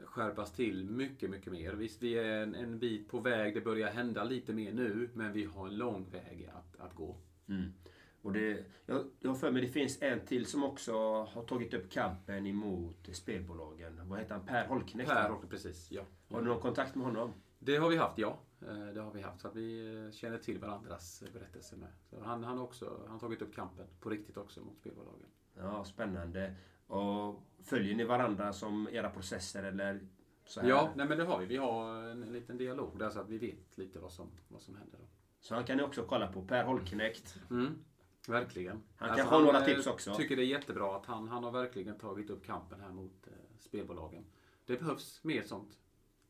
skärpas 0.05 0.51
till 0.53 0.85
mycket, 0.89 1.29
mycket 1.29 1.51
mer. 1.51 1.73
Visst, 1.73 2.03
vi 2.03 2.13
är 2.13 2.43
en, 2.43 2.55
en 2.55 2.79
bit 2.79 3.09
på 3.09 3.19
väg. 3.19 3.53
Det 3.53 3.61
börjar 3.61 3.91
hända 3.91 4.23
lite 4.23 4.53
mer 4.53 4.73
nu, 4.73 5.09
men 5.13 5.33
vi 5.33 5.45
har 5.45 5.67
en 5.67 5.77
lång 5.77 6.09
väg 6.11 6.49
att, 6.53 6.79
att 6.79 6.95
gå. 6.95 7.15
Mm. 7.47 7.73
Och 8.21 8.33
det, 8.33 8.65
jag, 8.85 9.05
jag 9.19 9.29
har 9.29 9.35
för 9.35 9.51
mig 9.51 9.61
det 9.61 9.67
finns 9.67 10.01
en 10.01 10.25
till 10.25 10.45
som 10.45 10.63
också 10.63 10.93
har 11.23 11.43
tagit 11.43 11.73
upp 11.73 11.89
kampen 11.91 12.47
emot 12.47 13.09
spelbolagen. 13.11 14.01
Vad 14.09 14.19
heter 14.19 14.35
han? 14.35 14.45
Per 14.45 14.67
Holknekt? 14.67 15.09
Per? 15.09 15.29
Holknekt, 15.29 15.51
precis. 15.51 15.91
Ja. 15.91 16.01
Har 16.29 16.41
du 16.41 16.47
någon 16.47 16.61
kontakt 16.61 16.95
med 16.95 17.05
honom? 17.05 17.33
Det 17.59 17.77
har 17.77 17.89
vi 17.89 17.97
haft, 17.97 18.17
ja. 18.17 18.39
Eh, 18.61 18.85
Det 18.93 19.01
har 19.01 19.11
vi 19.11 19.21
haft. 19.21 19.41
Så 19.41 19.47
att 19.47 19.55
vi 19.55 19.95
eh, 20.05 20.11
känner 20.11 20.37
till 20.37 20.59
varandras 20.59 21.23
berättelser 21.33 21.77
med. 21.77 21.89
Så 22.09 22.23
han, 22.23 22.43
han, 22.43 22.59
också, 22.59 22.99
han 23.03 23.11
har 23.11 23.19
tagit 23.19 23.41
upp 23.41 23.55
kampen 23.55 23.87
på 23.99 24.09
riktigt 24.09 24.37
också 24.37 24.61
mot 24.61 24.77
spelbolagen. 24.77 25.27
Ja, 25.57 25.83
spännande. 25.85 26.55
Och 26.91 27.43
följer 27.63 27.95
ni 27.95 28.03
varandra 28.03 28.53
som 28.53 28.89
era 28.91 29.09
processer 29.09 29.63
eller 29.63 29.99
så 30.45 30.61
här? 30.61 30.69
Ja, 30.69 30.93
nej 30.95 31.07
men 31.07 31.17
det 31.17 31.23
har 31.23 31.39
vi. 31.39 31.45
Vi 31.45 31.57
har 31.57 32.03
en, 32.03 32.23
en 32.23 32.33
liten 32.33 32.57
dialog 32.57 32.99
där 32.99 33.09
så 33.09 33.19
att 33.19 33.29
vi 33.29 33.37
vet 33.37 33.77
lite 33.77 33.99
vad 33.99 34.11
som, 34.11 34.31
vad 34.47 34.61
som 34.61 34.75
händer. 34.75 34.97
Då. 34.99 35.05
Så 35.39 35.55
han 35.55 35.63
kan 35.63 35.77
ni 35.77 35.83
också 35.83 36.03
kolla 36.03 36.27
på. 36.27 36.41
Per 36.41 36.63
Holknekt. 36.63 37.39
Mm, 37.49 37.83
verkligen. 38.27 38.83
Han 38.95 39.09
Alltså, 39.09 39.17
kanske 39.17 39.35
har 39.35 39.41
några 39.43 39.59
eh, 39.59 39.65
tips 39.65 39.87
också. 39.87 40.15
tycker 40.15 40.35
det 40.35 40.43
är 40.43 40.47
jättebra 40.47 40.95
att 40.95 41.05
han, 41.05 41.27
han 41.27 41.43
har 41.43 41.51
verkligen 41.51 41.97
tagit 41.97 42.29
upp 42.29 42.45
kampen 42.45 42.81
här 42.81 42.89
mot 42.89 43.27
eh, 43.27 43.33
spelbolagen. 43.59 44.25
Det 44.65 44.77
behövs 44.79 45.23
mer 45.23 45.41
sånt. 45.41 45.77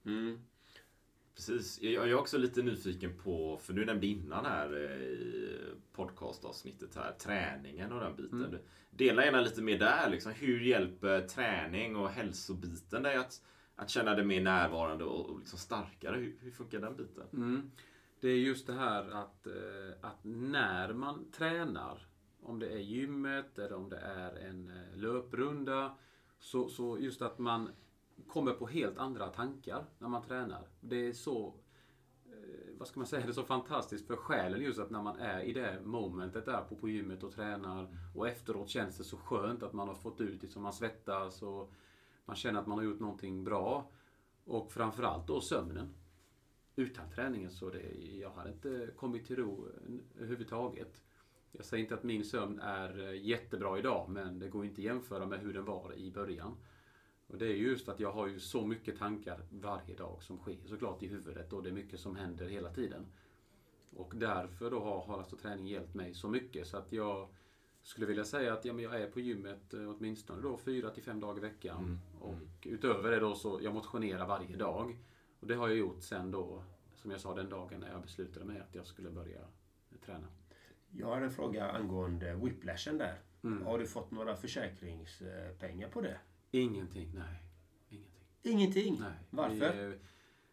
Mm. 0.05 0.41
Precis. 1.35 1.81
Jag, 1.81 2.09
är 2.09 2.13
också 2.15 2.37
lite 2.37 2.61
nyfiken 2.61 3.17
på, 3.23 3.57
för 3.57 3.73
du 3.73 3.85
nämnde 3.85 4.07
innan 4.07 4.45
här 4.45 4.73
eh, 4.73 5.01
i 5.01 5.57
podcastavsnittet 5.93 6.95
här, 6.95 7.11
träningen 7.11 7.91
och 7.91 7.99
den 7.99 8.15
biten. 8.15 8.45
Mm. 8.45 8.61
Dela 8.91 9.25
gärna 9.25 9.41
lite 9.41 9.61
mer 9.61 9.79
där. 9.79 10.09
Liksom. 10.09 10.31
Hur 10.31 10.61
hjälper 10.61 11.21
träning 11.21 11.95
och 11.95 12.09
hälsobiten 12.09 13.03
dig 13.03 13.15
att, 13.15 13.41
att 13.75 13.89
känna 13.89 14.15
dig 14.15 14.25
mer 14.25 14.41
närvarande 14.41 15.03
och, 15.03 15.29
och 15.29 15.39
liksom 15.39 15.59
starkare? 15.59 16.17
Hur, 16.17 16.35
hur 16.39 16.51
funkar 16.51 16.79
den 16.79 16.95
biten? 16.95 17.27
Mm. 17.33 17.71
Det 18.19 18.27
är 18.27 18.37
just 18.37 18.67
det 18.67 18.73
här 18.73 19.09
att, 19.09 19.47
eh, 19.47 19.93
att 20.01 20.23
när 20.23 20.93
man 20.93 21.31
tränar, 21.31 22.07
om 22.41 22.59
det 22.59 22.69
är 22.69 22.79
gymmet 22.79 23.59
eller 23.59 23.73
om 23.73 23.89
det 23.89 23.97
är 23.99 24.35
en 24.35 24.69
eh, 24.69 24.97
löprunda, 24.99 25.95
så, 26.39 26.69
så 26.69 26.99
just 26.99 27.21
att 27.21 27.39
man 27.39 27.69
kommer 28.27 28.53
på 28.53 28.67
helt 28.67 28.97
andra 28.97 29.27
tankar 29.27 29.85
när 29.99 30.07
man 30.07 30.23
tränar. 30.23 30.67
Det 30.79 31.07
är 31.07 31.13
så, 31.13 31.53
eh, 32.25 32.69
vad 32.77 32.87
ska 32.87 32.99
man 32.99 33.07
säga, 33.07 33.21
det 33.25 33.31
är 33.31 33.33
så 33.33 33.43
fantastiskt 33.43 34.07
för 34.07 34.15
själen 34.15 34.61
just 34.61 34.79
att 34.79 34.89
när 34.89 35.01
man 35.01 35.19
är 35.19 35.41
i 35.41 35.53
det 35.53 35.81
momentet 35.83 36.45
där 36.45 36.61
på, 36.61 36.75
på 36.75 36.89
gymmet 36.89 37.23
och 37.23 37.31
tränar 37.31 37.97
och 38.15 38.27
efteråt 38.27 38.69
känns 38.69 38.97
det 38.97 39.03
så 39.03 39.17
skönt 39.17 39.63
att 39.63 39.73
man 39.73 39.87
har 39.87 39.95
fått 39.95 40.21
ut 40.21 40.41
det 40.41 40.47
som 40.47 40.63
man 40.63 40.73
svettas 40.73 41.41
och 41.41 41.71
man 42.25 42.35
känner 42.35 42.59
att 42.59 42.67
man 42.67 42.77
har 42.77 42.85
gjort 42.85 42.99
någonting 42.99 43.43
bra. 43.43 43.91
Och 44.45 44.71
framförallt 44.71 45.27
då 45.27 45.41
sömnen 45.41 45.93
utan 46.75 47.09
träningen 47.09 47.51
så 47.51 47.69
det, 47.69 47.81
jag 48.19 48.31
hade 48.31 48.51
inte 48.51 48.89
kommit 48.95 49.25
till 49.25 49.35
ro 49.35 49.67
överhuvudtaget. 50.15 51.01
Jag 51.51 51.65
säger 51.65 51.83
inte 51.83 51.95
att 51.95 52.03
min 52.03 52.25
sömn 52.25 52.59
är 52.59 53.07
eh, 53.07 53.25
jättebra 53.25 53.79
idag, 53.79 54.09
men 54.09 54.39
det 54.39 54.47
går 54.47 54.65
inte 54.65 54.81
att 54.81 54.85
jämföra 54.85 55.25
med 55.25 55.39
hur 55.39 55.53
den 55.53 55.65
var 55.65 55.93
i 55.93 56.11
början. 56.11 56.57
Och 57.31 57.37
det 57.37 57.45
är 57.45 57.55
just 57.55 57.89
att 57.89 57.99
jag 57.99 58.11
har 58.11 58.27
ju 58.27 58.39
så 58.39 58.67
mycket 58.67 58.99
tankar 58.99 59.41
varje 59.49 59.95
dag 59.95 60.23
som 60.23 60.37
sker 60.37 60.57
såklart 60.65 61.03
i 61.03 61.07
huvudet 61.07 61.53
och 61.53 61.63
det 61.63 61.69
är 61.69 61.73
mycket 61.73 61.99
som 61.99 62.15
händer 62.15 62.47
hela 62.47 62.73
tiden. 62.73 63.05
Och 63.95 64.13
därför 64.15 64.71
då 64.71 64.79
har, 64.79 65.01
har 65.01 65.17
alltså 65.17 65.35
träning 65.35 65.67
hjälpt 65.67 65.93
mig 65.93 66.13
så 66.13 66.27
mycket 66.27 66.67
så 66.67 66.77
att 66.77 66.91
jag 66.91 67.27
skulle 67.81 68.05
vilja 68.05 68.25
säga 68.25 68.53
att 68.53 68.65
ja, 68.65 68.73
men 68.73 68.83
jag 68.83 69.01
är 69.01 69.07
på 69.07 69.19
gymmet 69.19 69.73
eh, 69.73 69.89
åtminstone 69.89 70.41
då 70.41 70.57
fyra 70.57 70.89
till 70.89 71.03
fem 71.03 71.19
dagar 71.19 71.37
i 71.37 71.39
veckan. 71.39 71.77
Mm. 71.83 71.99
Och 72.19 72.67
utöver 72.67 73.11
det 73.11 73.19
då 73.19 73.35
så 73.35 73.59
jag 73.61 73.73
motionerar 73.73 74.27
varje 74.27 74.57
dag. 74.57 74.97
Och 75.39 75.47
det 75.47 75.55
har 75.55 75.67
jag 75.67 75.77
gjort 75.77 76.03
sen 76.03 76.31
då, 76.31 76.63
som 76.95 77.11
jag 77.11 77.19
sa 77.19 77.35
den 77.35 77.49
dagen 77.49 77.79
när 77.79 77.91
jag 77.91 78.01
beslutade 78.01 78.45
mig 78.45 78.59
att 78.59 78.75
jag 78.75 78.85
skulle 78.85 79.09
börja 79.09 79.41
träna. 80.05 80.27
Jag 80.89 81.07
har 81.07 81.21
en 81.21 81.31
fråga 81.31 81.71
angående 81.71 82.35
whiplashen 82.35 82.97
där. 82.97 83.19
Mm. 83.43 83.65
Har 83.65 83.79
du 83.79 83.87
fått 83.87 84.11
några 84.11 84.35
försäkringspengar 84.35 85.89
på 85.89 86.01
det? 86.01 86.17
Ingenting, 86.51 87.11
nej. 87.13 87.43
Ingenting. 87.89 88.11
Ingenting? 88.43 88.97
Nej. 88.99 89.13
Varför? 89.29 89.73
Vi, 89.87 89.93
eh, 89.93 89.99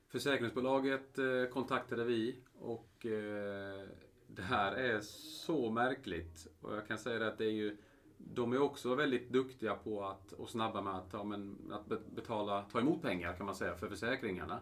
försäkringsbolaget 0.09 1.19
eh, 1.19 1.45
kontaktade 1.53 2.05
vi 2.05 2.39
och 2.59 3.07
eh, 3.07 3.89
det 4.27 4.43
här 4.43 4.73
är 4.73 5.01
så 5.01 5.71
märkligt. 5.71 6.47
Och 6.61 6.77
jag 6.77 6.87
kan 6.87 6.99
säga 6.99 7.27
att 7.29 7.39
det 7.39 7.45
är 7.45 7.51
ju 7.53 7.77
de 8.19 8.53
är 8.53 8.61
också 8.63 8.95
väldigt 8.95 9.29
duktiga 9.29 9.75
på 9.75 10.05
att, 10.05 10.33
och 10.33 10.51
snabba 10.51 10.83
med 10.83 10.95
att, 10.95 11.13
ja, 11.13 11.25
men, 11.25 11.73
att 11.73 11.87
be- 11.87 12.01
betala, 12.15 12.63
ta 12.63 12.81
emot 12.81 13.03
pengar 13.03 13.37
kan 13.37 13.47
man 13.47 13.55
säga 13.55 13.75
för 13.75 13.89
försäkringarna. 13.89 14.61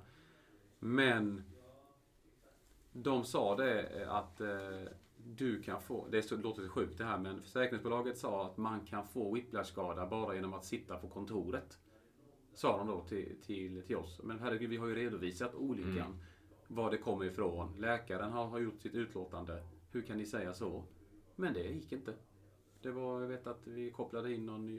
Men 0.79 1.43
de 2.93 3.25
sa 3.25 3.57
det 3.57 4.07
att 4.09 4.41
eh, 4.41 4.83
du 5.35 5.63
kan 5.63 5.81
få, 5.81 6.09
det 6.11 6.19
är 6.19 6.23
så- 6.23 6.37
låter 6.37 6.63
så 6.63 6.69
sjukt 6.69 6.99
det 6.99 7.05
här, 7.05 7.19
men 7.19 7.43
försäkringsbolaget 7.43 8.19
sa 8.19 8.47
att 8.47 8.57
man 8.57 8.81
kan 8.81 9.07
få 9.07 9.35
whiplashskada 9.35 10.07
bara 10.07 10.35
genom 10.35 10.55
att 10.55 10.65
sitta 10.65 10.97
på 10.99 11.09
kontoret. 11.09 11.79
Sa 12.55 12.79
de 12.79 12.87
då 12.87 13.05
till, 13.05 13.37
till, 13.43 13.83
till 13.83 13.97
oss. 13.97 14.21
Men 14.25 14.39
herregud, 14.39 14.71
vi 14.71 14.77
har 14.77 14.87
ju 14.87 14.95
redovisat 14.95 15.55
olyckan. 15.55 15.97
Mm. 15.97 16.19
Var 16.69 16.91
det 16.91 16.99
kommer 16.99 17.25
ifrån. 17.25 17.75
Läkaren 17.79 18.33
har, 18.33 18.47
har 18.47 18.59
gjort 18.59 18.81
sitt 18.81 18.95
utlåtande. 18.95 19.63
Hur 19.93 20.03
kan 20.03 20.19
ni 20.19 20.27
säga 20.27 20.55
så? 20.55 20.85
Men 21.37 21.55
det 21.55 21.69
gick 21.69 21.93
inte. 21.93 22.15
Det 22.83 22.91
var, 22.91 23.21
jag 23.21 23.29
vet 23.29 23.47
att 23.47 23.67
vi 23.67 23.91
kopplade 23.91 24.35
in 24.35 24.47
någon 24.47 24.79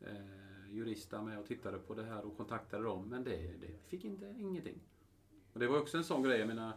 eh, 0.00 0.70
jurist 0.70 1.10
där 1.10 1.22
med 1.22 1.38
och 1.38 1.46
tittade 1.46 1.78
på 1.78 1.94
det 1.94 2.02
här 2.04 2.24
och 2.26 2.36
kontaktade 2.36 2.84
dem. 2.84 3.08
Men 3.08 3.24
det, 3.24 3.36
det 3.36 3.78
fick 3.88 4.04
inte 4.04 4.34
ingenting. 4.38 4.80
Och 5.52 5.60
det 5.60 5.66
var 5.68 5.80
också 5.80 5.96
en 5.96 6.04
sån 6.04 6.22
grej, 6.22 6.38
jag 6.38 6.48
menar. 6.48 6.72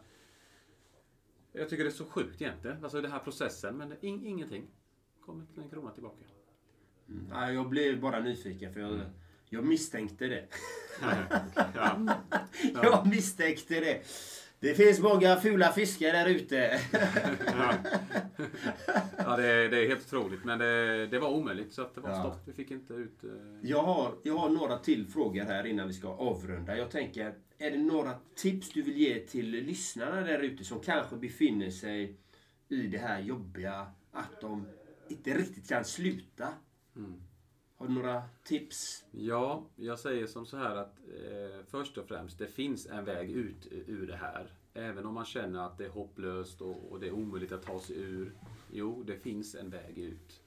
Jag 1.54 1.70
tycker 1.70 1.84
det 1.84 1.89
är 1.89 1.91
så 1.91 2.06
sjukt 2.06 2.41
egentligen. 2.41 2.84
Alltså 2.84 3.01
den 3.01 3.12
här 3.12 3.20
processen, 3.20 3.78
men 3.78 3.93
in, 4.01 4.26
ingenting. 4.26 4.68
Kom 5.22 5.41
inte 5.41 5.62
en 5.62 5.70
krona 5.70 5.91
tillbaka. 5.91 6.24
Mm. 7.10 7.28
Ja, 7.32 7.51
jag 7.51 7.70
blev 7.70 8.01
bara 8.01 8.20
nyfiken 8.20 8.74
för 8.74 8.80
jag, 8.80 8.99
jag 9.49 9.66
misstänkte 9.66 10.28
det. 10.28 10.47
Ja. 11.76 12.18
Jag 12.84 13.08
misstänkte 13.08 13.80
det. 13.80 14.01
Det 14.64 14.76
finns 14.76 14.99
många 14.99 15.36
fula 15.36 15.72
fiskar 15.72 16.11
där 16.11 16.26
ute. 16.30 16.80
Ja, 19.18 19.38
det, 19.38 19.47
är- 19.47 19.70
det 19.70 19.78
är 19.84 19.88
helt 19.88 20.05
otroligt. 20.14 20.43
Men 20.45 20.59
det, 20.59 21.07
det 21.07 21.20
var 21.20 21.30
omöjligt 21.30 21.74
så 21.74 21.82
att 21.82 21.95
det 21.95 22.01
var 22.01 22.09
Ja. 22.09 22.20
stopp. 22.20 22.41
Vi 22.45 22.53
fick 22.53 22.72
inte 22.72 22.93
ut... 22.93 23.24
eh, 23.24 23.30
Jag 23.61 23.84
har, 23.84 24.16
jag 24.24 24.38
har 24.38 24.49
några 24.49 24.78
till 24.78 25.07
frågor 25.07 25.43
här 25.43 25.66
innan 25.66 25.88
vi 25.88 25.93
ska 25.93 26.07
avrunda. 26.07 26.78
Jag 26.78 26.91
tänker, 26.91 27.34
är 27.57 27.72
det 27.72 27.78
några 27.78 28.14
tips 28.36 28.70
du 28.70 28.82
vill 28.82 28.97
ge 28.97 29.20
till 29.20 29.49
lyssnarna 29.51 30.22
där 30.22 30.39
ute 30.39 30.64
som 30.64 30.80
kanske 30.80 31.16
befinner 31.16 31.70
sig 31.70 32.18
i 32.70 32.88
det 32.88 32.97
här 32.97 33.20
jobbiga 33.20 33.88
att 34.11 34.41
de 34.41 34.68
inte 35.09 35.34
riktigt 35.38 35.70
kan 35.70 35.86
sluta? 35.86 36.47
Har 37.84 37.88
du 37.89 37.95
några 37.95 38.23
tips? 38.43 39.05
Ja, 39.11 39.65
jag 39.75 39.99
säger 39.99 40.27
som 40.27 40.45
så 40.45 40.57
här 40.57 40.75
att 40.75 40.99
eh, 40.99 41.65
först 41.65 41.97
och 41.97 42.05
främst, 42.05 42.39
det 42.39 42.47
finns 42.47 42.86
en 42.86 43.05
väg 43.05 43.31
ut 43.31 43.67
ur 43.71 44.07
det 44.07 44.15
här. 44.15 44.53
Även 44.73 45.05
om 45.05 45.13
man 45.13 45.25
känner 45.25 45.65
att 45.65 45.77
det 45.77 45.86
är 45.86 45.89
hopplöst 45.89 46.61
och, 46.61 46.91
och 46.91 46.99
det 46.99 47.07
är 47.07 47.11
omöjligt 47.11 47.51
att 47.51 47.63
ta 47.63 47.79
sig 47.79 47.95
ur. 48.01 48.34
Jo, 48.71 49.03
det 49.03 49.17
finns 49.17 49.55
en 49.55 49.69
väg 49.69 49.97
ut. 49.97 50.41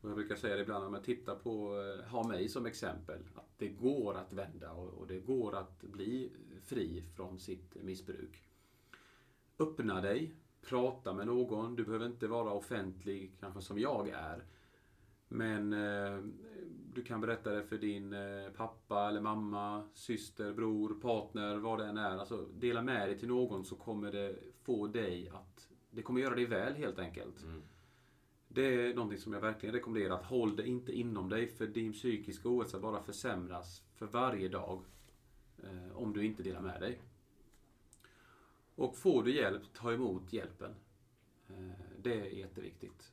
Och 0.00 0.08
jag 0.08 0.16
brukar 0.16 0.36
säga 0.36 0.56
det 0.56 0.62
ibland 0.62 0.84
om 0.84 0.94
jag 0.94 1.04
tittar 1.04 1.34
på, 1.34 1.82
eh, 1.82 2.10
ha 2.10 2.28
mig 2.28 2.48
som 2.48 2.66
exempel, 2.66 3.18
att 3.34 3.58
det 3.58 3.68
går 3.68 4.14
att 4.14 4.32
vända 4.32 4.72
och, 4.72 4.88
och 4.88 5.06
det 5.06 5.18
går 5.18 5.56
att 5.56 5.82
bli 5.82 6.32
fri 6.64 7.04
från 7.16 7.38
sitt 7.38 7.82
missbruk. 7.82 8.42
Öppna 9.58 10.00
dig, 10.00 10.34
prata 10.62 11.12
med 11.12 11.26
någon. 11.26 11.76
Du 11.76 11.84
behöver 11.84 12.06
inte 12.06 12.26
vara 12.26 12.52
offentlig, 12.52 13.32
kanske 13.40 13.62
som 13.62 13.78
jag 13.78 14.08
är. 14.08 14.44
Men 15.32 15.72
eh, 15.72 16.18
du 16.94 17.02
kan 17.02 17.20
berätta 17.20 17.50
det 17.50 17.62
för 17.62 17.78
din 17.78 18.12
eh, 18.12 18.50
pappa 18.56 19.08
eller 19.08 19.20
mamma, 19.20 19.82
syster, 19.94 20.52
bror, 20.52 21.00
partner, 21.00 21.56
vad 21.56 21.78
det 21.78 21.86
än 21.86 21.96
är. 21.98 22.18
Alltså, 22.18 22.46
dela 22.54 22.82
med 22.82 23.08
dig 23.08 23.18
till 23.18 23.28
någon 23.28 23.64
så 23.64 23.76
kommer 23.76 24.12
det 24.12 24.36
få 24.62 24.86
dig 24.86 25.28
att... 25.28 25.68
Det 25.90 26.02
kommer 26.02 26.20
göra 26.20 26.34
dig 26.34 26.46
väl 26.46 26.74
helt 26.74 26.98
enkelt. 26.98 27.44
Det 28.48 28.62
är 28.62 28.94
någonting 28.94 29.18
som 29.18 29.32
jag 29.32 29.40
verkligen 29.40 29.74
rekommenderar. 29.74 30.14
Att 30.14 30.24
håll 30.24 30.56
det 30.56 30.66
inte 30.66 30.92
inom 30.92 31.28
dig 31.28 31.46
för 31.46 31.66
din 31.66 31.92
psykiska 31.92 32.48
ohälsa 32.48 32.80
bara 32.80 33.02
försämras 33.02 33.82
för 33.94 34.06
varje 34.06 34.48
dag. 34.48 34.84
Eh, 35.62 35.96
om 35.96 36.12
du 36.12 36.24
inte 36.24 36.42
delar 36.42 36.60
med 36.60 36.80
dig. 36.80 37.00
Och 38.74 38.96
får 38.96 39.22
du 39.22 39.34
hjälp, 39.34 39.62
ta 39.72 39.92
emot 39.92 40.32
hjälpen. 40.32 40.74
Eh, 41.48 41.70
det 41.98 42.20
är 42.20 42.24
jätteviktigt. 42.24 43.12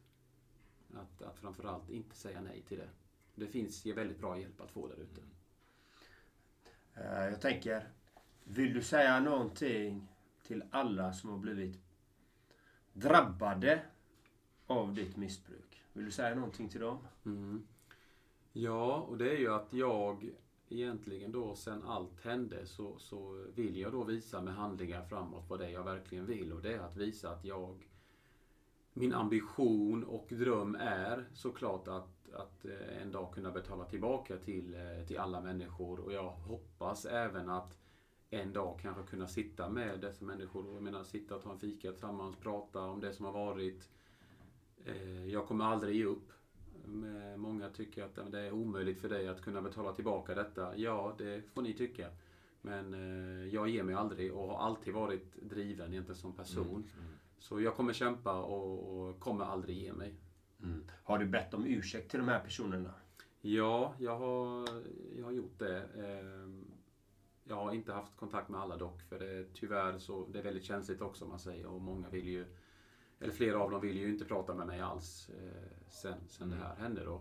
Att, 0.94 1.22
att 1.22 1.40
framförallt 1.40 1.90
inte 1.90 2.16
säga 2.16 2.42
nej 2.42 2.64
till 2.68 2.78
det. 2.78 2.90
Det 3.40 3.48
finns 3.48 3.86
ju 3.86 3.94
väldigt 3.94 4.20
bra 4.20 4.40
hjälp 4.40 4.62
att 4.62 4.72
få 4.72 4.88
där 4.88 4.96
ute. 4.96 5.22
Eh, 6.94 7.30
Jag 7.30 7.42
tänker, 7.42 7.88
vill 8.44 8.74
du 8.74 8.82
säga 8.82 9.20
någonting 9.20 10.08
till 10.44 10.64
alla 10.72 11.14
som 11.14 11.30
har 11.30 11.38
blivit 11.38 11.80
drabbade 12.94 13.82
av 14.68 14.94
ditt 14.94 15.18
missbruk? 15.18 15.84
Vill 15.94 16.06
du 16.06 16.12
säga 16.12 16.36
någonting 16.36 16.70
till 16.70 16.82
dem? 16.82 16.98
Mm. 17.26 17.68
Ja, 18.54 18.96
och 18.96 19.18
det 19.18 19.32
är 19.32 19.38
ju 19.38 19.54
att 19.54 19.74
jag 19.74 20.30
egentligen 20.70 21.32
då 21.32 21.56
sen 21.56 21.84
allt 21.84 22.22
hände 22.22 22.66
så, 22.66 23.00
så 23.00 23.46
vill 23.56 23.78
jag 23.78 23.92
då 23.92 24.04
visa 24.04 24.42
med 24.42 24.54
handlingar 24.54 25.06
framåt 25.06 25.50
vad 25.50 25.60
det 25.60 25.66
är 25.66 25.70
jag 25.70 25.84
verkligen 25.84 26.26
vill. 26.26 26.54
Och 26.54 26.62
det 26.62 26.74
är 26.74 26.80
att 26.80 26.98
visa 26.98 27.30
att 27.30 27.46
jag 27.46 27.88
min 28.94 29.14
ambition 29.14 30.04
och 30.04 30.28
dröm 30.30 30.76
är 30.76 31.26
såklart 31.34 31.88
att, 31.88 32.17
att 32.34 32.66
eh, 32.66 33.02
en 33.02 33.12
dag 33.12 33.34
kunna 33.34 33.52
betala 33.52 33.86
tillbaka 33.86 34.38
till, 34.38 34.74
eh, 34.74 35.06
till 35.08 35.18
alla 35.18 35.42
människor. 35.42 36.00
Och 36.00 36.14
jag 36.14 36.30
hoppas 36.30 37.06
även 37.06 37.50
att 37.50 37.78
en 38.30 38.54
dag 38.54 38.80
kanske 38.82 39.04
kunna 39.04 39.28
sitta 39.28 39.70
med 39.70 40.00
dessa 40.00 40.26
människor. 40.26 40.74
Jag 40.74 40.84
menar 40.84 41.04
sitta 41.04 41.36
och 41.36 41.44
ta 41.44 41.52
en 41.52 41.60
fika 41.60 41.92
tillsammans, 41.92 42.36
prata 42.36 42.82
om 42.82 43.00
det 43.00 43.14
som 43.14 43.26
har 43.26 43.34
varit. 43.34 43.90
Eh, 44.86 45.26
Jag 45.26 45.48
kommer 45.48 45.66
aldrig 45.66 45.96
ge 45.96 46.06
upp. 46.06 46.32
Många 47.36 47.70
tycker 47.70 48.04
att 48.04 48.32
det 48.32 48.40
är 48.40 48.52
omöjligt 48.52 49.02
för 49.02 49.10
dig 49.10 49.28
att 49.28 49.42
kunna 49.42 49.62
betala 49.62 49.94
tillbaka 49.94 50.36
detta. 50.36 50.78
Ja, 50.78 51.16
det 51.18 51.42
får 51.54 51.62
ni 51.62 51.74
tycka. 51.74 52.10
Men 52.62 52.94
jag 53.52 53.70
ger 53.70 53.84
mig 53.84 53.96
aldrig 53.96 54.34
och 54.34 54.48
har 54.48 54.58
alltid 54.68 54.94
varit 54.94 55.36
driven 55.42 55.92
egentligen 55.94 56.18
som 56.18 56.34
person. 56.34 56.90
Så 57.40 57.62
jag 57.62 57.76
kommer 57.76 57.94
kämpa 57.94 58.42
och, 58.44 58.98
och 59.10 59.20
kommer 59.20 59.46
aldrig 59.46 59.78
ge 59.78 59.94
mig. 59.94 60.16
Har 61.04 61.18
du 61.18 61.26
bett 61.26 61.54
om 61.54 61.66
ursäkt 61.66 62.12
till 62.12 62.20
de 62.20 62.28
här 62.28 62.40
personerna? 62.40 62.94
Ja, 63.42 63.94
jag 64.00 64.18
har, 64.18 64.70
jag 65.18 65.26
har 65.26 65.32
gjort 65.32 65.60
det. 65.60 65.82
Ehm, 65.82 66.72
Jag 67.50 67.56
har 67.56 67.74
inte 67.74 67.94
haft 67.94 68.18
kontakt 68.18 68.50
med 68.50 68.60
alla 68.62 68.78
dock, 68.78 69.02
för 69.02 69.20
det 69.20 69.26
är 69.32 69.46
tyvärr 69.54 69.98
så, 70.00 70.28
det 70.28 70.40
är 70.40 70.44
väldigt 70.44 70.64
känsligt 70.64 71.02
också 71.02 71.26
man 71.26 71.40
säger. 71.40 71.66
Och 71.66 71.82
många 71.82 72.10
vill 72.10 72.28
ju, 72.28 72.46
eller 73.20 73.34
flera 73.34 73.60
av 73.60 73.72
dem 73.72 73.82
vill 73.82 73.98
ju 73.98 74.10
inte 74.10 74.26
prata 74.26 74.54
med 74.54 74.68
mig 74.68 74.80
alls 74.82 75.30
eh, 75.30 75.88
sen, 75.90 76.18
sen 76.28 76.50
det 76.50 76.56
här 76.56 76.76
hände 76.76 77.04
då. 77.06 77.20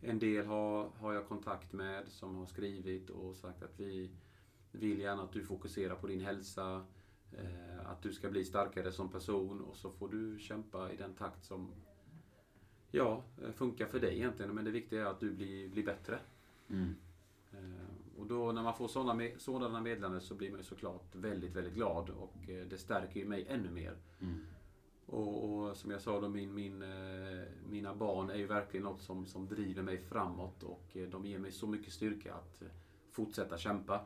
En 0.00 0.18
del 0.18 0.46
har, 0.46 0.88
har 0.88 1.12
jag 1.12 1.28
kontakt 1.28 1.72
med 1.72 2.08
som 2.08 2.36
har 2.36 2.46
skrivit 2.46 3.10
och 3.10 3.36
sagt 3.36 3.62
att 3.62 3.80
vi 3.80 4.10
vill 4.72 4.98
gärna 4.98 5.22
att 5.22 5.32
du 5.32 5.44
fokuserar 5.44 5.94
på 5.94 6.06
din 6.06 6.20
hälsa, 6.20 6.86
eh, 7.32 7.90
att 7.90 8.02
du 8.02 8.12
ska 8.12 8.30
bli 8.30 8.44
starkare 8.44 8.92
som 8.92 9.08
person 9.10 9.60
och 9.60 9.76
så 9.76 9.90
får 9.90 10.08
du 10.08 10.38
kämpa 10.38 10.92
i 10.92 10.96
den 10.96 11.14
takt 11.14 11.44
som 11.44 11.72
ja, 12.96 13.22
eh, 13.42 13.52
funkar 13.52 13.86
för 13.86 14.00
dig 14.00 14.14
egentligen. 14.16 14.54
Men 14.54 14.64
det 14.64 14.70
viktiga 14.70 15.00
är 15.02 15.06
att 15.06 15.20
du 15.20 15.30
blir, 15.30 15.68
blir 15.68 15.84
bättre. 15.86 16.18
Eh, 17.52 18.18
Och 18.18 18.26
då 18.26 18.52
när 18.52 18.62
man 18.62 18.74
får 18.74 18.88
sådana, 18.88 19.22
sådana 19.38 19.80
meddelanden 19.80 20.20
så 20.20 20.34
blir 20.34 20.50
man 20.50 20.58
ju 20.60 20.64
såklart 20.64 21.14
väldigt, 21.14 21.52
väldigt 21.56 21.74
glad 21.74 22.10
och 22.10 22.48
eh, 22.50 22.66
det 22.66 22.78
stärker 22.78 23.20
ju 23.20 23.26
mig 23.26 23.46
ännu 23.48 23.70
mer. 23.70 23.96
Och, 25.06 25.44
och 25.68 25.76
som 25.76 25.90
jag 25.90 26.00
sa 26.00 26.20
då, 26.20 26.28
min, 26.28 26.54
min, 26.54 26.84
mina 27.70 27.94
barn 27.94 28.30
är 28.30 28.36
ju 28.36 28.46
verkligen 28.46 28.84
något 28.84 29.00
som, 29.00 29.26
som 29.26 29.46
driver 29.48 29.82
mig 29.82 29.98
framåt 29.98 30.62
och 30.62 30.96
de 31.10 31.26
ger 31.26 31.38
mig 31.38 31.52
så 31.52 31.66
mycket 31.66 31.92
styrka 31.92 32.34
att 32.34 32.62
fortsätta 33.12 33.58
kämpa. 33.58 34.04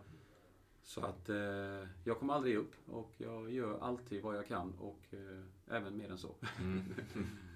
Så 0.83 1.01
att 1.01 1.29
eh, 1.29 1.89
jag 2.05 2.19
kommer 2.19 2.35
aldrig 2.35 2.57
upp 2.57 2.75
och 2.87 3.13
jag 3.19 3.51
gör 3.53 3.79
alltid 3.81 4.23
vad 4.23 4.37
jag 4.37 4.47
kan 4.47 4.73
och 4.79 5.01
eh, 5.11 5.77
även 5.77 5.97
mer 5.97 6.11
än 6.11 6.19
så. 6.19 6.35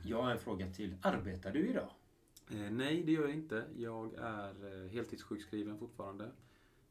Jag 0.06 0.22
har 0.22 0.30
en 0.30 0.38
fråga 0.38 0.72
till. 0.72 0.96
Arbetar 1.02 1.52
du 1.52 1.68
idag? 1.68 1.90
Eh, 2.50 2.70
nej, 2.70 3.02
det 3.02 3.12
gör 3.12 3.22
jag 3.22 3.34
inte. 3.34 3.64
Jag 3.76 4.14
är 4.14 4.82
eh, 4.84 4.90
heltidssjukskriven 4.90 5.78
fortfarande. 5.78 6.30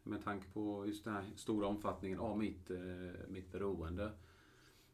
Med 0.03 0.24
tanke 0.24 0.47
på 0.53 0.88
just 0.88 1.03
den 1.03 1.14
här 1.14 1.24
stora 1.36 1.68
omfattningen 1.68 2.20
av 2.20 2.38
mitt, 2.38 2.70
eh, 2.70 2.78
mitt 3.28 3.51
beroende. 3.51 4.11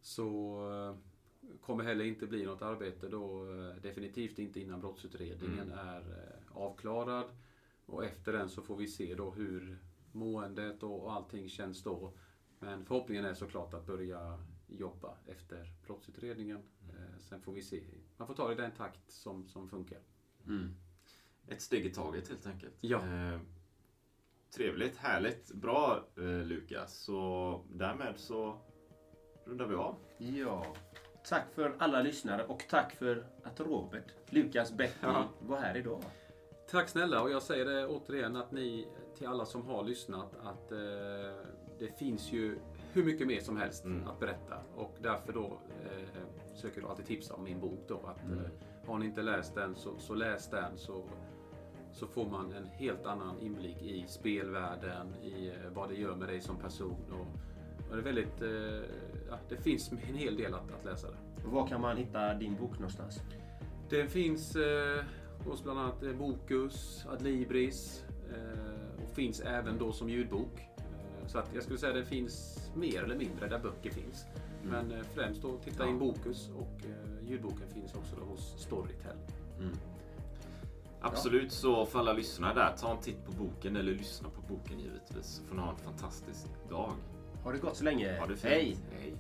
Så 0.01 0.57
eh, 0.71 0.95
kommer 1.61 1.83
heller 1.83 2.05
inte 2.05 2.27
bli 2.27 2.45
något 2.45 2.61
arbete 2.61 3.09
då. 3.09 3.53
Eh, 3.53 3.81
definitivt 3.81 4.39
inte 4.39 4.59
innan 4.59 4.81
brottsutredningen 4.81 5.71
är 5.71 5.99
eh, 5.99 6.57
avklarad. 6.57 7.25
Och 7.85 8.05
efter 8.05 8.33
den 8.33 8.49
så 8.49 8.61
får 8.61 8.77
vi 8.77 8.87
se 8.87 9.15
då 9.15 9.31
hur 9.31 9.77
måendet 10.11 10.83
och, 10.83 11.13
allting 11.13 11.49
känns 11.49 11.83
då. 11.83 12.13
Men 12.59 12.85
förhoppningen 12.85 13.25
är 13.25 13.33
såklart 13.33 13.73
att 13.73 13.85
börja 13.85 14.39
jobba 14.67 15.17
efter 15.25 15.73
brottsutredningen. 15.85 16.57
Eh, 16.89 17.19
sen 17.19 17.41
får 17.41 17.53
vi 17.53 17.61
se. 17.61 17.83
Man 18.19 18.27
får 18.27 18.33
ta 18.35 18.47
det 18.47 18.53
i 18.53 18.57
den 18.57 18.71
takt 18.71 18.99
som, 19.11 19.47
som 19.47 19.69
funkar. 19.69 19.99
Ett 21.47 21.61
steg 21.61 21.85
i 21.85 21.89
taget 21.89 22.29
helt 22.29 22.47
enkelt. 22.47 22.73
Ja. 22.81 22.97
Eh, 22.97 23.39
trevligt, 24.55 24.97
härligt, 24.97 25.51
bra 25.53 26.05
eh, 26.17 26.23
Lukas. 26.23 26.93
Så 26.97 27.61
därmed 27.71 28.13
så 28.17 28.57
rundar 29.45 29.65
vi 29.67 29.75
av. 29.75 29.95
Ja. 30.17 30.65
Tack 31.23 31.43
för 31.53 31.75
alla 31.79 32.01
lyssnare 32.01 32.45
och 32.45 32.65
tack 32.69 32.93
för 32.95 33.27
att 33.43 33.59
Robert, 33.59 34.13
Lukas 34.29 34.71
Betty, 34.73 34.93
Ja. 35.01 35.29
var 35.39 35.57
här 35.57 35.77
idag. 35.77 36.03
Tack 36.69 36.89
snälla 36.89 37.21
och 37.21 37.31
jag 37.31 37.41
säger 37.43 37.65
det 37.65 37.87
återigen 37.87 38.35
att 38.35 38.51
ni 38.51 38.87
till 39.17 39.27
alla 39.27 39.45
som 39.45 39.65
har 39.65 39.83
lyssnat 39.83 40.35
att 40.35 40.71
eh, 40.71 40.77
det 41.79 41.99
finns 41.99 42.31
ju 42.31 42.59
hur 42.93 43.03
mycket 43.03 43.27
mer 43.27 43.39
som 43.39 43.57
helst 43.57 43.85
att 44.07 44.19
berätta 44.19 44.57
och 44.75 44.97
därför 45.01 45.33
då 45.33 45.59
eh, 45.85 46.19
försöker 46.61 46.89
alltid 46.89 47.05
tipsa 47.05 47.33
om 47.33 47.43
min 47.43 47.59
bok 47.59 47.79
då 47.87 47.95
att 48.05 48.31
eh, 48.31 48.87
har 48.87 48.99
ni 48.99 49.05
inte 49.05 49.21
läst 49.21 49.55
den 49.55 49.75
så, 49.75 49.99
så 49.99 50.13
läs 50.13 50.49
den 50.49 50.77
så, 50.77 51.03
så 51.93 52.07
får 52.07 52.29
man 52.29 52.53
en 52.53 52.65
helt 52.65 53.05
annan 53.05 53.39
inblick 53.39 53.81
i 53.81 54.05
spelvärlden, 54.07 55.15
i 55.23 55.47
eh, 55.47 55.71
vad 55.73 55.89
det 55.89 55.95
gör 55.95 56.15
med 56.15 56.27
dig 56.27 56.41
som 56.41 56.57
person 56.57 56.95
och, 57.11 57.27
och 57.89 57.95
det 57.95 58.01
är 58.01 58.03
väldigt, 58.03 58.41
eh, 58.41 58.89
ja, 59.29 59.37
det 59.49 59.57
finns 59.57 59.91
en 59.91 59.97
hel 59.97 60.37
del 60.37 60.53
att, 60.53 60.71
att 60.79 60.85
läsa 60.85 61.07
där. 61.07 61.17
Och 61.45 61.51
var 61.51 61.67
kan 61.67 61.81
man 61.81 61.97
hitta 61.97 62.33
din 62.33 62.55
bok 62.55 62.73
någonstans? 62.73 63.19
Den 63.89 64.09
finns 64.09 64.55
eh, 64.55 65.03
hos 65.45 65.63
bland 65.63 65.79
annat 65.79 66.17
Bokus, 66.17 67.05
Adlibris, 67.09 68.05
eh, 68.29 69.03
och 69.03 69.09
finns 69.15 69.39
även 69.41 69.77
då 69.77 69.91
som 69.91 70.09
ljudbok. 70.09 70.59
Eh, 70.77 71.27
Så 71.27 71.39
att 71.39 71.49
jag 71.53 71.63
skulle 71.63 71.79
säga 71.79 71.93
det 71.93 72.05
finns 72.05 72.59
mer 72.75 73.03
eller 73.03 73.15
mindre 73.15 73.47
där 73.47 73.59
böcker 73.59 73.89
finns. 73.89 74.25
Men 74.63 74.91
eh, 74.91 75.03
främst 75.13 75.41
då 75.41 75.57
titta 75.57 75.87
in 75.87 75.99
Bokus 75.99 76.49
och 76.49 76.85
eh, 76.85 77.29
ljudboken 77.29 77.69
finns 77.73 77.93
också 77.93 78.15
då 78.15 78.23
hos 78.23 78.61
Storytel. 78.61 79.17
Absolut, 81.01 81.51
så 81.51 81.85
för 81.85 81.99
alla 81.99 82.13
lyssnare 82.13 82.53
där, 82.53 82.75
ta 82.77 82.91
en 82.91 83.01
titt 83.01 83.25
på 83.25 83.31
boken 83.31 83.75
eller 83.75 83.91
lyssna 83.91 84.29
på 84.29 84.53
boken 84.53 84.79
givetvis. 84.79 85.25
Så 85.25 85.43
får 85.43 85.55
ni 85.55 85.61
ha 85.61 85.69
en 85.69 85.77
fantastisk 85.77 86.45
dag. 86.69 86.93
Ha 87.43 87.51
det 87.51 87.57
gott 87.57 87.77
så 87.77 87.83
länge. 87.83 88.19
Ha 88.19 88.25
det 88.25 88.35
fint. 88.35 88.43
Hej! 88.43 88.77
Hej. 88.99 89.15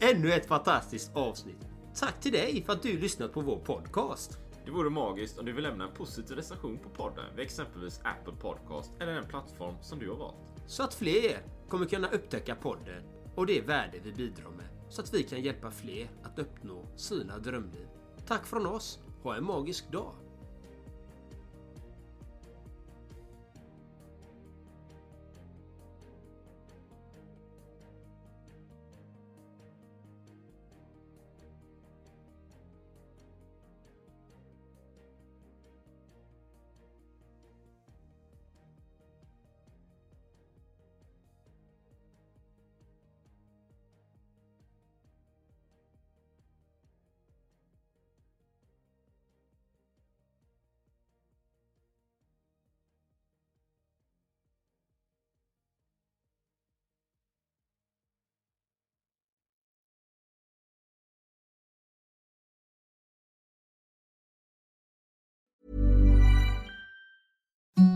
Ännu 0.00 0.32
ett 0.32 0.46
fantastiskt 0.46 1.16
avsnitt. 1.16 1.68
Tack 1.94 2.20
till 2.20 2.32
dig 2.32 2.62
för 2.66 2.72
att 2.72 2.82
du 2.82 2.98
lyssnat 2.98 3.32
på 3.32 3.40
vår 3.40 3.56
podcast. 3.56 4.38
Det 4.64 4.70
vore 4.70 4.90
magiskt 4.90 5.38
om 5.38 5.46
du 5.46 5.52
vill 5.52 5.64
lämna 5.64 5.84
en 5.84 5.94
positiv 5.94 6.36
recension 6.36 6.78
på 6.78 6.88
podden 6.88 7.24
vid 7.36 7.44
exempelvis 7.44 8.00
Apple 8.04 8.34
Podcast 8.40 8.90
eller 9.00 9.12
den 9.12 9.26
plattform 9.28 9.74
som 9.80 9.98
du 9.98 10.10
har 10.10 10.16
valt. 10.16 10.36
Så 10.66 10.82
att 10.82 10.94
fler 10.94 11.38
kommer 11.68 11.86
kunna 11.86 12.08
upptäcka 12.08 12.54
podden 12.54 13.02
och 13.38 13.46
det 13.46 13.60
värde 13.60 13.98
vi 14.04 14.12
bidrar 14.12 14.50
med. 14.50 14.66
Så 14.88 15.02
att 15.02 15.14
vi 15.14 15.22
kan 15.22 15.42
hjälpa 15.42 15.70
fler 15.70 16.08
att 16.22 16.38
uppnå 16.38 16.86
sina 16.96 17.38
drömliv. 17.38 17.86
Tack 18.26 18.46
från 18.46 18.66
oss. 18.66 18.98
Ha 19.22 19.36
en 19.36 19.44
magisk 19.44 19.92
dag. 19.92 20.12